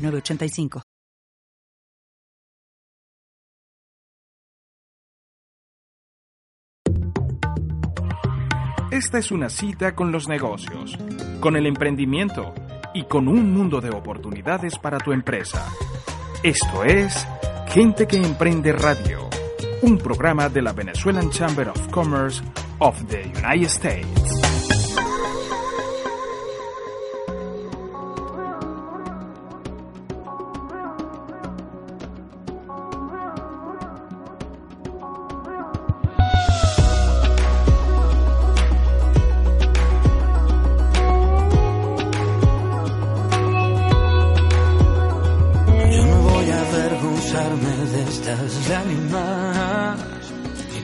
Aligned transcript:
906985. 0.00 0.82
Esta 8.90 9.18
es 9.18 9.30
una 9.30 9.48
cita 9.48 9.94
con 9.94 10.10
los 10.10 10.28
negocios, 10.28 10.98
con 11.40 11.56
el 11.56 11.66
emprendimiento 11.66 12.52
y 12.92 13.04
con 13.04 13.28
un 13.28 13.52
mundo 13.52 13.80
de 13.80 13.90
oportunidades 13.90 14.78
para 14.78 14.98
tu 14.98 15.12
empresa. 15.12 15.64
Esto 16.42 16.84
es 16.84 17.26
Gente 17.68 18.08
que 18.08 18.16
Emprende 18.16 18.72
Radio, 18.72 19.30
un 19.82 19.96
programa 19.96 20.48
de 20.48 20.60
la 20.60 20.72
Venezuelan 20.72 21.30
Chamber 21.30 21.68
of 21.68 21.88
Commerce 21.92 22.42
of 22.80 23.00
the 23.06 23.22
United 23.22 23.68
States. 23.68 24.79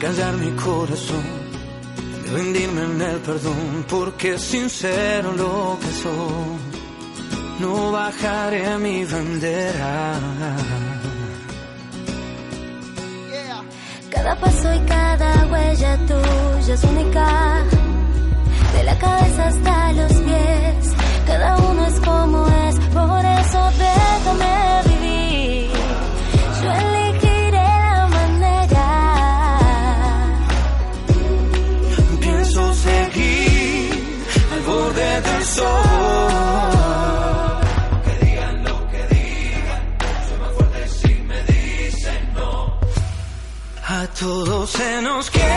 Callar 0.06 0.34
mi 0.36 0.52
corazón 0.52 1.24
y 2.24 2.28
rendirme 2.30 2.82
en 2.84 3.00
el 3.00 3.18
perdón 3.28 3.84
porque 3.88 4.38
sincero 4.38 5.32
lo 5.32 5.76
que 5.80 5.90
soy. 6.02 6.58
No 7.58 7.90
bajaré 7.90 8.78
mi 8.78 9.04
bandera. 9.04 10.14
Cada 14.14 14.32
paso 14.42 14.74
y 14.74 14.80
cada 14.94 15.30
huella 15.50 15.98
tuya 16.10 16.74
es 16.74 16.84
única. 16.84 17.64
De 18.74 18.84
la 18.84 18.96
cabeza 18.98 19.42
hasta 19.48 19.92
los 19.92 20.12
pies, 20.26 20.84
cada 21.26 21.56
uno 21.56 21.86
es 21.86 22.00
como 22.00 22.46
es. 22.46 22.76
Por 22.98 23.24
eso 23.40 23.60
déjame 23.84 24.85
Que 35.56 35.62
digan 38.26 38.64
lo 38.64 38.76
que 38.90 39.02
digan, 39.14 39.82
soy 40.28 40.38
más 40.38 40.52
fuerte 40.56 40.88
si 40.88 41.14
me 41.30 41.42
dicen 41.44 42.34
no. 42.34 42.78
A 43.88 44.06
todos 44.20 44.70
se 44.70 45.02
nos 45.02 45.30
quiebra 45.30 45.55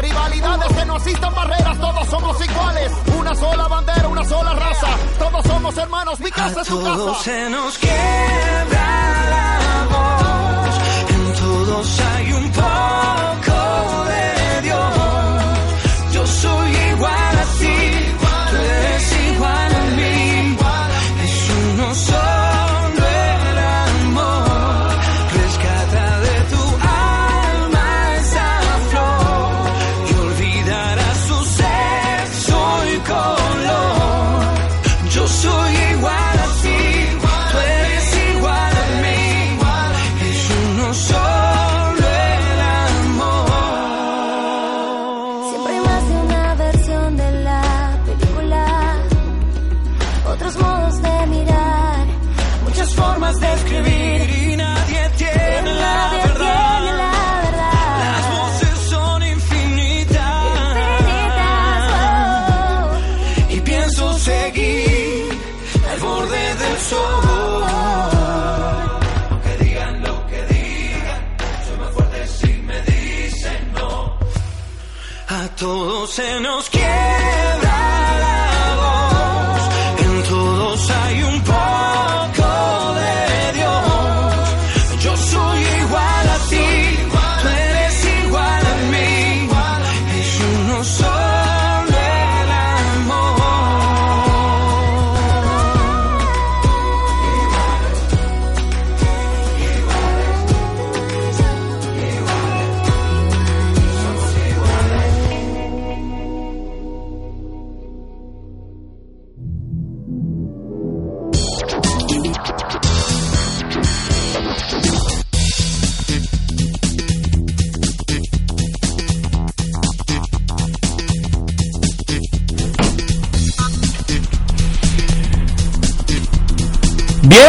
rivalidades. 0.00 0.68
Que 0.76 0.84
no 0.86 0.96
existan 0.96 1.34
barreras, 1.34 1.78
todos 1.78 2.08
somos 2.08 2.44
iguales. 2.44 2.92
Una 3.18 3.34
sola 3.34 3.68
bandera, 3.68 4.08
una 4.08 4.24
sola 4.24 4.54
raza. 4.54 4.88
Todos 5.18 5.44
somos 5.46 5.76
hermanos, 5.76 6.20
mi 6.20 6.30
casa 6.30 6.60
A 6.60 6.62
es 6.62 6.68
tu 6.68 6.78
todos 6.80 7.12
casa. 7.18 7.24
se 7.24 7.50
nos 7.50 7.78
quiebra 7.78 8.88
la 9.30 9.86
voz, 9.92 10.74
en 11.10 11.34
todos 11.34 12.00
hay 12.00 12.32
un 12.32 12.50
poco 12.52 14.04
de 14.04 14.62
Dios. 14.62 14.94
Yo 16.12 16.26
soy 16.26 16.70
igual 16.92 17.38
a 17.38 17.44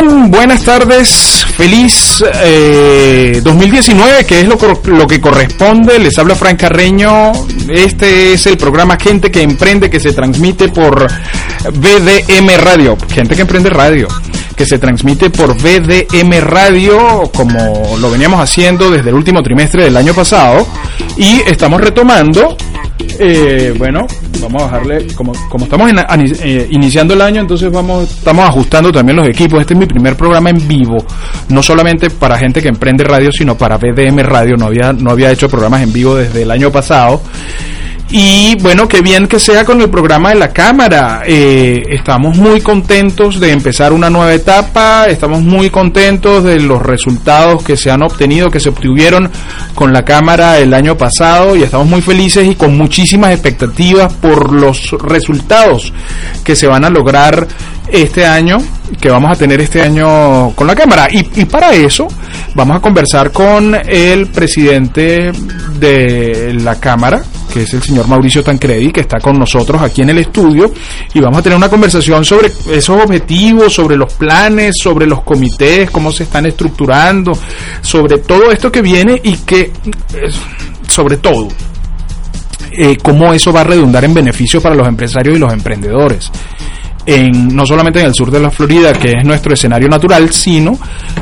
Buenas 0.02 0.64
tardes, 0.64 1.46
feliz 1.56 2.24
eh, 2.44 3.40
2019, 3.44 4.26
que 4.26 4.40
es 4.40 4.48
lo, 4.48 4.58
lo 4.86 5.06
que 5.06 5.22
corresponde. 5.22 6.00
Les 6.00 6.18
habla 6.18 6.34
Frank 6.34 6.60
Carreño. 6.60 7.32
Este 7.70 8.34
es 8.34 8.48
el 8.48 8.58
programa 8.58 8.98
Gente 9.00 9.30
que 9.30 9.44
Emprende 9.44 9.92
que 9.92 10.00
se 10.00 10.12
transmite 10.14 10.70
por 10.70 11.06
BDM 11.06 12.58
Radio. 12.58 12.98
Gente 13.14 13.36
que 13.36 13.42
Emprende 13.42 13.70
Radio. 13.70 14.08
Que 14.56 14.66
se 14.66 14.80
transmite 14.80 15.30
por 15.30 15.56
BDM 15.56 16.40
Radio, 16.42 17.30
como 17.36 17.96
lo 18.00 18.10
veníamos 18.10 18.40
haciendo 18.42 18.90
desde 18.90 19.10
el 19.10 19.16
último 19.16 19.44
trimestre 19.44 19.84
del 19.84 19.98
año 19.98 20.16
pasado. 20.16 20.68
Y 21.18 21.42
estamos 21.46 21.80
retomando 21.80 22.58
eh, 23.20 23.74
bueno, 23.78 24.08
vamos 24.40 24.62
a 24.62 24.66
bajarle, 24.66 25.08
como, 25.16 25.34
como 25.50 25.66
estamos 25.66 25.92
eh, 26.44 26.68
iniciando 26.70 27.14
el 27.14 27.22
año, 27.22 27.42
entonces 27.42 27.72
vamos, 27.72 28.10
estamos 28.10 28.48
ajustando 28.48 28.92
también 28.92 29.18
los 29.18 29.28
equipos. 29.28 29.62
Este 29.62 29.74
es 29.74 29.80
mi 29.80 29.86
primer 29.86 30.16
programa 30.16 30.50
en 30.50 30.68
vivo, 30.68 30.98
no 31.50 31.62
solamente 31.62 32.10
para 32.10 32.38
gente 32.38 32.62
que 32.62 32.70
emprende 32.70 33.04
radio, 33.04 33.32
sino 33.32 33.58
para 33.58 33.78
BDM 33.78 34.20
Radio. 34.20 34.56
No 34.58 34.68
había, 34.68 34.94
no 34.94 35.12
había 35.12 35.32
hecho 35.32 35.50
programas 35.50 35.82
en 35.82 35.94
vivo 35.94 36.16
desde 36.16 36.44
el 36.44 36.52
año 36.52 36.72
pasado. 36.72 37.22
Y 38.14 38.56
bueno, 38.56 38.90
qué 38.90 39.00
bien 39.00 39.26
que 39.26 39.40
sea 39.40 39.64
con 39.64 39.80
el 39.80 39.90
programa 39.90 40.32
de 40.32 40.36
la 40.36 40.50
Cámara. 40.50 41.24
Eh, 41.26 41.82
estamos 41.92 42.38
muy 42.38 42.60
contentos 42.60 43.40
de 43.40 43.54
empezar 43.54 43.94
una 43.94 44.10
nueva 44.10 44.34
etapa, 44.34 45.06
estamos 45.06 45.42
muy 45.42 45.70
contentos 45.70 46.44
de 46.44 46.60
los 46.60 46.82
resultados 46.82 47.64
que 47.64 47.78
se 47.78 47.90
han 47.90 48.04
obtenido, 48.04 48.52
que 48.52 48.60
se 48.60 48.68
obtuvieron 48.68 49.32
con 49.76 49.94
la 49.94 50.04
Cámara 50.04 50.60
el 50.60 50.74
año 50.74 50.98
pasado 50.98 51.56
y 51.56 51.64
estamos 51.64 51.88
muy 51.88 52.02
felices 52.02 52.46
y 52.46 52.56
con 52.56 52.78
muchísimas 52.78 53.32
expectativas 53.32 54.12
por 54.12 54.52
los 54.52 54.92
resultados 55.04 55.94
que 56.44 56.58
se 56.58 56.68
van 56.68 56.84
a 56.84 56.90
lograr 56.90 57.48
este 57.88 58.26
año, 58.26 58.58
que 59.00 59.10
vamos 59.10 59.32
a 59.32 59.36
tener 59.36 59.62
este 59.62 59.82
año 59.82 60.52
con 60.54 60.68
la 60.68 60.76
Cámara. 60.76 61.08
Y, 61.10 61.30
y 61.40 61.46
para 61.46 61.72
eso 61.72 62.10
vamos 62.56 62.76
a 62.76 62.82
conversar 62.82 63.32
con 63.32 63.74
el 63.74 64.28
presidente 64.28 65.32
de 65.80 66.54
la 66.62 66.76
Cámara, 66.78 67.22
que 67.52 67.64
es 67.64 67.74
el 67.74 67.84
señor 67.84 68.08
Mauricio 68.08 68.44
Tancredi, 68.44 68.92
que 68.92 69.02
está 69.02 69.20
con 69.20 69.38
nosotros 69.38 69.82
aquí 69.82 70.02
en 70.02 70.10
el 70.10 70.20
estudio, 70.20 70.72
y 71.14 71.20
vamos 71.20 71.40
a 71.40 71.42
tener 71.44 71.58
una 71.58 71.70
conversación 71.70 72.24
sobre 72.24 72.52
esos 72.72 73.04
objetivos, 73.04 73.74
sobre 73.74 73.98
los 73.98 74.14
planes, 74.14 74.76
sobre 74.82 75.06
los 75.06 75.22
comités, 75.22 75.90
cómo 75.92 76.12
se 76.12 76.24
están 76.24 76.46
estructurando, 76.46 77.32
sobre 77.82 78.20
todo 78.20 78.52
esto 78.52 78.72
que 78.72 78.82
viene 78.82 79.20
y 79.24 79.36
que, 79.38 79.72
sobre 80.88 81.18
todo, 81.18 81.50
eh, 82.72 82.98
cómo 83.02 83.34
eso 83.34 83.52
va 83.52 83.62
a 83.62 83.66
redundar 83.66 84.06
en 84.06 84.14
beneficio 84.14 84.62
para 84.62 84.76
los 84.76 84.88
empresarios 84.88 85.36
y 85.36 85.40
los 85.40 85.52
emprendedores. 85.52 86.32
En, 87.06 87.56
no 87.56 87.66
solamente 87.66 88.00
en 88.00 88.06
el 88.06 88.14
sur 88.14 88.30
de 88.30 88.40
la 88.40 88.52
Florida, 88.52 88.94
que 88.94 89.10
es 89.18 89.26
nuestro 89.26 89.54
escenario 89.54 89.88
natural, 89.88 90.32
sino 90.32 90.78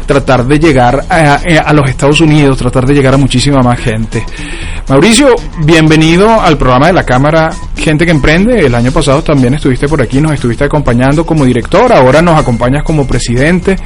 tratar 0.06 0.46
de 0.46 0.60
llegar 0.60 1.06
a, 1.10 1.36
a 1.36 1.74
los 1.74 1.90
Estados 1.90 2.20
Unidos, 2.22 2.58
tratar 2.58 2.86
de 2.86 2.94
llegar 2.94 3.14
a 3.14 3.18
muchísima 3.18 3.62
más 3.62 3.80
gente. 3.80 4.26
Mauricio, 4.90 5.36
bienvenido 5.66 6.42
al 6.42 6.58
programa 6.58 6.88
de 6.88 6.94
la 6.94 7.04
Cámara 7.04 7.52
Gente 7.78 8.06
que 8.06 8.12
Emprende. 8.12 8.66
El 8.66 8.76
año 8.76 8.92
pasado 8.92 9.24
también 9.24 9.54
estuviste 9.54 9.88
por 9.88 10.02
aquí, 10.02 10.20
nos 10.20 10.34
estuviste 10.34 10.66
acompañando 10.66 11.26
como 11.26 11.46
director, 11.46 11.94
ahora 11.94 12.22
nos 12.22 12.38
acompañas 12.38 12.84
como 12.84 13.08
presidente 13.08 13.78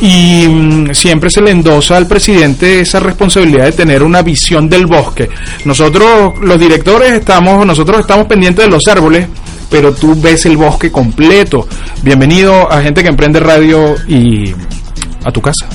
y 0.00 0.46
mm, 0.48 0.94
siempre 0.94 1.30
se 1.30 1.40
le 1.40 1.50
endosa 1.50 1.96
al 1.96 2.06
presidente 2.06 2.80
esa 2.80 3.00
responsabilidad 3.00 3.66
de 3.66 3.72
tener 3.72 4.02
una 4.02 4.22
visión 4.22 4.68
del 4.68 4.86
bosque. 4.86 5.28
Nosotros, 5.64 6.34
los 6.40 6.58
directores, 6.58 7.12
estamos, 7.12 7.66
nosotros 7.66 8.00
estamos 8.00 8.26
pendientes 8.26 8.64
de 8.64 8.70
los 8.70 8.86
árboles, 8.88 9.28
pero 9.70 9.92
tú 9.92 10.14
ves 10.20 10.46
el 10.46 10.56
bosque 10.56 10.90
completo. 10.90 11.66
Bienvenido 12.02 12.70
a 12.70 12.80
Gente 12.82 13.02
que 13.02 13.08
Emprende 13.08 13.40
Radio 13.40 13.94
y 14.06 14.52
a 15.24 15.30
tu 15.32 15.40
casa. 15.40 15.66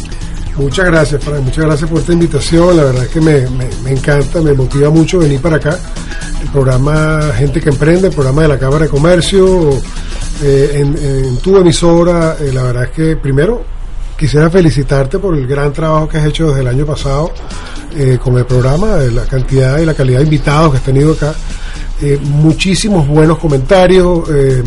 Muchas 0.57 0.85
gracias, 0.85 1.23
Frank. 1.23 1.41
Muchas 1.41 1.65
gracias 1.65 1.89
por 1.89 1.99
esta 1.99 2.13
invitación. 2.13 2.77
La 2.77 2.83
verdad 2.83 3.03
es 3.03 3.09
que 3.09 3.19
me, 3.21 3.41
me- 3.49 3.91
encanta, 3.91 4.39
me 4.41 4.53
motiva 4.53 4.89
mucho 4.91 5.19
venir 5.19 5.41
para 5.41 5.55
acá. 5.57 5.77
El 6.43 6.49
programa 6.49 7.31
Gente 7.35 7.59
que 7.59 7.69
Emprende, 7.69 8.07
el 8.09 8.13
programa 8.13 8.43
de 8.43 8.47
la 8.49 8.59
Cámara 8.59 8.83
de 8.85 8.89
Comercio, 8.91 9.71
eh, 10.43 10.71
en, 10.75 11.37
tu 11.37 11.57
emisora. 11.57 12.35
eh, 12.39 12.51
la 12.53 12.63
verdad 12.63 12.83
es 12.83 12.89
que 12.91 13.15
primero 13.15 13.63
quisiera 14.17 14.49
felicitarte 14.49 15.17
por 15.17 15.35
el 15.35 15.47
gran 15.47 15.73
trabajo 15.73 16.07
que 16.07 16.17
has 16.17 16.25
hecho 16.27 16.49
desde 16.49 16.61
el 16.61 16.67
año 16.67 16.85
pasado 16.85 17.31
eh, 17.97 18.19
con 18.23 18.37
el 18.37 18.45
programa, 18.45 18.97
la 18.97 19.23
cantidad 19.25 19.79
y 19.79 19.85
la 19.85 19.95
calidad 19.95 20.19
de 20.19 20.25
invitados 20.25 20.71
que 20.71 20.77
has 20.77 20.83
tenido 20.83 21.13
acá. 21.13 21.33
Eh, 22.05 22.19
muchísimos 22.21 23.07
buenos 23.07 23.37
comentarios, 23.37 24.29
eh, 24.29 24.61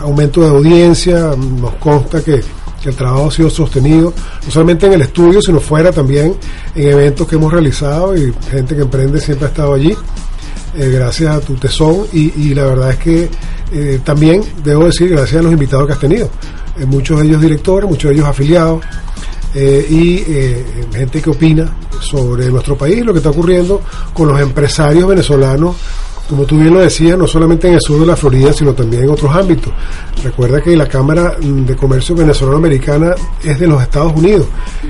aumento 0.00 0.40
de 0.42 0.50
audiencia, 0.50 1.34
nos 1.36 1.74
consta 1.74 2.22
que, 2.22 2.40
el 2.84 2.94
trabajo 2.94 3.26
ha 3.26 3.30
sido 3.32 3.50
sostenido, 3.50 4.14
no 4.46 4.50
solamente 4.50 4.86
en 4.86 4.92
el 4.92 5.02
estudio, 5.02 5.42
sino 5.42 5.58
fuera 5.58 5.90
también 5.90 6.36
en 6.76 6.88
eventos 6.88 7.26
que 7.26 7.34
hemos 7.34 7.52
realizado 7.52 8.16
y 8.16 8.32
gente 8.50 8.76
que 8.76 8.82
emprende 8.82 9.20
siempre 9.20 9.46
ha 9.46 9.50
estado 9.50 9.74
allí, 9.74 9.94
eh, 10.76 10.88
gracias 10.90 11.36
a 11.36 11.40
tu 11.40 11.56
tesón 11.56 12.06
y, 12.12 12.54
la 12.54 12.64
verdad 12.66 12.90
es 12.92 12.96
que 12.98 13.28
eh, 13.72 14.00
también 14.04 14.42
debo 14.64 14.86
decir 14.86 15.08
gracias 15.08 15.40
a 15.40 15.42
los 15.42 15.52
invitados 15.52 15.88
que 15.88 15.92
has 15.92 15.98
tenido, 15.98 16.30
muchos 16.86 17.20
de 17.20 17.26
ellos 17.26 17.42
directores, 17.42 17.90
muchos 17.90 18.10
de 18.10 18.14
ellos 18.14 18.28
afiliados. 18.28 18.80
y 19.56 20.24
gente 20.94 21.20
que 21.20 21.30
opina 21.30 21.68
sobre 22.00 22.48
nuestro 22.48 22.78
país, 22.78 23.04
lo 23.04 23.12
que 23.12 23.18
está 23.18 23.30
ocurriendo 23.30 23.82
con 24.14 24.28
los 24.28 24.40
empresarios 24.40 25.08
venezolanos 25.08 25.74
como 26.30 26.44
tú 26.44 26.58
bien 26.58 26.72
lo 26.72 26.78
decías, 26.78 27.18
no 27.18 27.26
solamente 27.26 27.66
en 27.66 27.74
el 27.74 27.80
sur 27.80 27.98
de 27.98 28.06
la 28.06 28.14
Florida, 28.14 28.52
sino 28.52 28.72
también 28.72 29.02
en 29.02 29.10
otros 29.10 29.34
ámbitos. 29.34 29.72
Recuerda 30.22 30.62
que 30.62 30.76
la 30.76 30.86
Cámara 30.86 31.36
mm, 31.42 31.64
de 31.64 31.74
Comercio 31.74 32.14
Venezolano-Americana 32.14 33.16
es 33.42 33.58
de 33.58 33.66
los 33.66 33.82
Estados 33.82 34.12
Unidos 34.14 34.46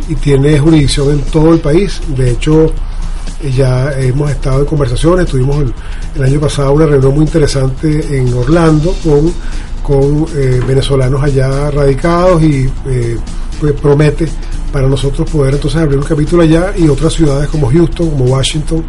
y 0.07 0.17
tiene 0.17 0.59
jurisdicción 0.59 1.13
en 1.13 1.23
todo 1.23 1.55
el 1.55 1.61
país. 1.61 1.99
De 2.09 2.33
hecho, 2.33 2.67
eh, 3.43 3.51
ya 3.57 3.91
hemos 3.99 4.31
estado 4.31 4.61
en 4.61 4.67
conversaciones, 4.67 5.29
tuvimos 5.29 5.65
el, 6.15 6.23
año 6.23 6.39
pasado 6.41 6.73
una 6.73 6.85
reunión 6.85 7.15
muy 7.15 7.25
interesante 7.25 8.19
en 8.19 8.35
Orlando 8.35 8.95
con, 9.03 9.33
con 9.83 10.27
eh, 10.37 10.61
venezolanos 10.69 11.23
allá 11.23 11.71
radicados 11.71 12.43
y 12.43 12.71
eh, 12.87 13.17
pues 13.59 13.73
promete 13.73 14.29
para 14.71 14.87
nosotros 14.87 15.29
poder 15.31 15.55
entonces 15.55 15.81
abrir 15.81 15.97
un 15.97 16.05
capítulo 16.05 16.43
allá 16.43 16.75
y 16.77 16.87
otras 16.87 17.15
ciudades 17.15 17.49
como 17.49 17.71
Houston, 17.71 18.11
como 18.11 18.25
Washington, 18.27 18.85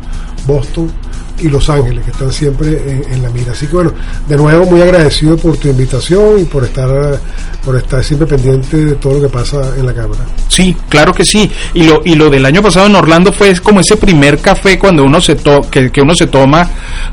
Boston 0.45 0.91
y 1.39 1.49
Los 1.49 1.69
Ángeles, 1.69 2.05
que 2.05 2.11
están 2.11 2.31
siempre 2.31 3.03
en, 3.11 3.21
la 3.21 3.29
mira. 3.29 3.51
Así 3.51 3.65
que 3.67 3.75
bueno, 3.75 3.93
de 4.27 4.37
nuevo 4.37 4.65
muy 4.65 4.81
agradecido 4.81 5.37
por 5.37 5.57
tu 5.57 5.67
invitación 5.69 6.39
y 6.39 6.43
por 6.43 6.63
estar, 6.63 7.19
por 7.65 7.75
estar 7.75 8.03
siempre 8.03 8.27
pendiente 8.27 8.77
de 8.77 8.95
todo 8.95 9.15
lo 9.15 9.21
que 9.21 9.29
pasa 9.29 9.75
en 9.77 9.85
la 9.85 9.93
Cámara. 9.93 10.25
Sí, 10.47 10.75
claro 10.87 11.13
que 11.13 11.25
sí. 11.25 11.49
Y 11.73 11.83
lo, 11.83 12.01
y 12.05 12.15
lo 12.15 12.29
del 12.29 12.45
año 12.45 12.61
pasado 12.61 12.87
en 12.87 12.95
Orlando 12.95 13.31
fue 13.33 13.57
como 13.59 13.79
ese 13.79 13.97
primer 13.97 14.39
café 14.39 14.77
cuando 14.77 15.03
uno 15.03 15.19
se 15.19 15.35
to 15.35 15.61
que, 15.69 15.91
que 15.91 16.01
uno 16.01 16.15
se 16.15 16.27
toma 16.27 16.69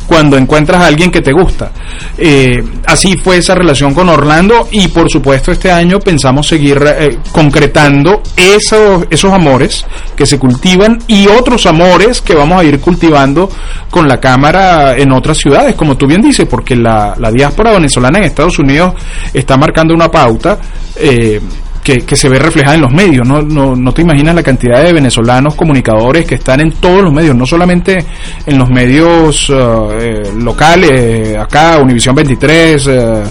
cuando 0.06 0.36
encuentras 0.36 0.82
a 0.82 0.86
alguien 0.86 1.10
que 1.10 1.20
te 1.20 1.32
gusta. 1.32 1.72
Eh, 2.16 2.62
así 2.86 3.16
fue 3.16 3.38
esa 3.38 3.54
relación 3.54 3.94
con 3.94 4.08
Orlando 4.08 4.68
y 4.70 4.88
por 4.88 5.10
supuesto 5.10 5.52
este 5.52 5.70
año 5.70 6.00
pensamos 6.00 6.46
seguir 6.46 6.82
eh, 6.84 7.18
concretando 7.32 8.22
esos, 8.36 9.06
esos 9.10 9.32
amores 9.32 9.84
que 10.16 10.26
se 10.26 10.38
cultivan 10.38 10.98
y 11.06 11.28
otros 11.28 11.66
amores 11.66 12.20
que 12.20 12.34
vamos 12.34 12.60
a 12.60 12.64
ir 12.64 12.80
cultivando 12.80 13.48
con 13.90 14.06
la 14.06 14.20
Cámara 14.20 14.96
en 14.96 15.12
otras 15.12 15.38
ciudades, 15.38 15.74
como 15.74 15.96
tú 15.96 16.06
bien 16.06 16.20
dices, 16.20 16.46
porque 16.48 16.76
la, 16.76 17.14
la 17.18 17.30
diáspora 17.30 17.72
venezolana 17.72 18.18
en 18.18 18.24
Estados 18.24 18.58
Unidos 18.58 18.94
está 19.32 19.56
marcando 19.56 19.94
una 19.94 20.10
pauta. 20.10 20.58
Eh, 20.96 21.40
que, 21.82 22.00
que 22.00 22.16
se 22.16 22.28
ve 22.28 22.38
reflejada 22.38 22.74
en 22.76 22.82
los 22.82 22.92
medios. 22.92 23.26
¿no? 23.26 23.42
No, 23.42 23.74
no 23.74 23.92
te 23.92 24.02
imaginas 24.02 24.34
la 24.34 24.42
cantidad 24.42 24.82
de 24.82 24.92
venezolanos 24.92 25.54
comunicadores 25.54 26.26
que 26.26 26.36
están 26.36 26.60
en 26.60 26.72
todos 26.72 27.02
los 27.02 27.12
medios, 27.12 27.34
no 27.34 27.46
solamente 27.46 27.98
en 28.46 28.58
los 28.58 28.68
medios 28.68 29.50
uh, 29.50 29.90
eh, 29.92 30.32
locales, 30.36 31.36
acá, 31.36 31.78
Univisión 31.78 32.14
23, 32.14 32.86
eh, 32.86 33.22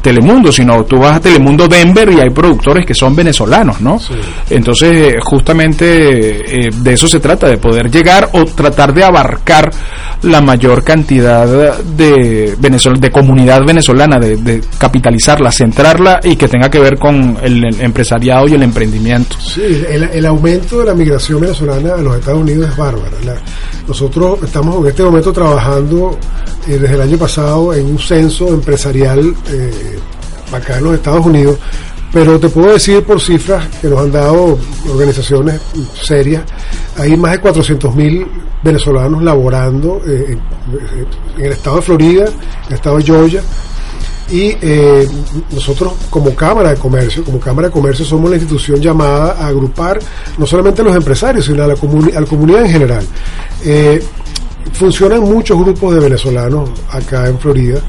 Telemundo, 0.00 0.52
sino 0.52 0.84
tú 0.84 0.98
vas 0.98 1.16
a 1.16 1.20
Telemundo 1.20 1.68
Denver 1.68 2.10
y 2.10 2.20
hay 2.20 2.30
productores 2.30 2.86
que 2.86 2.94
son 2.94 3.14
venezolanos, 3.14 3.80
¿no? 3.80 3.98
Entonces, 4.48 5.14
eh, 5.14 5.18
justamente 5.22 6.66
eh, 6.66 6.70
de 6.74 6.92
eso 6.92 7.06
se 7.06 7.20
trata, 7.20 7.48
de 7.48 7.58
poder 7.58 7.90
llegar 7.90 8.30
o 8.32 8.44
tratar 8.44 8.94
de 8.94 9.04
abarcar 9.04 9.70
la 10.22 10.40
mayor 10.40 10.84
cantidad 10.84 11.46
de, 11.82 12.54
venezol 12.58 13.00
de 13.00 13.10
comunidad 13.10 13.62
venezolana, 13.64 14.18
de, 14.18 14.36
de 14.36 14.62
capitalizarla, 14.78 15.50
centrarla 15.50 16.20
y 16.22 16.36
que 16.36 16.46
tenga 16.48 16.68
que 16.70 16.78
ver 16.78 16.98
con 16.98 17.38
el, 17.42 17.64
el 17.64 17.80
empresariado 17.80 18.46
y 18.48 18.54
el 18.54 18.62
emprendimiento. 18.62 19.36
Sí, 19.40 19.82
el, 19.88 20.04
el 20.04 20.26
aumento 20.26 20.80
de 20.80 20.86
la 20.86 20.94
migración 20.94 21.40
venezolana 21.40 21.94
a 21.94 21.98
los 22.02 22.16
Estados 22.18 22.40
Unidos 22.40 22.68
es 22.70 22.76
bárbara. 22.76 23.16
La- 23.24 23.36
nosotros 23.88 24.38
estamos 24.44 24.76
en 24.82 24.86
este 24.88 25.02
momento 25.02 25.32
trabajando 25.32 26.18
eh, 26.68 26.78
desde 26.78 26.94
el 26.94 27.00
año 27.00 27.16
pasado 27.18 27.74
en 27.74 27.86
un 27.86 27.98
censo 27.98 28.48
empresarial 28.48 29.34
eh, 29.50 29.98
acá 30.52 30.78
en 30.78 30.84
los 30.84 30.94
Estados 30.94 31.24
Unidos, 31.26 31.58
pero 32.12 32.38
te 32.38 32.48
puedo 32.48 32.72
decir 32.72 33.02
por 33.04 33.20
cifras 33.20 33.64
que 33.80 33.88
nos 33.88 34.00
han 34.00 34.12
dado 34.12 34.58
organizaciones 34.88 35.60
serias, 36.02 36.42
hay 36.98 37.16
más 37.16 37.32
de 37.32 37.38
400 37.40 37.94
mil 37.94 38.26
venezolanos 38.62 39.22
laborando 39.22 40.00
eh, 40.06 40.36
en, 41.38 41.44
el 41.44 41.52
estado 41.52 41.76
de 41.76 41.82
Florida, 41.82 42.24
en 42.26 42.68
el 42.68 42.74
estado 42.74 42.96
de 42.98 43.02
Georgia, 43.04 43.42
Y 44.30 44.54
eh, 44.62 45.08
nosotros 45.50 45.92
como 46.08 46.34
Cámara 46.36 46.70
de 46.70 46.76
Comercio, 46.76 47.24
como 47.24 47.40
Cámara 47.40 47.66
de 47.68 47.72
Comercio 47.72 48.04
somos 48.04 48.30
la 48.30 48.36
institución 48.36 48.80
llamada 48.80 49.32
a 49.32 49.48
agrupar 49.48 49.98
no 50.38 50.46
solamente 50.46 50.82
a 50.82 50.84
los 50.84 50.94
empresarios, 50.94 51.46
sino 51.46 51.64
a 51.64 51.66
la, 51.66 51.74
comuni- 51.74 52.14
comunidad 52.28 52.64
en 52.64 52.70
general. 52.70 53.04
Eh, 53.64 54.00
funcionan 54.72 55.20
muchos 55.22 55.58
grupos 55.58 55.94
de 55.94 56.00
venezolanos 56.00 56.70
acá 56.92 57.26
en 57.28 57.38
Florida. 57.40 57.80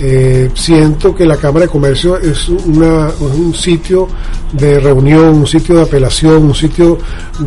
Eh, 0.00 0.48
siento 0.54 1.12
que 1.14 1.26
la 1.26 1.36
Cámara 1.36 1.66
de 1.66 1.72
Comercio 1.72 2.16
es 2.18 2.48
una- 2.48 3.10
un 3.20 3.52
sitio 3.52 4.06
de 4.52 4.78
reunión, 4.78 5.24
un 5.38 5.46
sitio 5.46 5.74
de 5.74 5.82
apelación, 5.82 6.44
un 6.44 6.54
sitio 6.54 6.98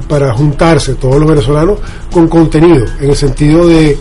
para 0.09 0.33
juntarse 0.33 0.95
todos 0.95 1.15
los 1.17 1.29
venezolanos 1.29 1.79
con 2.11 2.27
contenido, 2.27 2.85
en 2.99 3.09
el 3.09 3.15
sentido 3.15 3.65
de 3.67 3.97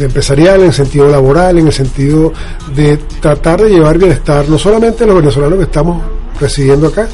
empresarial, 0.00 0.60
en 0.60 0.66
el 0.66 0.72
sentido 0.72 1.08
laboral, 1.08 1.58
en 1.58 1.66
el 1.68 1.72
sentido 1.72 2.32
de 2.74 2.98
tratar 3.20 3.62
de 3.62 3.70
llevar 3.70 3.98
bienestar 3.98 4.48
no 4.48 4.58
solamente 4.58 5.04
a 5.04 5.06
los 5.06 5.16
venezolanos 5.16 5.58
que 5.58 5.64
estamos 5.64 6.02
residiendo 6.40 6.88
acá, 6.88 7.08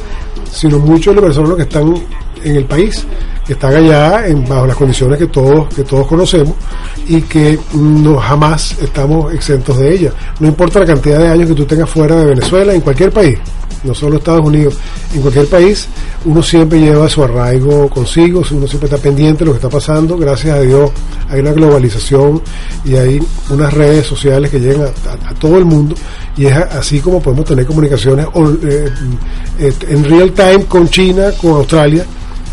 sino 0.53 0.79
muchos 0.79 1.15
de 1.15 1.21
los 1.21 1.23
venezolanos 1.25 1.57
que 1.57 1.63
están 1.63 1.95
en 2.43 2.57
el 2.57 2.65
país, 2.65 3.05
que 3.47 3.55
están 3.55 3.75
allá 3.75 4.27
en, 4.29 4.47
bajo 4.49 4.67
las 4.67 4.77
condiciones 4.77 5.19
que 5.19 5.27
todos, 5.27 5.73
que 5.75 5.83
todos 5.85 6.07
conocemos 6.07 6.55
y 7.09 7.21
que 7.23 7.59
no 7.75 8.17
jamás 8.19 8.77
estamos 8.81 9.33
exentos 9.35 9.79
de 9.79 9.95
ellas. 9.95 10.15
No 10.39 10.47
importa 10.49 10.81
la 10.81 10.87
cantidad 10.87 11.19
de 11.19 11.29
años 11.29 11.49
que 11.49 11.55
tú 11.55 11.65
tengas 11.65 11.89
fuera 11.91 12.17
de 12.17 12.27
Venezuela, 12.27 12.73
en 12.75 12.81
cualquier 12.81 13.11
país, 13.11 13.39
no 13.83 13.95
solo 13.95 14.19
Estados 14.19 14.45
Unidos, 14.47 14.77
en 15.15 15.23
cualquier 15.23 15.47
país, 15.47 15.89
uno 16.27 16.43
siempre 16.43 16.79
lleva 16.79 17.09
su 17.09 17.25
arraigo 17.25 17.89
consigo, 17.89 18.43
uno 18.53 18.67
siempre 18.67 18.89
está 18.89 18.99
pendiente 18.99 19.41
de 19.41 19.47
lo 19.47 19.53
que 19.53 19.57
está 19.57 19.71
pasando, 19.71 20.17
gracias 20.19 20.55
a 20.57 20.61
Dios 20.61 20.91
hay 21.31 21.41
una 21.41 21.53
globalización 21.53 22.43
y 22.85 22.95
hay 22.97 23.21
unas 23.51 23.73
redes 23.73 24.07
sociales 24.07 24.51
que 24.51 24.61
llegan 24.61 24.89
a, 25.27 25.35
todo 25.35 25.57
el 25.59 25.65
mundo 25.65 25.95
y 26.37 26.47
es 26.47 26.55
así 26.57 27.01
como 27.01 27.21
podemos 27.23 27.47
tener 27.47 27.65
comunicaciones 27.67 28.27
on- 28.35 28.61
eh, 28.65 28.89
eh, 29.61 29.73
en 29.89 30.05
real 30.05 30.33
time 30.33 30.65
con 30.67 30.89
China, 30.89 31.31
con 31.41 31.53
Australia, 31.53 32.05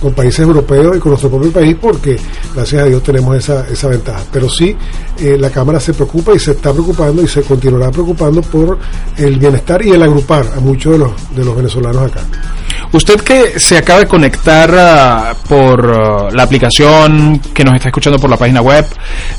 con 0.02 0.14
países 0.14 0.40
europeos 0.40 0.98
y 0.98 1.00
con 1.00 1.12
nuestro 1.12 1.30
propio 1.30 1.52
país 1.52 1.76
porque 1.80 2.18
gracias 2.54 2.84
a 2.84 2.86
Dios 2.86 3.04
tenemos 3.04 3.36
esa, 3.36 3.68
esa 3.68 3.88
ventaja. 3.88 4.24
Pero 4.32 4.50
sí, 4.50 4.76
eh, 5.20 5.38
la 5.40 5.50
Cámara 5.50 5.80
se 5.80 5.94
preocupa 5.94 6.34
y 6.34 6.40
se 6.40 6.52
está 6.52 6.72
preocupando 6.72 7.22
y 7.22 7.28
se 7.28 7.42
continuará 7.42 7.92
preocupando 7.92 8.42
por 8.42 8.78
el 9.18 9.38
bienestar 9.38 9.84
y 9.86 9.92
el 9.92 10.04
agrupar 10.04 10.46
a 10.56 10.60
muchos 10.60 10.94
de 10.94 11.00
los, 11.00 11.36
de 11.36 11.46
los 11.46 11.56
venezolanos 11.56 12.04
acá. 12.04 12.22
Usted 12.92 13.20
que 13.22 13.60
se 13.60 13.78
acaba 13.78 14.00
de 14.00 14.08
conectar 14.08 14.74
ah, 14.78 15.34
por 15.48 15.92
ah, 15.92 16.30
la 16.32 16.44
aplicación 16.44 17.40
que 17.54 17.64
nos 17.64 17.76
está 17.76 17.90
escuchando 17.90 18.18
por 18.18 18.30
la 18.30 18.38
página 18.38 18.62
web, 18.62 18.86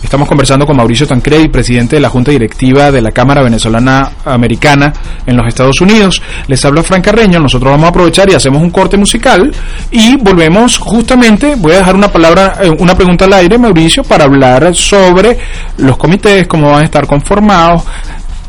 estamos 0.02 0.28
conversando 0.28 0.66
con 0.66 0.76
Mauricio 0.76 1.06
Tancredi, 1.06 1.48
presidente 1.48 1.96
de 1.96 2.02
la 2.02 2.10
Junta 2.10 2.30
Directiva 2.30 2.90
de 2.90 3.00
la 3.00 3.10
Cámara 3.10 3.42
Venezolana 3.42 4.12
Americana 4.24 4.92
en 5.26 5.36
los 5.36 5.46
Estados 5.46 5.80
Unidos. 5.80 6.20
Les 6.46 6.62
habla 6.64 6.82
Fran 6.82 7.00
Carreño, 7.00 7.40
nosotros 7.40 7.70
vamos 7.70 7.86
a 7.86 7.90
aprovechar 7.90 8.28
y 8.30 8.34
hacemos 8.34 8.60
un 8.60 8.70
corte 8.70 8.96
musical 8.96 9.50
y 9.90 10.16
volvemos 10.16 10.47
justamente, 10.78 11.54
voy 11.56 11.72
a 11.72 11.78
dejar 11.78 11.94
una 11.94 12.08
palabra, 12.08 12.58
eh, 12.62 12.70
una 12.78 12.94
pregunta 12.94 13.24
al 13.24 13.32
aire, 13.34 13.58
Mauricio, 13.58 14.02
para 14.02 14.24
hablar 14.24 14.74
sobre 14.74 15.38
los 15.78 15.96
comités, 15.96 16.46
cómo 16.46 16.70
van 16.70 16.82
a 16.82 16.84
estar 16.84 17.06
conformados, 17.06 17.84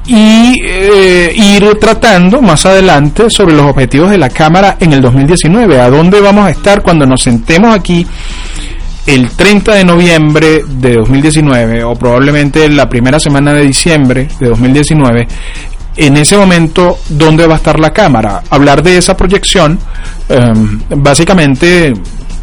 y 0.09 0.55
eh, 0.63 1.31
ir 1.35 1.77
tratando 1.79 2.41
más 2.41 2.65
adelante 2.65 3.29
sobre 3.29 3.53
los 3.53 3.69
objetivos 3.69 4.09
de 4.09 4.17
la 4.17 4.29
Cámara 4.29 4.77
en 4.79 4.93
el 4.93 5.01
2019. 5.01 5.79
¿A 5.79 5.89
dónde 5.89 6.19
vamos 6.19 6.47
a 6.47 6.49
estar 6.49 6.81
cuando 6.81 7.05
nos 7.05 7.21
sentemos 7.21 7.75
aquí 7.75 8.05
el 9.05 9.29
30 9.29 9.75
de 9.75 9.85
noviembre 9.85 10.63
de 10.67 10.95
2019 10.95 11.83
o 11.83 11.93
probablemente 11.93 12.67
la 12.69 12.89
primera 12.89 13.19
semana 13.19 13.53
de 13.53 13.63
diciembre 13.67 14.27
de 14.39 14.47
2019? 14.47 15.27
En 16.01 16.15
ese 16.15 16.37
momento, 16.37 16.97
¿dónde 17.09 17.45
va 17.45 17.55
a 17.55 17.57
estar 17.57 17.77
la 17.77 17.91
Cámara? 17.91 18.41
Hablar 18.49 18.81
de 18.81 18.97
esa 18.97 19.17
proyección, 19.17 19.77
eh, 20.29 20.53
básicamente 20.95 21.93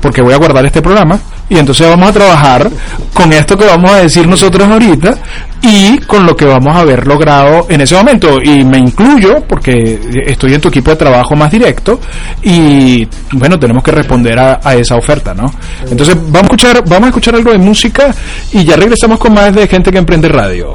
porque 0.02 0.20
voy 0.20 0.34
a 0.34 0.36
guardar 0.36 0.66
este 0.66 0.82
programa 0.82 1.18
y 1.48 1.56
entonces 1.56 1.88
vamos 1.88 2.10
a 2.10 2.12
trabajar 2.12 2.70
con 3.14 3.32
esto 3.32 3.56
que 3.56 3.64
vamos 3.64 3.90
a 3.92 4.02
decir 4.02 4.28
nosotros 4.28 4.68
ahorita 4.68 5.16
y 5.62 5.96
con 6.00 6.26
lo 6.26 6.36
que 6.36 6.44
vamos 6.44 6.76
a 6.76 6.80
haber 6.80 7.06
logrado 7.06 7.64
en 7.70 7.80
ese 7.80 7.96
momento. 7.96 8.42
Y 8.42 8.62
me 8.62 8.76
incluyo 8.76 9.42
porque 9.48 10.00
estoy 10.26 10.52
en 10.52 10.60
tu 10.60 10.68
equipo 10.68 10.90
de 10.90 10.98
trabajo 10.98 11.34
más 11.34 11.50
directo 11.50 11.98
y 12.42 13.08
bueno 13.32 13.58
tenemos 13.58 13.82
que 13.82 13.90
responder 13.90 14.38
a, 14.38 14.60
a 14.62 14.74
esa 14.74 14.96
oferta 14.96 15.32
no 15.32 15.50
entonces 15.90 16.14
vamos 16.14 16.42
a 16.42 16.54
escuchar 16.54 16.84
vamos 16.86 17.04
a 17.04 17.08
escuchar 17.08 17.34
algo 17.36 17.52
de 17.52 17.58
música 17.58 18.14
y 18.52 18.64
ya 18.64 18.76
regresamos 18.76 19.18
con 19.18 19.32
más 19.32 19.54
de 19.54 19.66
gente 19.66 19.90
que 19.90 19.98
emprende 19.98 20.28
radio 20.28 20.74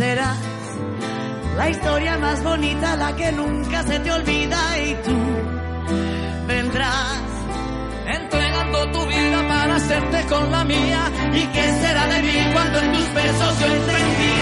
Serás 0.00 0.38
la 1.58 1.68
historia 1.68 2.16
más 2.16 2.42
bonita, 2.42 2.96
la 2.96 3.14
que 3.14 3.30
nunca 3.32 3.82
se 3.82 3.98
te 3.98 4.10
olvida 4.10 4.58
y 4.78 4.94
tú 5.04 5.18
vendrás 6.46 7.20
entregando 8.06 8.92
tu 8.92 9.06
vida 9.06 9.46
para 9.46 9.76
hacerte 9.76 10.18
con 10.32 10.50
la 10.50 10.64
mía. 10.64 11.02
¿Y 11.34 11.42
qué 11.54 11.64
será 11.82 12.06
de 12.06 12.22
mí 12.22 12.38
cuando 12.54 12.78
en 12.80 12.92
tus 12.94 13.08
besos 13.12 13.60
yo 13.60 13.66
entendía 13.66 14.39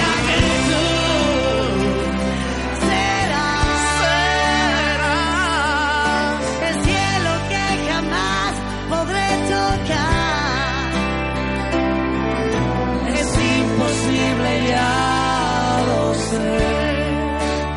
sé, 16.30 16.50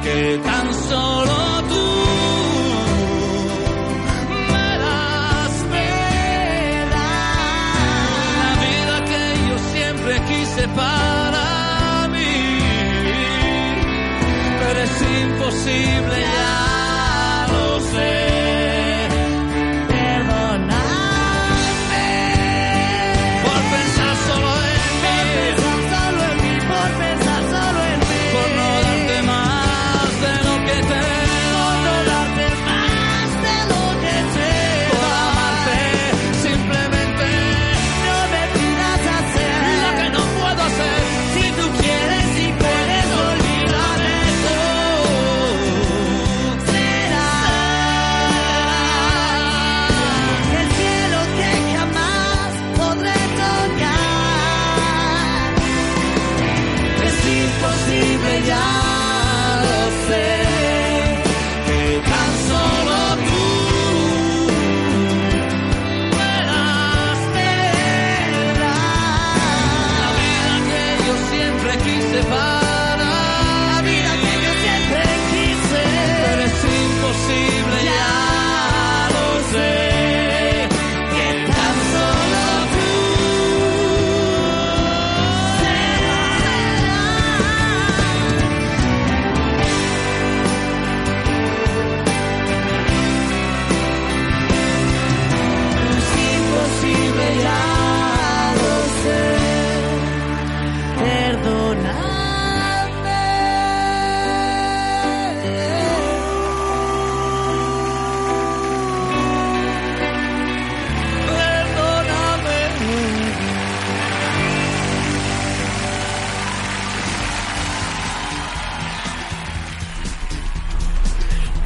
que 0.03 0.20
tan 0.48 0.67
solo 0.89 1.38
tú 1.72 1.88
me 4.51 4.70
das, 4.86 5.53
la 6.96 8.51
vida 8.65 8.96
que 9.10 9.24
yo 9.48 9.58
siempre 9.74 10.13
quise 10.29 10.63
para 10.81 11.46
mí. 12.15 12.38
Pero 14.60 14.79
es 14.88 14.96
imposible, 15.24 16.17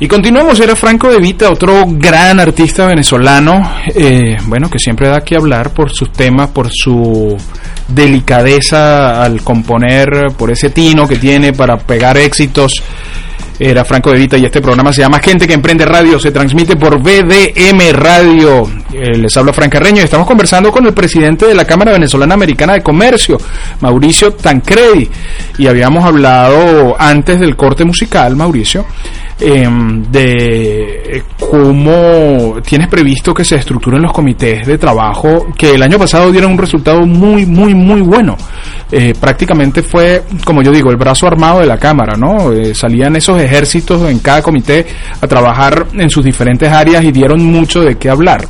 Y 0.05 0.07
continuamos, 0.07 0.59
era 0.59 0.75
Franco 0.75 1.09
De 1.09 1.17
Vita, 1.17 1.49
otro 1.49 1.83
gran 1.87 2.39
artista 2.39 2.85
venezolano, 2.85 3.59
eh, 3.87 4.37
bueno, 4.45 4.69
que 4.69 4.77
siempre 4.77 5.09
da 5.09 5.21
que 5.21 5.35
hablar 5.35 5.71
por 5.71 5.91
sus 5.91 6.11
temas, 6.11 6.51
por 6.51 6.69
su 6.71 7.35
delicadeza 7.87 9.23
al 9.23 9.41
componer, 9.41 10.27
por 10.37 10.51
ese 10.51 10.69
tino 10.69 11.07
que 11.07 11.15
tiene 11.15 11.53
para 11.53 11.77
pegar 11.77 12.19
éxitos. 12.19 12.83
Era 13.57 13.83
Franco 13.83 14.11
De 14.11 14.19
Vita 14.19 14.37
y 14.37 14.45
este 14.45 14.61
programa 14.61 14.93
se 14.93 15.01
llama 15.01 15.17
Gente 15.19 15.47
que 15.47 15.53
Emprende 15.53 15.85
Radio, 15.85 16.19
se 16.19 16.29
transmite 16.29 16.75
por 16.75 17.01
BDM 17.01 17.91
Radio. 17.93 18.69
Eh, 18.93 19.17
les 19.17 19.35
habla 19.37 19.53
Frank 19.53 19.71
Carreño 19.71 20.01
y 20.01 20.03
estamos 20.03 20.27
conversando 20.27 20.71
con 20.71 20.85
el 20.85 20.93
presidente 20.93 21.47
de 21.47 21.55
la 21.55 21.65
Cámara 21.65 21.93
Venezolana 21.93 22.35
Americana 22.35 22.73
de 22.73 22.83
Comercio, 22.83 23.39
Mauricio 23.79 24.33
Tancredi. 24.33 25.09
Y 25.57 25.65
habíamos 25.65 26.05
hablado 26.05 26.95
antes 26.99 27.39
del 27.39 27.55
corte 27.55 27.85
musical, 27.85 28.35
Mauricio, 28.35 28.85
em, 29.39 30.03
de 30.11 31.23
cómo 31.39 32.61
tienes 32.61 32.87
previsto 32.87 33.33
que 33.33 33.43
se 33.43 33.55
estructuren 33.55 34.01
los 34.01 34.11
comités 34.11 34.65
de 34.65 34.77
trabajo 34.77 35.47
que 35.57 35.75
el 35.75 35.83
año 35.83 35.97
pasado 35.97 36.31
dieron 36.31 36.53
un 36.53 36.57
resultado 36.57 37.05
muy, 37.05 37.45
muy, 37.45 37.73
muy 37.73 38.01
bueno. 38.01 38.37
Eh, 38.91 39.13
prácticamente 39.19 39.81
fue, 39.81 40.23
como 40.43 40.61
yo 40.61 40.71
digo, 40.71 40.89
el 40.89 40.97
brazo 40.97 41.27
armado 41.27 41.59
de 41.59 41.65
la 41.65 41.77
Cámara, 41.77 42.15
¿no? 42.17 42.51
Eh, 42.51 42.73
salían 42.73 43.15
esos 43.15 43.41
ejércitos 43.41 44.09
en 44.09 44.19
cada 44.19 44.41
comité 44.41 44.85
a 45.19 45.27
trabajar 45.27 45.87
en 45.93 46.09
sus 46.09 46.23
diferentes 46.23 46.71
áreas 46.71 47.03
y 47.03 47.11
dieron 47.11 47.43
mucho 47.43 47.81
de 47.81 47.95
qué 47.97 48.09
hablar. 48.09 48.47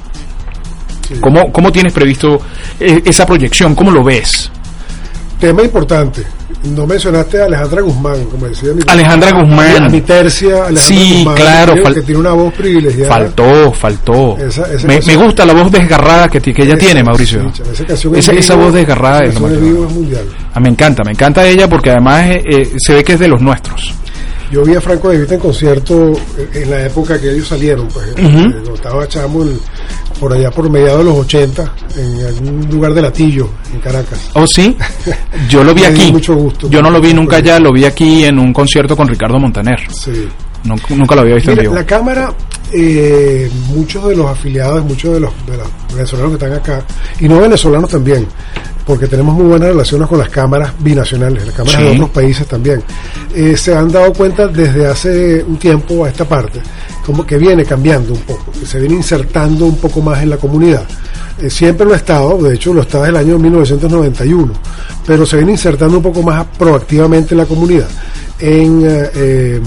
¿Cómo, 1.22 1.52
¿Cómo 1.52 1.72
tienes 1.72 1.94
previsto 1.94 2.40
eh, 2.80 3.02
esa 3.06 3.26
proyección? 3.26 3.76
¿Cómo 3.76 3.92
lo 3.92 4.04
ves? 4.04 4.52
Tema 5.40 5.64
importante. 5.64 6.24
No 6.64 6.88
mencionaste 6.88 7.42
a 7.42 7.46
Alejandra 7.46 7.82
Guzmán, 7.82 8.24
como 8.26 8.48
decía 8.48 8.74
mi 8.74 8.82
Alejandra 8.88 9.32
Guzmán. 9.40 9.92
Mi 9.92 10.02
tercia, 10.02 10.66
Alejandra 10.66 10.82
Sí, 10.82 11.14
Guzmán, 11.18 11.36
claro, 11.36 11.74
que, 11.94 12.02
tiene 12.02 12.20
una 12.22 12.32
voz 12.32 12.54
privilegiada. 12.54 13.10
Faltó, 13.14 13.72
faltó. 13.72 14.38
Esa- 14.38 14.74
esa 14.74 14.88
me, 14.88 15.16
gusta 15.16 15.46
la 15.46 15.54
voz 15.54 15.72
desgarrada 15.72 16.28
que, 16.28 16.42
que 16.42 16.50
ella 16.64 16.74
Esa- 16.74 16.78
tiene, 16.78 17.04
Mauricio. 17.04 17.52
sí, 17.54 17.62
esa, 17.88 18.08
en 18.08 18.16
esa, 18.38 18.56
vivo- 18.56 18.64
voz 18.66 18.74
desgarrada 18.74 19.20
es 19.26 19.40
lo 19.40 19.48
vivo 19.48 19.86
es 19.86 19.94
mundial. 19.94 20.26
Ah, 20.54 20.60
me 20.60 20.70
encanta, 20.70 21.04
me 21.04 21.12
encanta 21.12 21.46
ella 21.46 21.68
porque 21.70 21.92
además 21.92 22.30
eh, 22.32 22.44
eh, 22.50 22.72
se 22.78 22.94
ve 22.96 23.04
que 23.04 23.14
es 23.14 23.20
de 23.20 23.28
los 23.28 23.42
nuestros. 23.42 23.94
Yo 24.52 24.64
vi 24.64 24.76
a 24.76 24.82
Franco 24.82 25.10
de 25.10 25.20
Vita 25.20 25.34
en 25.36 25.40
concierto 25.40 26.12
eh, 26.38 26.50
en 26.54 26.70
la 26.72 26.86
época 26.86 27.20
que 27.20 27.32
ellos 27.32 27.48
salieron, 27.48 27.88
pues, 27.90 28.08
eh, 28.10 28.14
cuando 28.16 28.76
estaba 28.76 29.08
chamo 29.08 29.44
en- 29.44 29.60
por 30.20 30.34
allá 30.34 30.50
por 30.52 30.70
mediados 30.70 31.00
de 31.00 31.04
los 31.06 31.18
80, 31.20 31.74
en 31.98 32.26
algún 32.26 32.68
lugar 32.72 32.94
de 32.94 33.02
Latillo, 33.02 33.50
en 33.74 33.80
Caracas. 33.80 34.30
¿Oh, 34.34 34.46
sí? 34.48 34.76
Yo 35.50 35.64
lo 35.64 35.74
vi 35.74 35.84
aquí. 35.86 36.12
mucho 36.12 36.36
gusto. 36.36 36.70
Yo 36.70 36.82
no 36.82 36.90
lo 36.90 37.00
vi 37.02 37.14
nunca 37.14 37.38
allá, 37.38 37.60
lo 37.60 37.72
vi 37.72 37.86
aquí 37.86 38.24
en 38.26 38.40
un 38.40 38.54
concierto 38.54 38.96
con 38.96 39.08
Ricardo 39.08 39.40
Montaner. 39.40 39.80
Sí. 39.92 40.28
No- 40.66 40.76
nunca 40.90 41.16
lo 41.16 41.22
había 41.22 41.36
visto 41.36 41.52
en 41.52 41.60
vivo. 41.60 41.76
la 41.76 41.86
Cámara, 41.86 42.34
eh, 42.74 43.50
muchos 43.68 44.08
de 44.10 44.16
los 44.16 44.26
afiliados, 44.28 44.84
muchos 44.84 45.14
de 45.14 45.20
los, 45.20 45.32
de 45.46 45.58
los 45.58 45.68
venezolanos 45.94 46.32
que 46.38 46.46
están 46.46 46.54
acá, 46.60 46.84
y 47.20 47.28
no 47.30 47.40
venezolanos 47.40 47.90
también, 47.90 48.28
porque 48.86 49.08
tenemos 49.08 49.36
muy 49.36 49.46
buenas 49.46 49.70
relaciones 49.70 50.08
con 50.08 50.18
las 50.20 50.30
cámaras 50.30 50.72
binacionales, 50.80 51.46
las 51.46 51.56
cámaras 51.56 51.80
Sí. 51.80 51.88
de 51.88 51.92
otros 51.94 52.10
países 52.10 52.48
también, 52.48 52.84
eh, 53.34 53.56
se 53.56 53.76
han 53.76 53.92
dado 53.92 54.12
cuenta 54.14 54.48
desde 54.48 54.88
hace 54.88 55.44
un 55.44 55.58
tiempo 55.58 56.04
a 56.06 56.10
esta 56.10 56.26
parte, 56.26 56.60
como 57.06 57.26
que 57.26 57.38
viene 57.38 57.64
cambiando 57.64 58.14
un 58.14 58.22
poco, 58.22 58.52
que 58.60 58.66
se 58.66 58.80
viene 58.80 58.96
insertando 58.96 59.66
un 59.66 59.78
poco 59.78 60.02
más 60.02 60.22
en 60.24 60.32
la 60.32 60.38
comunidad. 60.38 60.84
Eh, 61.42 61.50
siempre 61.50 61.86
lo 61.86 61.94
ha 61.94 61.98
estado, 61.98 62.42
de 62.42 62.56
hecho 62.56 62.74
lo 62.74 62.82
está 62.82 63.00
desde 63.00 63.10
el 63.10 63.18
año 63.18 63.38
1991, 63.38 64.54
pero 65.06 65.26
se 65.26 65.36
viene 65.38 65.52
insertando 65.52 65.98
un 65.98 66.04
poco 66.04 66.24
más 66.24 66.46
proactivamente 66.58 67.34
en 67.34 67.40
la 67.40 67.46
comunidad, 67.46 67.90
en, 68.40 68.82
eh, 68.86 69.62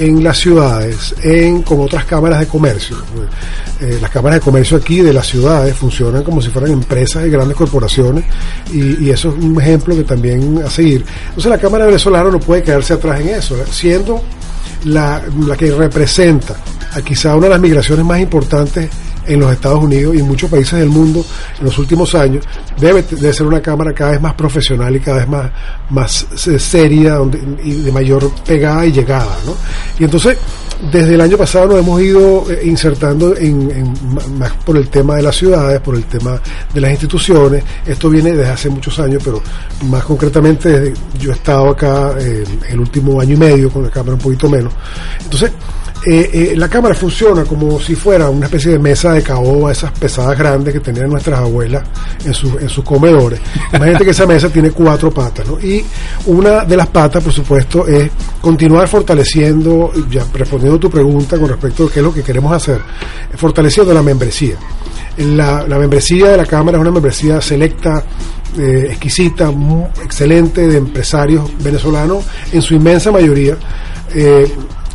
en 0.00 0.24
las 0.24 0.38
ciudades, 0.38 1.14
en 1.22 1.62
con 1.62 1.80
otras 1.80 2.06
cámaras 2.06 2.40
de 2.40 2.46
comercio. 2.46 2.96
Eh, 3.80 3.98
las 4.00 4.10
cámaras 4.10 4.40
de 4.40 4.44
comercio 4.44 4.78
aquí 4.78 5.00
de 5.00 5.12
las 5.12 5.26
ciudades 5.26 5.76
funcionan 5.76 6.22
como 6.22 6.40
si 6.40 6.48
fueran 6.48 6.72
empresas 6.72 7.26
y 7.26 7.30
grandes 7.30 7.56
corporaciones 7.58 8.24
y, 8.72 9.04
y 9.04 9.10
eso 9.10 9.28
es 9.28 9.44
un 9.44 9.60
ejemplo 9.60 9.94
que 9.94 10.04
también 10.04 10.62
a 10.64 10.70
seguir. 10.70 11.04
Entonces 11.28 11.50
la 11.50 11.58
Cámara 11.58 11.84
Venezolana 11.84 12.30
no 12.30 12.40
puede 12.40 12.62
quedarse 12.62 12.94
atrás 12.94 13.20
en 13.20 13.28
eso, 13.28 13.54
¿eh? 13.56 13.64
siendo 13.70 14.22
la, 14.84 15.22
la 15.46 15.56
que 15.58 15.70
representa 15.72 16.56
a 16.94 17.02
quizá 17.02 17.34
una 17.36 17.46
de 17.46 17.50
las 17.50 17.60
migraciones 17.60 18.04
más 18.04 18.20
importantes 18.20 18.88
en 19.26 19.40
los 19.40 19.52
Estados 19.52 19.82
Unidos 19.82 20.14
y 20.14 20.18
en 20.18 20.26
muchos 20.26 20.50
países 20.50 20.78
del 20.78 20.88
mundo 20.88 21.24
en 21.58 21.64
los 21.64 21.78
últimos 21.78 22.14
años, 22.14 22.44
debe 22.78 23.02
de 23.02 23.32
ser 23.32 23.46
una 23.46 23.60
cámara 23.60 23.92
cada 23.92 24.12
vez 24.12 24.20
más 24.20 24.34
profesional 24.34 24.94
y 24.94 25.00
cada 25.00 25.18
vez 25.18 25.28
más, 25.28 25.50
más 25.90 26.26
eh, 26.46 26.58
seria 26.58 27.14
donde, 27.14 27.38
y 27.62 27.82
de 27.82 27.92
mayor 27.92 28.30
pegada 28.44 28.86
y 28.86 28.92
llegada. 28.92 29.36
¿no? 29.46 29.54
Y 29.98 30.04
entonces, 30.04 30.38
desde 30.90 31.14
el 31.14 31.20
año 31.20 31.36
pasado 31.36 31.68
nos 31.68 31.78
hemos 31.78 32.00
ido 32.00 32.50
eh, 32.50 32.60
insertando 32.64 33.36
en, 33.36 33.70
en 33.70 34.38
más 34.38 34.52
por 34.64 34.76
el 34.76 34.88
tema 34.88 35.16
de 35.16 35.22
las 35.22 35.36
ciudades, 35.36 35.80
por 35.80 35.94
el 35.94 36.04
tema 36.04 36.40
de 36.72 36.80
las 36.80 36.90
instituciones. 36.90 37.62
Esto 37.86 38.10
viene 38.10 38.32
desde 38.32 38.50
hace 38.50 38.68
muchos 38.68 38.98
años, 38.98 39.22
pero 39.24 39.40
más 39.84 40.04
concretamente 40.04 40.68
desde, 40.68 40.94
yo 41.20 41.30
he 41.30 41.34
estado 41.34 41.70
acá 41.70 42.14
eh, 42.18 42.44
el 42.68 42.80
último 42.80 43.20
año 43.20 43.34
y 43.34 43.38
medio 43.38 43.70
con 43.70 43.84
la 43.84 43.90
cámara 43.90 44.14
un 44.14 44.20
poquito 44.20 44.48
menos. 44.48 44.72
Entonces, 45.22 45.52
eh, 46.04 46.30
eh, 46.32 46.54
la 46.56 46.68
cámara 46.68 46.94
funciona 46.94 47.44
como 47.44 47.78
si 47.78 47.94
fuera 47.94 48.28
una 48.28 48.46
especie 48.46 48.72
de 48.72 48.78
mesa 48.78 49.12
de 49.12 49.22
caoba, 49.22 49.70
esas 49.70 49.92
pesadas 49.92 50.36
grandes 50.36 50.74
que 50.74 50.80
tenían 50.80 51.08
nuestras 51.08 51.38
abuelas 51.38 51.84
en, 52.24 52.34
sus 52.34 52.60
en 52.60 52.68
sus 52.68 52.84
comedores. 52.84 53.40
Imagínate 53.72 54.04
que 54.04 54.10
esa 54.10 54.26
mesa 54.26 54.48
tiene 54.48 54.72
cuatro 54.72 55.12
patas, 55.12 55.46
¿no? 55.46 55.60
Y 55.60 55.84
una 56.26 56.64
de 56.64 56.76
las 56.76 56.88
patas, 56.88 57.22
por 57.22 57.32
supuesto, 57.32 57.86
es 57.86 58.10
continuar 58.40 58.88
fortaleciendo, 58.88 59.92
ya 60.10 60.24
respondiendo 60.34 60.76
a 60.76 60.80
tu 60.80 60.90
pregunta 60.90 61.38
con 61.38 61.48
respecto 61.48 61.84
a 61.84 61.90
qué 61.90 62.00
es 62.00 62.04
lo 62.04 62.12
que 62.12 62.22
queremos 62.22 62.52
hacer, 62.52 62.80
fortaleciendo 63.36 63.94
la 63.94 64.02
membresía. 64.02 64.56
La, 65.18 65.64
la 65.68 65.78
membresía 65.78 66.30
de 66.30 66.36
la 66.36 66.46
Cámara 66.46 66.78
es 66.78 66.82
una 66.82 66.90
membresía 66.90 67.40
selecta, 67.40 68.02
eh, 68.58 68.88
exquisita, 68.90 69.52
excelente 70.02 70.66
de 70.66 70.78
empresarios 70.78 71.48
venezolanos, 71.62 72.24
en 72.50 72.60
su 72.60 72.74
inmensa 72.74 73.12
mayoría. 73.12 73.56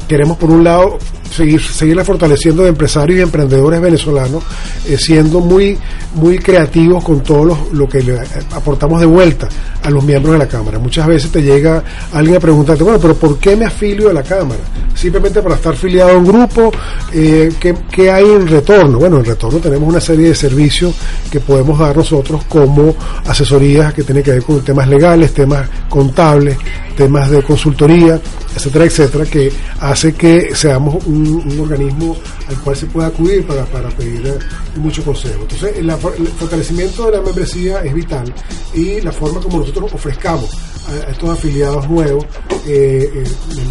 Queremos 0.08 0.38
por 0.38 0.50
un 0.50 0.63
lado 0.63 0.98
seguir 1.32 1.62
seguirla 1.62 2.04
fortaleciendo 2.04 2.63
de 2.63 2.70
empresarios 2.70 3.20
y 3.20 3.22
emprendedores 3.22 3.82
venezolanos 3.82 4.44
eh, 4.88 4.98
siendo 4.98 5.40
muy 5.40 5.78
muy 6.16 6.40
creativos 6.40 7.04
con 7.04 7.22
todo 7.22 7.46
lo, 7.46 7.68
lo 7.74 7.90
que 7.90 8.02
le 8.02 8.20
aportamos 8.54 9.00
de 9.00 9.06
vuelta 9.06 9.48
a 9.84 9.90
los 9.90 10.04
miembros 10.04 10.34
de 10.34 10.40
la 10.40 10.48
cámara. 10.48 10.80
Muchas 10.80 11.08
veces 11.08 11.32
te 11.32 11.42
llega 11.42 11.84
alguien 12.12 12.38
a 12.38 12.40
preguntarte 12.40 12.84
bueno 12.84 13.00
pero 13.00 13.16
por 13.16 13.38
qué 13.40 13.56
me 13.56 13.66
afilio 13.66 14.10
a 14.10 14.13
la 14.13 14.24
cámara 14.24 14.60
simplemente 14.98 15.42
para 15.42 15.56
estar 15.56 15.74
afiliado 15.74 16.12
a 16.12 16.18
un 16.18 16.26
grupo 16.26 16.72
eh, 17.13 17.54
¿qué, 17.60 17.76
qué 17.92 18.12
hay 18.12 18.26
en 18.26 18.48
retorno 18.48 18.98
bueno 18.98 19.20
en 19.20 19.26
retorno 19.26 19.60
tenemos 19.60 19.88
una 19.88 20.02
serie 20.02 20.30
de 20.30 20.36
servicios 20.36 20.96
que 21.32 21.40
podemos 21.40 21.78
dar 21.78 21.96
nosotros 21.96 22.44
como 22.46 22.96
asesorías 23.26 23.94
que 23.94 24.04
tienen 24.04 24.24
que 24.24 24.32
ver 24.32 24.44
con 24.44 24.62
temas 24.62 24.88
legales 24.88 25.34
temas 25.34 25.70
contables 25.88 26.58
temas 26.96 27.30
de 27.30 27.44
consultoría 27.44 28.20
etcétera 28.56 28.86
etcétera 28.86 29.26
que 29.26 29.52
hace 29.82 30.13
que 30.13 30.56
seamos 30.56 31.06
un, 31.06 31.17
un 31.26 31.60
organismo 31.60 32.16
al 32.48 32.56
cual 32.62 32.76
se 32.76 32.86
pueda 32.88 33.08
acudir 33.08 33.46
para, 33.46 33.66
pedir 33.90 34.28
eh, 34.28 34.40
mucho 34.76 35.04
consejo. 35.04 35.42
Entonces 35.42 35.78
el, 35.78 35.92
fortalecimiento 35.92 37.06
de 37.06 37.18
la 37.18 37.22
membresía 37.22 37.82
es 37.82 37.94
vital 37.94 38.34
y 38.74 39.02
la 39.02 39.12
forma 39.12 39.40
como 39.42 39.60
nosotros 39.60 39.94
ofrezcamos 39.94 40.50
a, 40.88 41.12
estos 41.12 41.30
afiliados 41.30 41.90
nuevos 41.90 42.26
eh, 42.66 43.12
eh, 43.16 43.24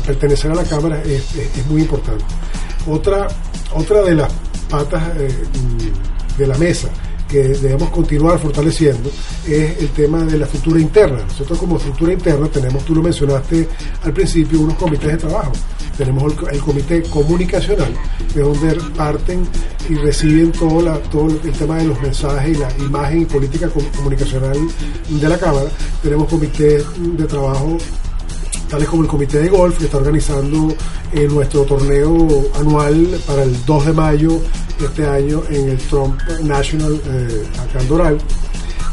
pertenecer 0.05 0.51
a 0.51 0.55
la 0.55 0.65
cámara 0.65 1.03
es, 1.03 1.25
muy 1.69 1.83
importante. 1.83 2.25
Otra 2.87 3.29
otra 3.75 4.03
de 4.03 4.15
las 4.15 4.33
patas 4.69 5.03
de 5.17 6.47
la 6.47 6.57
mesa 6.57 6.89
que 7.29 7.43
debemos 7.49 7.91
continuar 7.91 8.39
fortaleciendo 8.39 9.11
es 9.47 9.79
el 9.81 9.89
tema 9.91 10.25
de 10.25 10.39
la 10.39 10.45
estructura 10.47 10.81
interna. 10.81 11.19
Nosotros 11.27 11.59
como 11.59 11.77
estructura 11.77 12.13
interna 12.13 12.47
tenemos, 12.49 12.85
tú 12.85 12.95
lo 12.95 13.03
mencionaste 13.03 13.69
al 14.03 14.13
principio, 14.13 14.61
unos 14.61 14.77
comités 14.77 15.13
de 15.13 15.17
trabajo. 15.19 15.53
Tenemos 15.97 16.35
el, 16.53 16.61
comité 16.61 17.03
comunicacional, 17.05 17.93
de 18.35 18.41
donde 18.43 18.77
parten 18.97 19.47
y 19.89 19.95
reciben 19.95 20.53
todo, 20.53 20.83
la, 20.83 20.99
todo 20.99 21.29
el 21.29 21.53
tema 21.53 21.79
de 21.79 21.85
los 21.87 22.01
mensajes 22.03 22.57
y 22.57 22.61
la 22.61 22.69
imagen 22.85 23.23
y 23.23 23.25
política 23.25 23.69
com- 23.69 23.85
comunicacional 23.97 24.59
de 25.09 25.29
la 25.29 25.39
Cámara. 25.39 25.67
Tenemos 26.03 26.29
comités 26.29 26.85
de 26.99 27.25
trabajo 27.25 27.79
tales 28.69 28.89
como 28.89 29.03
el 29.03 29.09
Comité 29.09 29.39
de 29.39 29.49
Golf, 29.49 29.79
que 29.79 29.85
está 29.85 29.99
organizando 29.99 30.75
eh, 31.13 31.29
nuestro 31.29 31.63
torneo 31.63 32.47
anual 32.59 33.21
para 33.27 33.43
el 33.43 33.65
2 33.65 33.87
de 33.87 33.93
mayo 33.93 34.41
este 34.83 35.07
año 35.07 35.43
en 35.51 35.71
el 35.71 35.79
Trump 35.79 36.21
National 36.43 37.01
eh, 37.07 37.45
acá. 37.59 38.17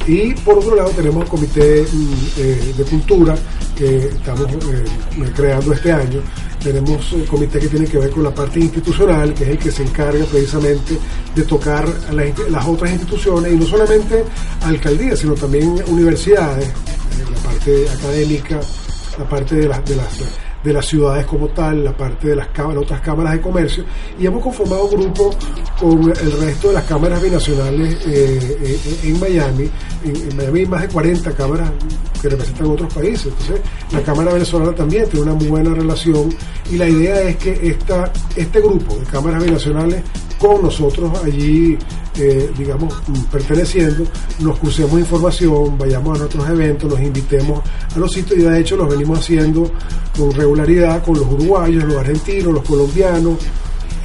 Y 0.06 0.34
por 0.34 0.58
otro 0.58 0.76
lado 0.76 0.90
tenemos 0.90 1.24
el 1.24 1.30
Comité 1.30 1.86
mm, 1.92 2.14
eh, 2.38 2.74
de 2.78 2.84
Cultura 2.84 3.36
que 3.76 4.08
estamos 4.08 4.48
eh, 4.52 5.32
creando 5.36 5.74
este 5.74 5.92
año. 5.92 6.22
Tenemos 6.62 7.12
el 7.12 7.26
comité 7.26 7.60
que 7.60 7.68
tiene 7.68 7.86
que 7.86 7.98
ver 7.98 8.10
con 8.10 8.24
la 8.24 8.34
parte 8.34 8.60
institucional, 8.60 9.34
que 9.34 9.44
es 9.44 9.50
el 9.50 9.58
que 9.58 9.70
se 9.70 9.84
encarga 9.84 10.24
precisamente 10.26 10.98
de 11.36 11.44
tocar 11.44 11.86
a 12.08 12.14
las, 12.14 12.66
otras 12.66 12.92
instituciones 12.92 13.52
y 13.52 13.58
no 13.58 13.66
solamente 13.66 14.24
alcaldías, 14.62 15.20
sino 15.20 15.34
también 15.34 15.76
universidades, 15.88 16.70
la 17.30 17.38
parte 17.50 17.90
académica, 17.90 18.62
la 19.18 19.26
parte 19.26 19.56
de 19.56 19.68
las, 19.68 19.84
de 19.86 19.96
las 19.96 20.20
de 20.64 20.72
las 20.72 20.86
ciudades 20.86 21.26
como 21.26 21.50
tal, 21.50 21.84
la 21.84 21.96
parte 21.96 22.30
de 22.30 22.36
las 22.36 22.48
otras 22.58 23.02
cámaras 23.02 23.34
de 23.34 23.42
comercio, 23.42 23.84
y 24.18 24.26
hemos 24.26 24.42
conformado 24.42 24.86
un 24.86 24.92
grupo 24.92 25.36
con 25.80 26.02
el 26.10 26.32
resto 26.40 26.70
de 26.70 26.74
las 26.76 26.86
cámaras 26.86 27.22
binacionales 27.22 27.96
eh, 28.08 28.58
eh, 28.64 29.00
en 29.04 29.20
Miami. 29.20 29.70
En, 30.06 30.38
Miami 30.38 30.60
hay 30.62 30.66
más 30.66 30.82
de 30.84 30.88
40 30.88 31.32
cámaras 31.34 31.72
que 32.22 32.30
representan 32.30 32.68
otros 32.68 32.94
países. 32.94 33.26
Entonces, 33.26 33.62
la 33.92 34.02
Cámara 34.02 34.34
Venezolana 34.34 34.74
también 34.74 35.10
tiene 35.10 35.32
una 35.32 35.50
buena 35.50 35.74
relación 35.74 36.34
y 36.72 36.78
la 36.78 36.88
idea 36.88 37.22
es 37.22 37.36
que 37.38 37.60
esta, 37.62 38.12
este 38.36 38.62
grupo 38.62 38.96
de 38.96 39.06
cámaras 39.06 39.44
binacionales 39.44 40.02
con 40.40 40.62
nosotros 40.62 41.12
allí, 41.24 41.78
eh, 42.16 42.52
digamos, 42.58 42.94
perteneciendo, 43.32 44.06
nos 44.40 44.60
crucemos 44.60 45.00
información, 45.00 45.78
vayamos 45.78 46.16
a 46.16 46.20
nuestros 46.20 46.50
eventos, 46.50 46.90
nos 46.90 47.00
invitemos 47.00 47.62
a 47.96 48.00
los 48.00 48.12
sitios 48.12 48.40
y 48.40 48.44
de 48.44 48.60
hecho 48.60 48.76
los 48.78 48.90
venimos 48.90 49.20
haciendo 49.20 49.72
con 50.18 50.32
regularidad 50.32 51.04
con 51.04 51.16
los 51.16 51.26
uruguayos, 51.26 51.84
los 51.84 51.98
argentinos, 51.98 52.54
los 52.54 52.64
colombianos, 52.64 53.38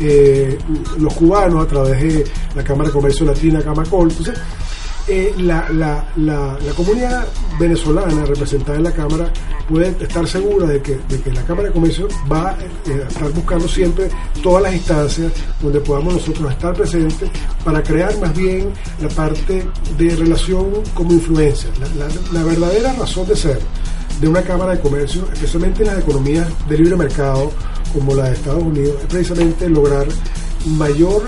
eh, 0.00 0.56
los 0.98 1.12
cubanos 1.14 1.64
a 1.64 1.68
través 1.68 2.00
de 2.00 2.24
la 2.54 2.64
Cámara 2.64 2.88
de 2.88 2.94
Comercio 2.94 3.26
Latina, 3.26 3.60
Camacol. 3.60 4.10
Entonces, 4.10 4.38
eh, 5.08 5.34
la, 5.38 5.68
la, 5.70 6.04
la, 6.16 6.72
comunidad 6.76 7.26
venezolana 7.58 8.24
representada 8.24 8.78
en 8.78 8.84
la 8.84 8.92
Cámara 8.92 9.32
puede 9.68 9.88
estar 10.00 10.26
segura 10.26 10.66
de 10.66 10.80
que, 10.82 10.98
de 11.08 11.20
que 11.20 11.32
la 11.32 11.42
Cámara 11.42 11.68
de 11.68 11.74
Comercio 11.74 12.08
va 12.30 12.56
eh, 12.86 13.02
a 13.04 13.08
estar 13.08 13.30
buscando 13.32 13.66
siempre 13.68 14.08
todas 14.42 14.62
las 14.62 14.74
instancias 14.74 15.32
donde 15.60 15.80
podamos 15.80 16.14
nosotros 16.14 16.50
estar 16.52 16.74
presentes 16.74 17.30
para 17.64 17.82
crear 17.82 18.16
más 18.18 18.36
bien 18.36 18.70
la 19.00 19.08
parte 19.08 19.66
de 19.96 20.16
relación 20.16 20.66
como 20.94 21.12
influencia, 21.12 21.70
la 22.32 22.44
verdadera 22.44 22.92
razón 22.92 23.26
de 23.26 23.36
ser 23.36 23.58
de 24.20 24.28
una 24.28 24.42
Cámara 24.42 24.72
de 24.72 24.80
Comercio, 24.80 25.28
especialmente 25.32 25.82
en 25.82 25.88
las 25.88 25.98
economías 25.98 26.48
de 26.68 26.78
libre 26.78 26.96
mercado 26.96 27.52
como 27.92 28.14
la 28.14 28.24
de 28.24 28.32
Estados 28.34 28.62
Unidos, 28.62 28.96
es 29.00 29.06
precisamente 29.06 29.68
lograr 29.68 30.06
mayor 30.66 31.22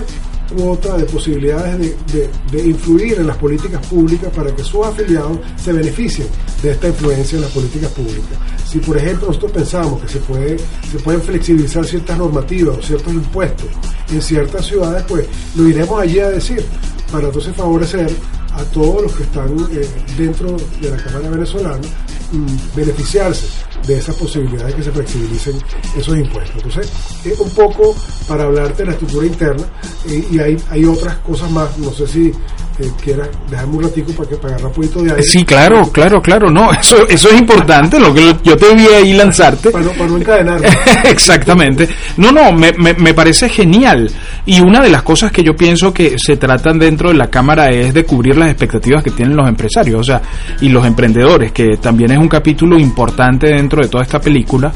cuota 0.55 0.97
de 0.97 1.05
posibilidades 1.05 1.95
de, 2.13 2.29
de- 2.51 2.65
influir 2.67 3.19
en 3.19 3.27
las 3.27 3.37
políticas 3.37 3.85
públicas 3.87 4.31
para 4.35 4.55
que 4.55 4.63
sus 4.63 4.85
afiliados 4.85 5.39
se 5.63 5.73
beneficien 5.73 6.27
de 6.61 6.71
esta 6.71 6.87
influencia 6.87 7.35
en 7.37 7.41
las 7.41 7.51
políticas 7.51 7.89
públicas. 7.91 8.37
Si, 8.65 8.79
por 8.79 8.97
ejemplo, 8.97 9.27
nosotros 9.27 9.51
pensamos 9.51 10.01
que 10.01 10.07
se, 10.07 10.19
puede, 10.19 10.57
se 10.57 10.97
pueden 11.03 11.21
flexibilizar 11.21 11.85
ciertas 11.85 12.17
normativas 12.17 12.77
o 12.77 12.81
ciertos 12.81 13.13
impuestos 13.13 13.67
en 14.11 14.21
ciertas 14.21 14.65
ciudades, 14.65 15.03
pues 15.07 15.25
lo 15.55 15.67
iremos 15.67 15.99
allí 16.01 16.19
a 16.19 16.29
decir 16.29 16.63
para 17.11 17.27
entonces 17.27 17.53
favorecer 17.55 18.09
a 18.53 18.63
todos 18.65 19.03
los 19.03 19.11
que 19.13 19.23
están 19.23 19.49
eh, 19.71 19.87
dentro 20.17 20.55
de 20.81 20.89
la 20.89 20.97
Cámara 20.97 21.29
venezolana 21.29 21.79
beneficiarse 22.75 23.47
de 23.85 23.97
esas 23.97 24.15
posibilidades 24.15 24.75
que 24.75 24.83
se 24.83 24.91
flexibilicen 24.91 25.57
esos 25.97 26.17
impuestos. 26.17 26.55
Entonces, 26.55 26.91
es 27.25 27.39
un 27.39 27.49
poco 27.51 27.95
para 28.27 28.43
hablarte 28.43 28.83
de 28.83 28.85
la 28.85 28.91
estructura 28.91 29.25
interna 29.25 29.63
eh, 30.07 30.27
y 30.31 30.39
hay, 30.39 30.57
hay 30.69 30.85
otras 30.85 31.17
cosas 31.17 31.49
más, 31.51 31.77
no 31.77 31.91
sé 31.91 32.07
si 32.07 32.31
eh, 32.79 32.91
quieras 33.03 33.29
dejarme 33.49 33.77
un 33.77 33.83
ratico 33.83 34.11
para 34.13 34.29
que 34.29 34.35
para 34.35 34.53
agarrar 34.55 34.67
un 34.67 34.73
poquito 34.73 35.01
de 35.03 35.11
aire. 35.11 35.23
Sí, 35.23 35.43
claro, 35.43 35.91
claro, 35.91 36.21
claro, 36.21 36.49
no, 36.49 36.71
eso, 36.79 37.07
eso 37.07 37.29
es 37.29 37.39
importante, 37.39 37.99
lo 37.99 38.13
que 38.13 38.35
yo 38.43 38.55
te 38.57 38.73
vi 38.73 38.87
ahí 38.87 39.13
lanzarte. 39.13 39.71
Para 39.71 39.85
no, 39.85 39.91
para 39.91 40.07
no 40.07 40.17
encadenar. 40.17 40.61
Exactamente. 41.05 41.87
No, 42.17 42.31
no, 42.31 42.51
me, 42.51 42.71
me, 42.73 42.93
me 42.93 43.13
parece 43.13 43.49
genial. 43.49 44.09
Y 44.45 44.61
una 44.61 44.81
de 44.81 44.89
las 44.89 45.03
cosas 45.03 45.31
que 45.31 45.43
yo 45.43 45.55
pienso 45.55 45.93
que 45.93 46.17
se 46.17 46.37
tratan 46.37 46.79
dentro 46.79 47.09
de 47.09 47.15
la 47.15 47.29
Cámara 47.29 47.69
es 47.69 47.93
de 47.93 48.05
cubrir 48.05 48.37
las 48.37 48.49
expectativas 48.49 49.03
que 49.03 49.11
tienen 49.11 49.35
los 49.35 49.47
empresarios, 49.47 49.99
o 49.99 50.03
sea, 50.03 50.21
y 50.61 50.69
los 50.69 50.85
emprendedores, 50.85 51.51
que 51.51 51.77
también 51.77 52.11
es 52.11 52.17
un 52.17 52.27
capítulo 52.27 52.79
importante 52.79 53.47
dentro 53.47 53.81
de 53.81 53.89
toda 53.89 54.03
esta 54.03 54.19
película. 54.19 54.71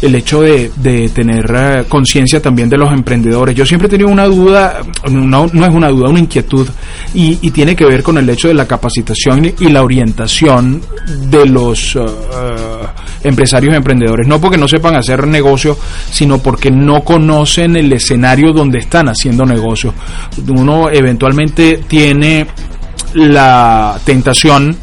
El 0.00 0.14
hecho 0.14 0.40
de, 0.40 0.70
tener 1.14 1.52
eh, 1.54 1.84
conciencia 1.88 2.40
también 2.40 2.68
de 2.68 2.78
los 2.78 2.90
emprendedores. 2.92 3.54
Yo 3.54 3.66
siempre 3.66 3.86
he 3.86 3.90
tenido 3.90 4.08
una 4.08 4.24
duda, 4.26 4.80
no, 5.10 5.46
no 5.52 5.66
es 5.66 5.74
una 5.74 5.88
duda, 5.88 6.08
una 6.08 6.20
inquietud, 6.20 6.66
y, 7.12 7.38
y 7.42 7.50
tiene 7.50 7.76
que 7.76 7.84
ver 7.84 8.02
con 8.02 8.16
el 8.16 8.28
hecho 8.30 8.48
de 8.48 8.54
la 8.54 8.66
capacitación 8.66 9.52
y 9.58 9.68
la 9.68 9.82
orientación 9.82 10.80
de 11.30 11.46
los 11.46 11.96
eh, 11.96 12.00
empresarios 13.24 13.74
y 13.74 13.76
emprendedores. 13.76 14.26
No 14.26 14.40
porque 14.40 14.56
no 14.58 14.68
sepan 14.68 14.96
hacer 14.96 15.26
negocio, 15.26 15.76
sino 16.10 16.38
porque 16.38 16.70
no 16.70 17.02
conocen 17.02 17.76
el 17.76 17.92
escenario 17.92 18.52
donde 18.52 18.78
están 18.78 19.08
haciendo 19.08 19.44
negocio. 19.44 19.92
Uno 20.48 20.88
eventualmente 20.90 21.84
tiene 21.86 22.46
la 23.14 23.98
tentación 24.04 24.76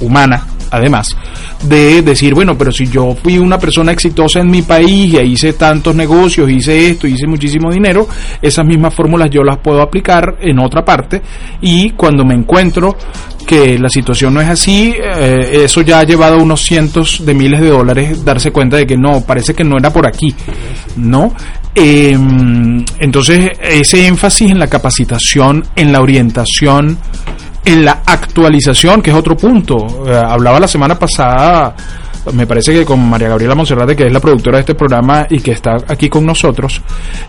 humana, 0.00 0.46
además, 0.70 1.16
de 1.62 2.02
decir, 2.02 2.34
bueno, 2.34 2.56
pero 2.56 2.70
si 2.70 2.86
yo 2.86 3.14
fui 3.14 3.38
una 3.38 3.58
persona 3.58 3.92
exitosa 3.92 4.40
en 4.40 4.50
mi 4.50 4.62
país 4.62 5.14
y 5.14 5.18
hice 5.18 5.54
tantos 5.54 5.94
negocios, 5.94 6.50
hice 6.50 6.90
esto, 6.90 7.06
hice 7.06 7.26
muchísimo 7.26 7.70
dinero, 7.70 8.06
esas 8.40 8.64
mismas 8.64 8.94
fórmulas 8.94 9.28
yo 9.30 9.42
las 9.42 9.58
puedo 9.58 9.82
aplicar 9.82 10.36
en 10.40 10.58
otra 10.60 10.84
parte 10.84 11.20
y 11.60 11.90
cuando 11.90 12.24
me 12.24 12.34
encuentro 12.34 12.96
que 13.46 13.78
la 13.78 13.88
situación 13.88 14.34
no 14.34 14.42
es 14.42 14.48
así, 14.48 14.94
eh, 14.94 15.62
eso 15.64 15.80
ya 15.80 16.00
ha 16.00 16.04
llevado 16.04 16.36
unos 16.36 16.60
cientos 16.60 17.24
de 17.24 17.34
miles 17.34 17.60
de 17.60 17.70
dólares 17.70 18.22
darse 18.22 18.50
cuenta 18.50 18.76
de 18.76 18.86
que 18.86 18.96
no, 18.96 19.22
parece 19.22 19.54
que 19.54 19.64
no 19.64 19.78
era 19.78 19.90
por 19.90 20.06
aquí, 20.06 20.34
¿no? 20.96 21.32
Eh, 21.74 22.16
entonces, 22.98 23.50
ese 23.62 24.06
énfasis 24.06 24.50
en 24.50 24.58
la 24.58 24.66
capacitación, 24.66 25.64
en 25.76 25.92
la 25.92 26.00
orientación, 26.00 26.98
en 27.68 27.84
la 27.84 28.00
actualización, 28.06 29.02
que 29.02 29.10
es 29.10 29.16
otro 29.16 29.36
punto. 29.36 29.76
Eh, 30.06 30.14
hablaba 30.14 30.58
la 30.58 30.66
semana 30.66 30.98
pasada, 30.98 31.74
me 32.32 32.46
parece 32.46 32.72
que 32.72 32.84
con 32.84 33.08
María 33.08 33.28
Gabriela 33.28 33.54
Monserrate, 33.54 33.94
que 33.94 34.04
es 34.04 34.12
la 34.12 34.20
productora 34.20 34.56
de 34.56 34.60
este 34.60 34.74
programa 34.74 35.26
y 35.28 35.40
que 35.40 35.52
está 35.52 35.76
aquí 35.86 36.08
con 36.08 36.24
nosotros, 36.24 36.80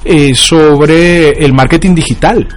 eh, 0.05 0.33
sobre 0.33 1.31
el 1.31 1.51
marketing 1.51 1.93
digital. 1.93 2.47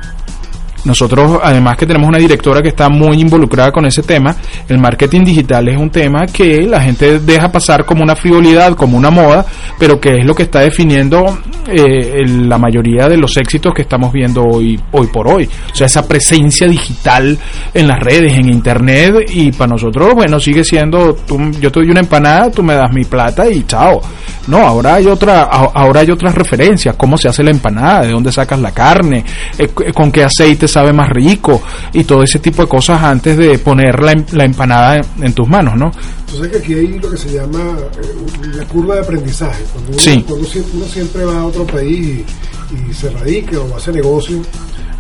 Nosotros, 0.84 1.38
además 1.42 1.76
que 1.76 1.86
tenemos 1.86 2.08
una 2.08 2.18
directora 2.18 2.60
que 2.60 2.68
está 2.68 2.88
muy 2.88 3.20
involucrada 3.20 3.70
con 3.70 3.86
ese 3.86 4.02
tema, 4.02 4.34
el 4.68 4.78
marketing 4.78 5.22
digital 5.24 5.68
es 5.68 5.76
un 5.76 5.90
tema 5.90 6.26
que 6.26 6.62
la 6.62 6.80
gente 6.80 7.20
deja 7.20 7.52
pasar 7.52 7.84
como 7.84 8.02
una 8.02 8.16
frivolidad, 8.16 8.74
como 8.74 8.96
una 8.96 9.10
moda, 9.10 9.46
pero 9.78 10.00
que 10.00 10.16
es 10.16 10.26
lo 10.26 10.34
que 10.34 10.44
está 10.44 10.60
definiendo 10.60 11.38
eh, 11.68 12.24
la 12.26 12.58
mayoría 12.58 13.08
de 13.08 13.16
los 13.16 13.36
éxitos 13.36 13.72
que 13.74 13.82
estamos 13.82 14.12
viendo 14.12 14.42
hoy, 14.42 14.78
hoy 14.90 15.06
por 15.06 15.28
hoy. 15.28 15.48
O 15.72 15.74
sea, 15.74 15.86
esa 15.86 16.06
presencia 16.06 16.66
digital 16.66 17.38
en 17.72 17.86
las 17.86 18.00
redes, 18.00 18.32
en 18.32 18.48
internet, 18.48 19.14
y 19.32 19.52
para 19.52 19.72
nosotros, 19.72 20.14
bueno, 20.14 20.40
sigue 20.40 20.64
siendo, 20.64 21.14
tú, 21.14 21.38
yo 21.60 21.70
te 21.70 21.80
doy 21.80 21.90
una 21.90 22.00
empanada, 22.00 22.50
tú 22.50 22.62
me 22.62 22.74
das 22.74 22.92
mi 22.92 23.04
plata 23.04 23.48
y 23.48 23.62
chao. 23.64 24.00
No, 24.48 24.58
ahora 24.58 24.94
hay 24.94 25.06
otra, 25.06 25.42
ahora 25.42 26.00
hay 26.00 26.10
otras 26.10 26.34
referencias, 26.34 26.96
cómo 26.96 27.16
se 27.16 27.28
hace 27.28 27.44
la 27.44 27.50
empanada, 27.50 28.02
de 28.02 28.10
dónde 28.10 28.32
sacas 28.32 28.58
la 28.58 28.72
carne, 28.72 29.24
eh, 29.56 29.68
con 29.68 30.10
qué 30.10 30.24
aceite 30.24 30.66
sabe 30.72 30.92
más 30.92 31.08
rico 31.10 31.60
y 31.92 32.04
todo 32.04 32.22
ese 32.22 32.38
tipo 32.38 32.62
de 32.62 32.68
cosas 32.68 33.02
antes 33.02 33.36
de 33.36 33.58
poner 33.58 34.02
la, 34.02 34.12
em- 34.12 34.24
la 34.32 34.44
empanada 34.44 34.96
en, 34.96 35.24
en 35.24 35.32
tus 35.34 35.48
manos, 35.48 35.74
¿no? 35.76 35.92
Entonces 36.26 36.48
que 36.50 36.58
aquí 36.58 36.74
hay 36.74 36.98
lo 36.98 37.10
que 37.10 37.16
se 37.16 37.30
llama 37.32 37.76
eh, 38.02 38.56
la 38.56 38.64
curva 38.66 38.94
de 38.96 39.00
aprendizaje. 39.02 39.62
Cuando 39.72 39.90
uno, 39.90 39.98
Sí. 40.00 40.24
cuando 40.26 40.46
uno 40.74 40.84
siempre 40.86 41.24
va 41.24 41.40
a 41.40 41.46
otro 41.46 41.66
país 41.66 42.24
y, 42.70 42.90
y 42.90 42.94
se 42.94 43.10
radica 43.10 43.58
o 43.60 43.76
hace 43.76 43.92
negocio, 43.92 44.40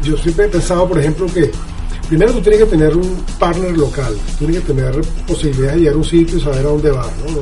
yo 0.02 0.16
siempre 0.18 0.44
he 0.46 0.48
pensado, 0.48 0.86
por 0.88 0.98
ejemplo, 0.98 1.26
que 1.26 1.50
primero 2.08 2.32
tú 2.32 2.40
tienes 2.42 2.60
que 2.60 2.66
tener 2.66 2.94
un 2.96 3.24
partner 3.38 3.76
local, 3.78 4.14
tienes 4.38 4.56
que 4.60 4.74
tener 4.74 5.00
posibilidad 5.26 5.72
de 5.72 5.78
llegar 5.78 5.94
a 5.94 5.98
un 5.98 6.04
sitio 6.04 6.36
y 6.36 6.40
saber 6.40 6.58
a 6.66 6.68
dónde 6.70 6.90
vas, 6.90 7.06
¿no? 7.26 7.40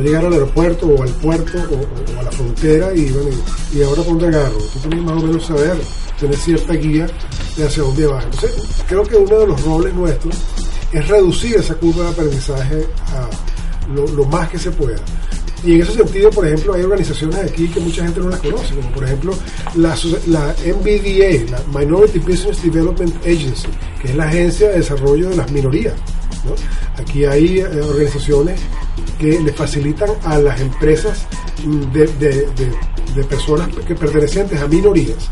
Llegar 0.00 0.26
al 0.26 0.32
aeropuerto 0.32 0.86
o 0.86 1.02
al 1.02 1.10
puerto 1.10 1.58
o, 1.58 2.20
a 2.20 2.22
la 2.22 2.30
frontera 2.30 2.94
y 2.94 3.10
bueno, 3.10 3.30
y, 3.74 3.82
ahora 3.82 4.02
por 4.02 4.18
dónde 4.18 4.36
agarro. 4.36 4.58
Tú 4.72 4.78
tienes 4.80 5.02
más 5.02 5.22
o 5.22 5.26
menos 5.26 5.44
saber, 5.44 5.76
tener 6.20 6.36
cierta 6.36 6.74
guía 6.74 7.06
de 7.56 7.66
hacia 7.66 7.82
dónde 7.82 8.06
vas. 8.06 8.24
Entonces, 8.24 8.82
creo 8.86 9.02
que 9.04 9.16
uno 9.16 9.38
de 9.38 9.46
los 9.46 9.62
roles 9.62 9.94
nuestros 9.94 10.36
es 10.92 11.08
reducir 11.08 11.56
esa 11.56 11.74
curva 11.74 12.04
de 12.04 12.10
aprendizaje 12.10 12.86
a 13.12 13.28
lo, 13.92 14.24
más 14.26 14.48
que 14.48 14.58
se 14.58 14.70
pueda. 14.70 14.98
Y 15.64 15.74
en 15.74 15.82
ese 15.82 15.94
sentido, 15.94 16.30
por 16.30 16.46
ejemplo, 16.46 16.74
hay 16.74 16.82
organizaciones 16.82 17.38
aquí 17.38 17.66
que 17.68 17.80
mucha 17.80 18.04
gente 18.04 18.20
no 18.20 18.28
las 18.28 18.40
conoce, 18.40 18.74
como 18.74 18.90
por 18.90 19.04
ejemplo 19.04 19.34
la, 19.74 19.96
la 20.26 20.54
MBDA, 20.64 21.50
la 21.50 21.78
Minority 21.78 22.18
Business 22.18 22.62
Development 22.62 23.14
Agency, 23.24 23.68
que 24.00 24.08
es 24.08 24.16
la 24.16 24.24
agencia 24.24 24.68
de 24.68 24.76
desarrollo 24.76 25.30
de 25.30 25.36
las 25.36 25.50
minorías. 25.50 25.94
Aquí 26.96 27.24
hay 27.24 27.60
eh, 27.60 27.66
organizaciones 27.80 28.60
que 29.18 29.40
le 29.40 29.52
facilitan 29.52 30.10
a 30.24 30.38
las 30.38 30.60
empresas 30.60 31.26
mm, 31.64 31.92
de 31.92 33.24
personas 33.28 33.68
que 33.86 33.94
pertenecientes 33.94 34.60
a 34.60 34.68
minorías. 34.68 35.28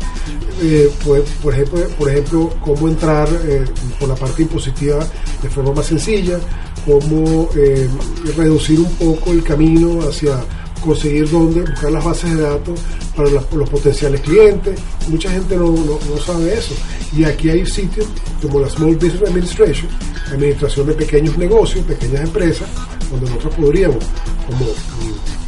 Eh, 0.61 0.89
pues, 1.03 1.23
por, 1.43 1.53
ejemplo, 1.53 1.81
por 1.97 2.09
ejemplo, 2.09 2.49
cómo 2.61 2.87
entrar 2.87 3.27
eh, 3.45 3.65
por 3.99 4.07
la 4.07 4.15
parte 4.15 4.43
impositiva 4.43 5.05
de 5.41 5.49
forma 5.49 5.73
más 5.73 5.87
sencilla, 5.87 6.39
cómo 6.85 7.49
eh, 7.55 7.89
reducir 8.37 8.79
un 8.79 8.91
poco 8.93 9.31
el 9.31 9.43
camino 9.43 10.07
hacia 10.07 10.39
conseguir 10.85 11.29
dónde 11.29 11.61
buscar 11.61 11.91
las 11.91 12.03
bases 12.03 12.35
de 12.35 12.41
datos 12.41 12.79
para 13.15 13.29
los 13.29 13.69
potenciales 13.69 14.21
clientes. 14.21 14.79
Mucha 15.09 15.29
gente 15.31 15.55
no, 15.57 15.71
no- 15.71 15.99
no 16.09 16.17
sabe 16.25 16.53
eso. 16.57 16.73
Y 17.15 17.23
aquí 17.23 17.49
hay 17.49 17.65
sitios 17.65 18.07
como 18.41 18.59
la 18.59 18.69
Small 18.69 18.95
Business 18.95 19.23
Administration, 19.27 19.89
administración 20.31 20.87
de 20.87 20.93
pequeños 20.93 21.37
negocios, 21.37 21.85
pequeñas 21.85 22.21
empresas, 22.21 22.67
donde 23.09 23.27
nosotros 23.27 23.55
podríamos, 23.55 24.03
como 24.47 24.65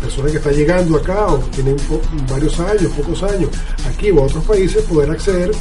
persona 0.02 0.30
que 0.32 0.38
está 0.38 0.52
llegando 0.52 0.98
acá 0.98 1.28
o 1.28 1.38
tiene 1.52 1.74
po- 1.74 2.02
varios 2.30 2.60
años, 2.60 2.92
pocos 2.96 3.24
años, 3.24 3.50
aquí 3.90 4.12
o 4.12 4.20
a 4.20 4.24
otros 4.24 4.44
países, 4.46 4.84
poder 4.84 5.12
acceder 5.12 5.52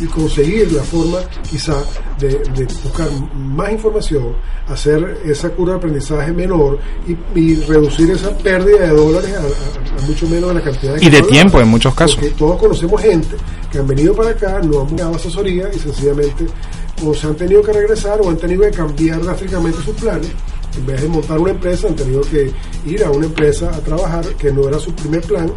y 0.00 0.04
conseguir 0.06 0.70
la 0.72 0.82
forma 0.84 1.18
quizá 1.50 1.74
de, 2.20 2.28
de 2.54 2.64
buscar 2.84 3.08
más 3.34 3.72
información, 3.72 4.34
hacer 4.68 5.18
esa 5.24 5.50
curva 5.50 5.72
de 5.72 5.78
aprendizaje 5.78 6.30
menor 6.32 6.78
y, 7.06 7.16
y 7.40 7.54
reducir 7.62 8.10
esa 8.10 8.30
pérdida 8.36 8.78
de 8.80 8.88
dólares 8.90 9.34
a, 9.34 9.40
a- 9.40 9.98
a 9.98 10.06
mucho 10.06 10.28
menos 10.28 10.50
de 10.50 10.54
la 10.54 10.60
cantidad 10.62 10.96
Y 11.00 11.10
de 11.10 11.20
que 11.22 11.28
tiempo 11.28 11.60
en 11.60 11.68
muchos 11.68 11.94
casos. 11.94 12.16
porque 12.16 12.30
todos 12.30 12.58
conocemos 12.58 13.00
gente 13.02 13.36
que 13.72 13.78
han 13.78 13.86
venido 13.86 14.14
para 14.14 14.30
acá, 14.30 14.60
no 14.62 14.80
han 14.82 14.86
buscado 14.88 15.14
asesoría 15.16 15.68
y 15.74 15.78
sencillamente 15.78 16.46
o 17.04 17.14
se 17.14 17.26
han 17.26 17.34
tenido 17.36 17.62
que 17.62 17.72
regresar 17.72 18.20
o 18.20 18.28
han 18.30 18.36
tenido 18.36 18.62
que 18.62 18.70
cambiar 18.70 19.20
drásticamente 19.22 19.80
sus 19.82 19.94
planes. 19.96 20.30
En 20.78 20.86
vez 20.86 21.02
de 21.02 21.08
montar 21.08 21.38
una 21.38 21.50
empresa, 21.50 21.88
han 21.88 21.96
tenido 21.96 22.20
que 22.22 22.52
ir 22.86 23.04
a 23.04 23.10
una 23.10 23.26
empresa 23.26 23.68
a 23.74 23.80
trabajar, 23.80 24.24
que 24.36 24.52
no 24.52 24.68
era 24.68 24.78
su 24.78 24.94
primer 24.94 25.20
plan, 25.22 25.52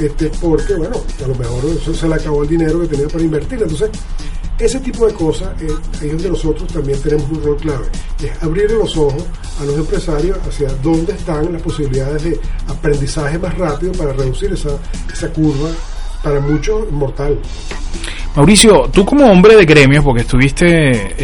este, 0.00 0.30
porque, 0.40 0.74
bueno, 0.74 0.96
a 1.24 1.28
lo 1.28 1.34
mejor 1.36 1.94
se 1.94 2.08
le 2.08 2.14
acabó 2.14 2.42
el 2.42 2.48
dinero 2.48 2.80
que 2.80 2.88
tenía 2.88 3.06
para 3.06 3.22
invertir. 3.22 3.62
Entonces, 3.62 3.90
ese 4.58 4.80
tipo 4.80 5.06
de 5.06 5.14
cosas 5.14 5.50
eh, 5.62 5.68
ahí 6.00 6.10
donde 6.10 6.30
nosotros 6.30 6.66
también 6.72 7.00
tenemos 7.00 7.28
un 7.30 7.42
rol 7.42 7.56
clave, 7.56 7.86
es 8.22 8.42
abrir 8.42 8.70
los 8.70 8.96
ojos 8.96 9.24
a 9.60 9.64
los 9.64 9.76
empresarios 9.76 10.38
hacia 10.46 10.68
dónde 10.82 11.12
están 11.12 11.52
las 11.52 11.62
posibilidades 11.62 12.22
de 12.22 12.40
aprendizaje 12.68 13.38
más 13.38 13.56
rápido 13.58 13.92
para 13.92 14.12
reducir 14.12 14.52
esa, 14.52 14.78
esa 15.12 15.28
curva 15.32 15.70
para 16.22 16.40
muchos 16.40 16.90
mortal. 16.90 17.38
Mauricio, 18.36 18.88
tú 18.92 19.04
como 19.04 19.30
hombre 19.30 19.56
de 19.56 19.64
gremios, 19.64 20.04
porque 20.04 20.22
estuviste 20.22 20.66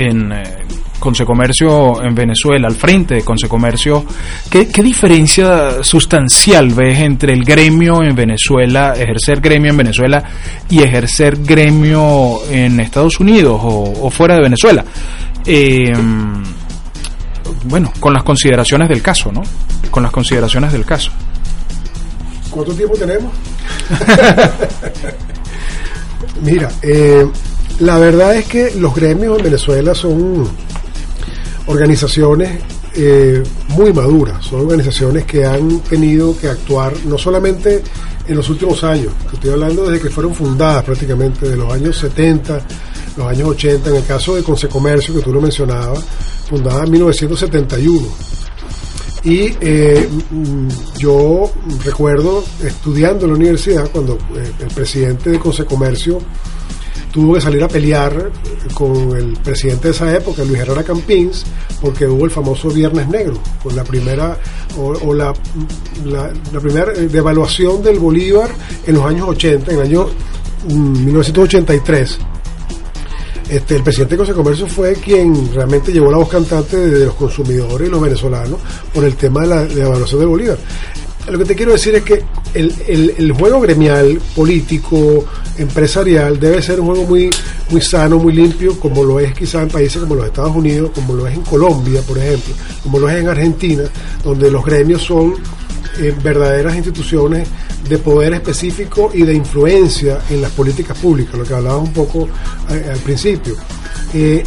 en 0.08 0.32
eh, 0.32 0.58
Consecomercio 1.00 2.02
en 2.02 2.14
Venezuela, 2.14 2.68
al 2.68 2.76
frente 2.76 3.14
de 3.14 3.24
Consecomercio, 3.24 4.04
¿qué, 4.48 4.68
¿qué 4.68 4.82
diferencia 4.82 5.82
sustancial 5.82 6.72
ves 6.72 7.00
entre 7.00 7.32
el 7.32 7.42
gremio 7.42 8.02
en 8.02 8.14
Venezuela, 8.14 8.94
ejercer 8.96 9.40
gremio 9.40 9.70
en 9.70 9.78
Venezuela 9.78 10.22
y 10.68 10.82
ejercer 10.82 11.38
gremio 11.42 12.40
en 12.50 12.78
Estados 12.78 13.18
Unidos 13.18 13.60
o, 13.62 13.92
o 14.02 14.10
fuera 14.10 14.36
de 14.36 14.42
Venezuela? 14.42 14.84
Eh, 15.44 15.92
bueno, 17.64 17.92
con 17.98 18.12
las 18.12 18.22
consideraciones 18.22 18.88
del 18.88 19.02
caso, 19.02 19.32
¿no? 19.32 19.42
Con 19.90 20.02
las 20.02 20.12
consideraciones 20.12 20.72
del 20.72 20.84
caso. 20.84 21.10
¿Cuánto 22.50 22.74
tiempo 22.74 22.96
tenemos? 22.96 23.32
Mira, 26.42 26.70
eh, 26.82 27.26
la 27.80 27.98
verdad 27.98 28.36
es 28.36 28.46
que 28.46 28.72
los 28.76 28.94
gremios 28.94 29.38
en 29.38 29.44
Venezuela 29.44 29.94
son 29.94 30.48
organizaciones 31.66 32.60
eh, 32.94 33.42
muy 33.68 33.92
maduras, 33.92 34.44
son 34.44 34.60
organizaciones 34.60 35.24
que 35.24 35.44
han 35.44 35.80
tenido 35.80 36.36
que 36.36 36.48
actuar 36.48 36.92
no 37.04 37.16
solamente 37.16 37.82
en 38.26 38.36
los 38.36 38.48
últimos 38.48 38.82
años, 38.84 39.12
estoy 39.32 39.50
hablando 39.50 39.88
desde 39.88 40.02
que 40.02 40.10
fueron 40.10 40.34
fundadas 40.34 40.84
prácticamente, 40.84 41.48
de 41.48 41.56
los 41.56 41.72
años 41.72 41.96
70, 41.96 42.60
los 43.16 43.26
años 43.26 43.48
80, 43.48 43.90
en 43.90 43.96
el 43.96 44.04
caso 44.04 44.36
de 44.36 44.42
Consecomercio, 44.42 45.14
que 45.14 45.20
tú 45.20 45.32
lo 45.32 45.40
mencionabas, 45.40 46.04
fundada 46.48 46.84
en 46.84 46.90
1971. 46.90 48.08
Y 49.22 49.52
eh, 49.60 50.08
mm, 50.30 50.68
yo 50.98 51.52
recuerdo 51.84 52.42
estudiando 52.62 53.26
en 53.26 53.32
la 53.32 53.36
universidad 53.36 53.90
cuando 53.90 54.14
eh, 54.14 54.50
el 54.60 54.68
presidente 54.68 55.30
de 55.30 55.38
Consecomercio 55.38 56.18
tuvo 57.12 57.34
que 57.34 57.40
salir 57.40 57.62
a 57.62 57.68
pelear 57.68 58.30
con 58.74 59.16
el 59.16 59.32
presidente 59.42 59.88
de 59.88 59.94
esa 59.94 60.14
época, 60.14 60.44
Luis 60.44 60.60
Herrera 60.60 60.82
Campins, 60.82 61.44
porque 61.80 62.06
hubo 62.06 62.24
el 62.24 62.30
famoso 62.30 62.68
Viernes 62.70 63.08
Negro, 63.08 63.38
con 63.62 63.74
la 63.74 63.84
primera 63.84 64.38
o, 64.78 64.88
o 64.88 65.14
la, 65.14 65.32
primera 66.60 66.92
devaluación 66.92 67.82
del 67.82 67.98
Bolívar 67.98 68.50
en 68.86 68.94
los 68.94 69.04
años 69.04 69.28
80, 69.28 69.72
en 69.72 69.78
el 69.78 69.86
año 69.86 70.06
mm, 70.68 71.04
1983 71.04 72.18
este, 73.50 73.74
el 73.74 73.82
presidente 73.82 74.14
de 74.14 74.18
Consejo 74.18 74.44
Comercio 74.44 74.68
fue 74.68 74.92
quien 74.92 75.52
realmente 75.52 75.90
llevó 75.90 76.08
la 76.08 76.18
voz 76.18 76.28
cantante 76.28 76.76
de, 76.76 77.06
los 77.06 77.14
consumidores 77.16 77.88
y 77.88 77.90
los 77.90 78.00
venezolanos 78.00 78.60
por 78.94 79.02
el 79.02 79.16
tema 79.16 79.40
de 79.40 79.46
la, 79.48 79.64
de 79.64 79.74
la 79.74 79.86
evaluación 79.86 80.20
del 80.20 80.28
Bolívar. 80.28 80.58
Lo 81.28 81.38
que 81.38 81.44
te 81.44 81.54
quiero 81.54 81.72
decir 81.72 81.94
es 81.94 82.02
que 82.02 82.22
el, 82.54 82.74
el- 83.18 83.32
juego 83.32 83.60
gremial, 83.60 84.20
político, 84.34 85.24
empresarial, 85.58 86.40
debe 86.40 86.60
ser 86.62 86.80
un 86.80 86.86
juego 86.86 87.04
muy, 87.04 87.30
muy 87.70 87.80
sano, 87.80 88.18
muy 88.18 88.32
limpio, 88.32 88.78
como 88.80 89.04
lo 89.04 89.20
es 89.20 89.32
quizá 89.34 89.62
en 89.62 89.68
países 89.68 90.00
como 90.02 90.14
los 90.16 90.26
Estados 90.26 90.56
Unidos, 90.56 90.90
como 90.94 91.14
lo 91.14 91.26
es 91.26 91.34
en 91.34 91.42
Colombia, 91.42 92.00
por 92.02 92.18
ejemplo, 92.18 92.54
como 92.82 92.98
lo 92.98 93.08
es 93.08 93.16
en 93.16 93.28
Argentina, 93.28 93.82
donde 94.24 94.50
los 94.50 94.64
gremios 94.64 95.02
son 95.02 95.34
eh, 96.00 96.14
verdaderas 96.22 96.74
instituciones 96.74 97.46
de 97.88 97.98
poder 97.98 98.32
específico 98.34 99.10
y 99.14 99.22
de 99.22 99.34
influencia 99.34 100.20
en 100.30 100.42
las 100.42 100.50
políticas 100.52 100.96
públicas, 100.98 101.34
lo 101.38 101.44
que 101.44 101.54
hablabas 101.54 101.82
un 101.82 101.92
poco 101.92 102.28
eh, 102.70 102.90
al 102.92 102.98
principio. 103.00 103.54
Eh, 104.14 104.42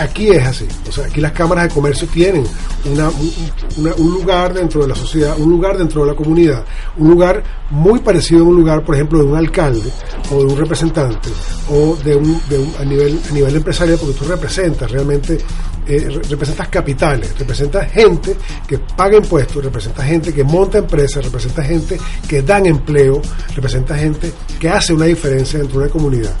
aquí 0.00 0.30
es 0.30 0.44
así, 0.46 0.66
o 0.88 0.92
sea, 0.92 1.04
aquí 1.06 1.20
las 1.20 1.32
cámaras 1.32 1.68
de 1.68 1.74
comercio 1.74 2.08
tienen 2.08 2.44
un, 2.84 4.10
lugar 4.10 4.54
dentro 4.54 4.82
de 4.82 4.88
la 4.88 4.94
sociedad, 4.94 5.38
un 5.38 5.50
lugar 5.50 5.76
dentro 5.78 6.02
de 6.02 6.08
la 6.10 6.16
comunidad, 6.16 6.64
un 6.96 7.10
lugar 7.10 7.42
muy 7.70 8.00
parecido 8.00 8.40
a 8.44 8.48
un 8.48 8.56
lugar, 8.56 8.82
por 8.84 8.94
ejemplo, 8.94 9.18
de 9.18 9.24
un 9.24 9.36
alcalde 9.36 9.90
o 10.30 10.38
de 10.38 10.44
un 10.52 10.56
representante 10.56 11.28
o 11.70 11.96
de 12.02 12.16
un, 12.16 12.40
a 12.80 12.84
nivel 12.84 13.20
a 13.28 13.32
nivel 13.32 13.56
empresarial, 13.56 13.98
porque 13.98 14.18
tú 14.18 14.24
representas 14.24 14.90
realmente 14.90 15.38
eh, 15.86 16.06
re- 16.08 16.22
representas 16.28 16.68
capitales, 16.68 17.38
representas 17.38 17.90
gente 17.92 18.36
que 18.66 18.78
paga 18.78 19.16
impuestos, 19.16 19.62
representas 19.64 20.06
gente 20.06 20.32
que 20.32 20.42
monta 20.44 20.78
empresas, 20.78 21.24
representas 21.24 21.66
gente 21.66 21.98
que 22.28 22.42
dan 22.42 22.66
empleo, 22.66 23.20
representas 23.54 23.98
gente 24.00 24.32
que 24.58 24.68
hace 24.68 24.92
una 24.92 25.04
diferencia 25.06 25.58
dentro 25.58 25.78
de 25.78 25.84
una 25.84 25.92
comunidad. 25.92 26.32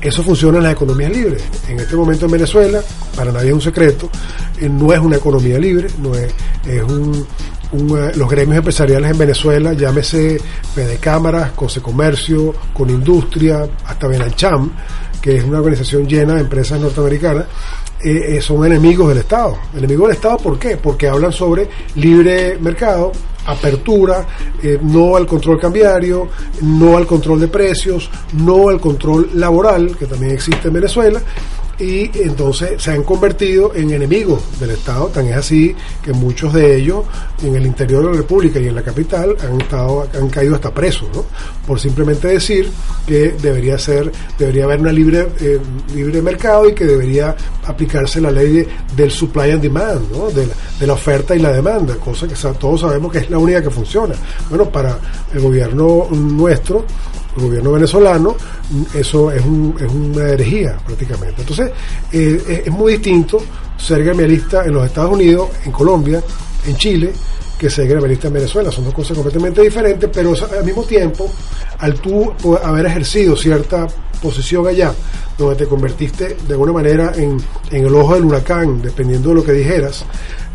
Eso 0.00 0.22
funciona 0.22 0.58
en 0.58 0.64
las 0.64 0.72
economías 0.72 1.10
libres. 1.10 1.42
En 1.68 1.78
este 1.78 1.94
momento 1.94 2.24
en 2.26 2.32
Venezuela, 2.32 2.80
para 3.14 3.32
nadie 3.32 3.48
es 3.48 3.54
un 3.54 3.60
secreto, 3.60 4.08
eh, 4.58 4.68
no 4.68 4.92
es 4.92 4.98
una 4.98 5.16
economía 5.16 5.58
libre, 5.58 5.88
no 5.98 6.14
es, 6.14 6.32
es 6.66 6.82
un, 6.82 7.26
un, 7.72 7.98
eh, 7.98 8.12
los 8.16 8.28
gremios 8.30 8.58
empresariales 8.58 9.10
en 9.10 9.18
Venezuela, 9.18 9.72
llámese 9.72 10.40
Fede 10.74 10.96
Cámaras, 10.96 11.52
Conce 11.52 11.80
Comercio, 11.80 12.54
con 12.72 12.88
Industria, 12.88 13.68
hasta 13.84 14.06
Benancham, 14.06 14.70
que 15.20 15.36
es 15.36 15.44
una 15.44 15.58
organización 15.58 16.06
llena 16.06 16.34
de 16.34 16.40
empresas 16.40 16.80
norteamericanas, 16.80 17.44
eh, 18.02 18.36
eh, 18.36 18.40
son 18.40 18.64
enemigos 18.64 19.08
del 19.08 19.18
Estado. 19.18 19.58
Enemigos 19.76 20.08
del 20.08 20.16
Estado, 20.16 20.38
¿por 20.38 20.58
qué? 20.58 20.76
Porque 20.78 21.08
hablan 21.08 21.32
sobre 21.32 21.68
libre 21.96 22.56
mercado, 22.58 23.12
apertura, 23.50 24.26
eh, 24.62 24.78
no 24.82 25.16
al 25.16 25.26
control 25.26 25.58
cambiario, 25.58 26.28
no 26.62 26.96
al 26.96 27.06
control 27.06 27.40
de 27.40 27.48
precios, 27.48 28.10
no 28.34 28.68
al 28.68 28.80
control 28.80 29.30
laboral, 29.34 29.96
que 29.96 30.06
también 30.06 30.32
existe 30.32 30.68
en 30.68 30.74
Venezuela, 30.74 31.20
y 31.80 32.10
entonces 32.22 32.82
se 32.82 32.90
han 32.92 33.02
convertido 33.02 33.72
en 33.74 33.90
enemigos 33.90 34.42
del 34.60 34.70
Estado, 34.70 35.06
tan 35.06 35.26
es 35.28 35.36
así 35.36 35.74
que 36.02 36.12
muchos 36.12 36.52
de 36.52 36.76
ellos 36.76 37.04
en 37.42 37.56
el 37.56 37.64
interior 37.66 38.04
de 38.04 38.10
la 38.10 38.16
República 38.18 38.60
y 38.60 38.68
en 38.68 38.74
la 38.74 38.82
capital 38.82 39.34
han 39.42 39.60
estado 39.60 40.06
han 40.14 40.28
caído 40.28 40.54
hasta 40.56 40.72
presos, 40.74 41.08
¿no? 41.14 41.24
Por 41.66 41.80
simplemente 41.80 42.28
decir 42.28 42.70
que 43.06 43.34
debería 43.40 43.78
ser 43.78 44.12
debería 44.38 44.64
haber 44.64 44.80
una 44.80 44.92
libre 44.92 45.26
eh, 45.40 45.58
libre 45.94 46.20
mercado 46.20 46.68
y 46.68 46.74
que 46.74 46.84
debería 46.84 47.34
aplicarse 47.66 48.20
la 48.20 48.30
ley 48.30 48.52
de- 48.52 48.68
del 48.96 49.10
supply 49.10 49.50
and 49.52 49.62
demand, 49.62 50.10
¿no? 50.12 50.30
De 50.30 50.46
la, 50.46 50.54
de 50.78 50.86
la 50.86 50.92
oferta 50.92 51.34
y 51.34 51.38
la 51.38 51.52
demanda, 51.52 51.94
cosa 51.96 52.28
que 52.28 52.34
todos 52.58 52.80
sabemos 52.82 53.10
que 53.10 53.18
es 53.18 53.30
la 53.30 53.38
única 53.38 53.62
que 53.62 53.70
funciona. 53.70 54.14
Bueno, 54.50 54.68
para 54.70 54.98
el 55.32 55.40
gobierno 55.40 56.08
nuestro 56.10 56.84
gobierno 57.36 57.72
venezolano, 57.72 58.36
eso 58.94 59.30
es, 59.30 59.44
un- 59.44 59.74
es 59.80 59.90
una 59.92 60.28
herejía 60.30 60.76
prácticamente. 60.84 61.40
Entonces, 61.42 61.70
eh, 62.12 62.62
es, 62.66 62.72
muy 62.72 62.92
distinto 62.94 63.38
ser 63.76 64.02
gremialista 64.04 64.64
en 64.64 64.74
los 64.74 64.86
Estados 64.86 65.12
Unidos, 65.12 65.48
en 65.64 65.72
Colombia, 65.72 66.22
en 66.66 66.76
Chile, 66.76 67.12
que 67.58 67.68
ser 67.70 67.86
gremialista 67.88 68.28
en 68.28 68.34
Venezuela. 68.34 68.70
Son 68.72 68.84
dos 68.84 68.94
cosas 68.94 69.16
completamente 69.16 69.60
diferentes, 69.62 70.08
pero 70.12 70.32
al 70.58 70.64
mismo 70.64 70.82
tiempo, 70.84 71.30
al 71.78 71.94
tú 71.94 72.32
haber 72.62 72.86
ejercido 72.86 73.36
cierta 73.36 73.86
posición 74.22 74.66
allá, 74.66 74.92
donde 75.38 75.56
te 75.56 75.66
convertiste 75.66 76.36
de 76.46 76.52
alguna 76.52 76.72
manera 76.72 77.12
en, 77.16 77.38
en 77.70 77.86
el 77.86 77.94
ojo 77.94 78.14
del 78.14 78.24
huracán, 78.24 78.82
dependiendo 78.82 79.30
de 79.30 79.34
lo 79.36 79.44
que 79.44 79.52
dijeras, 79.52 80.04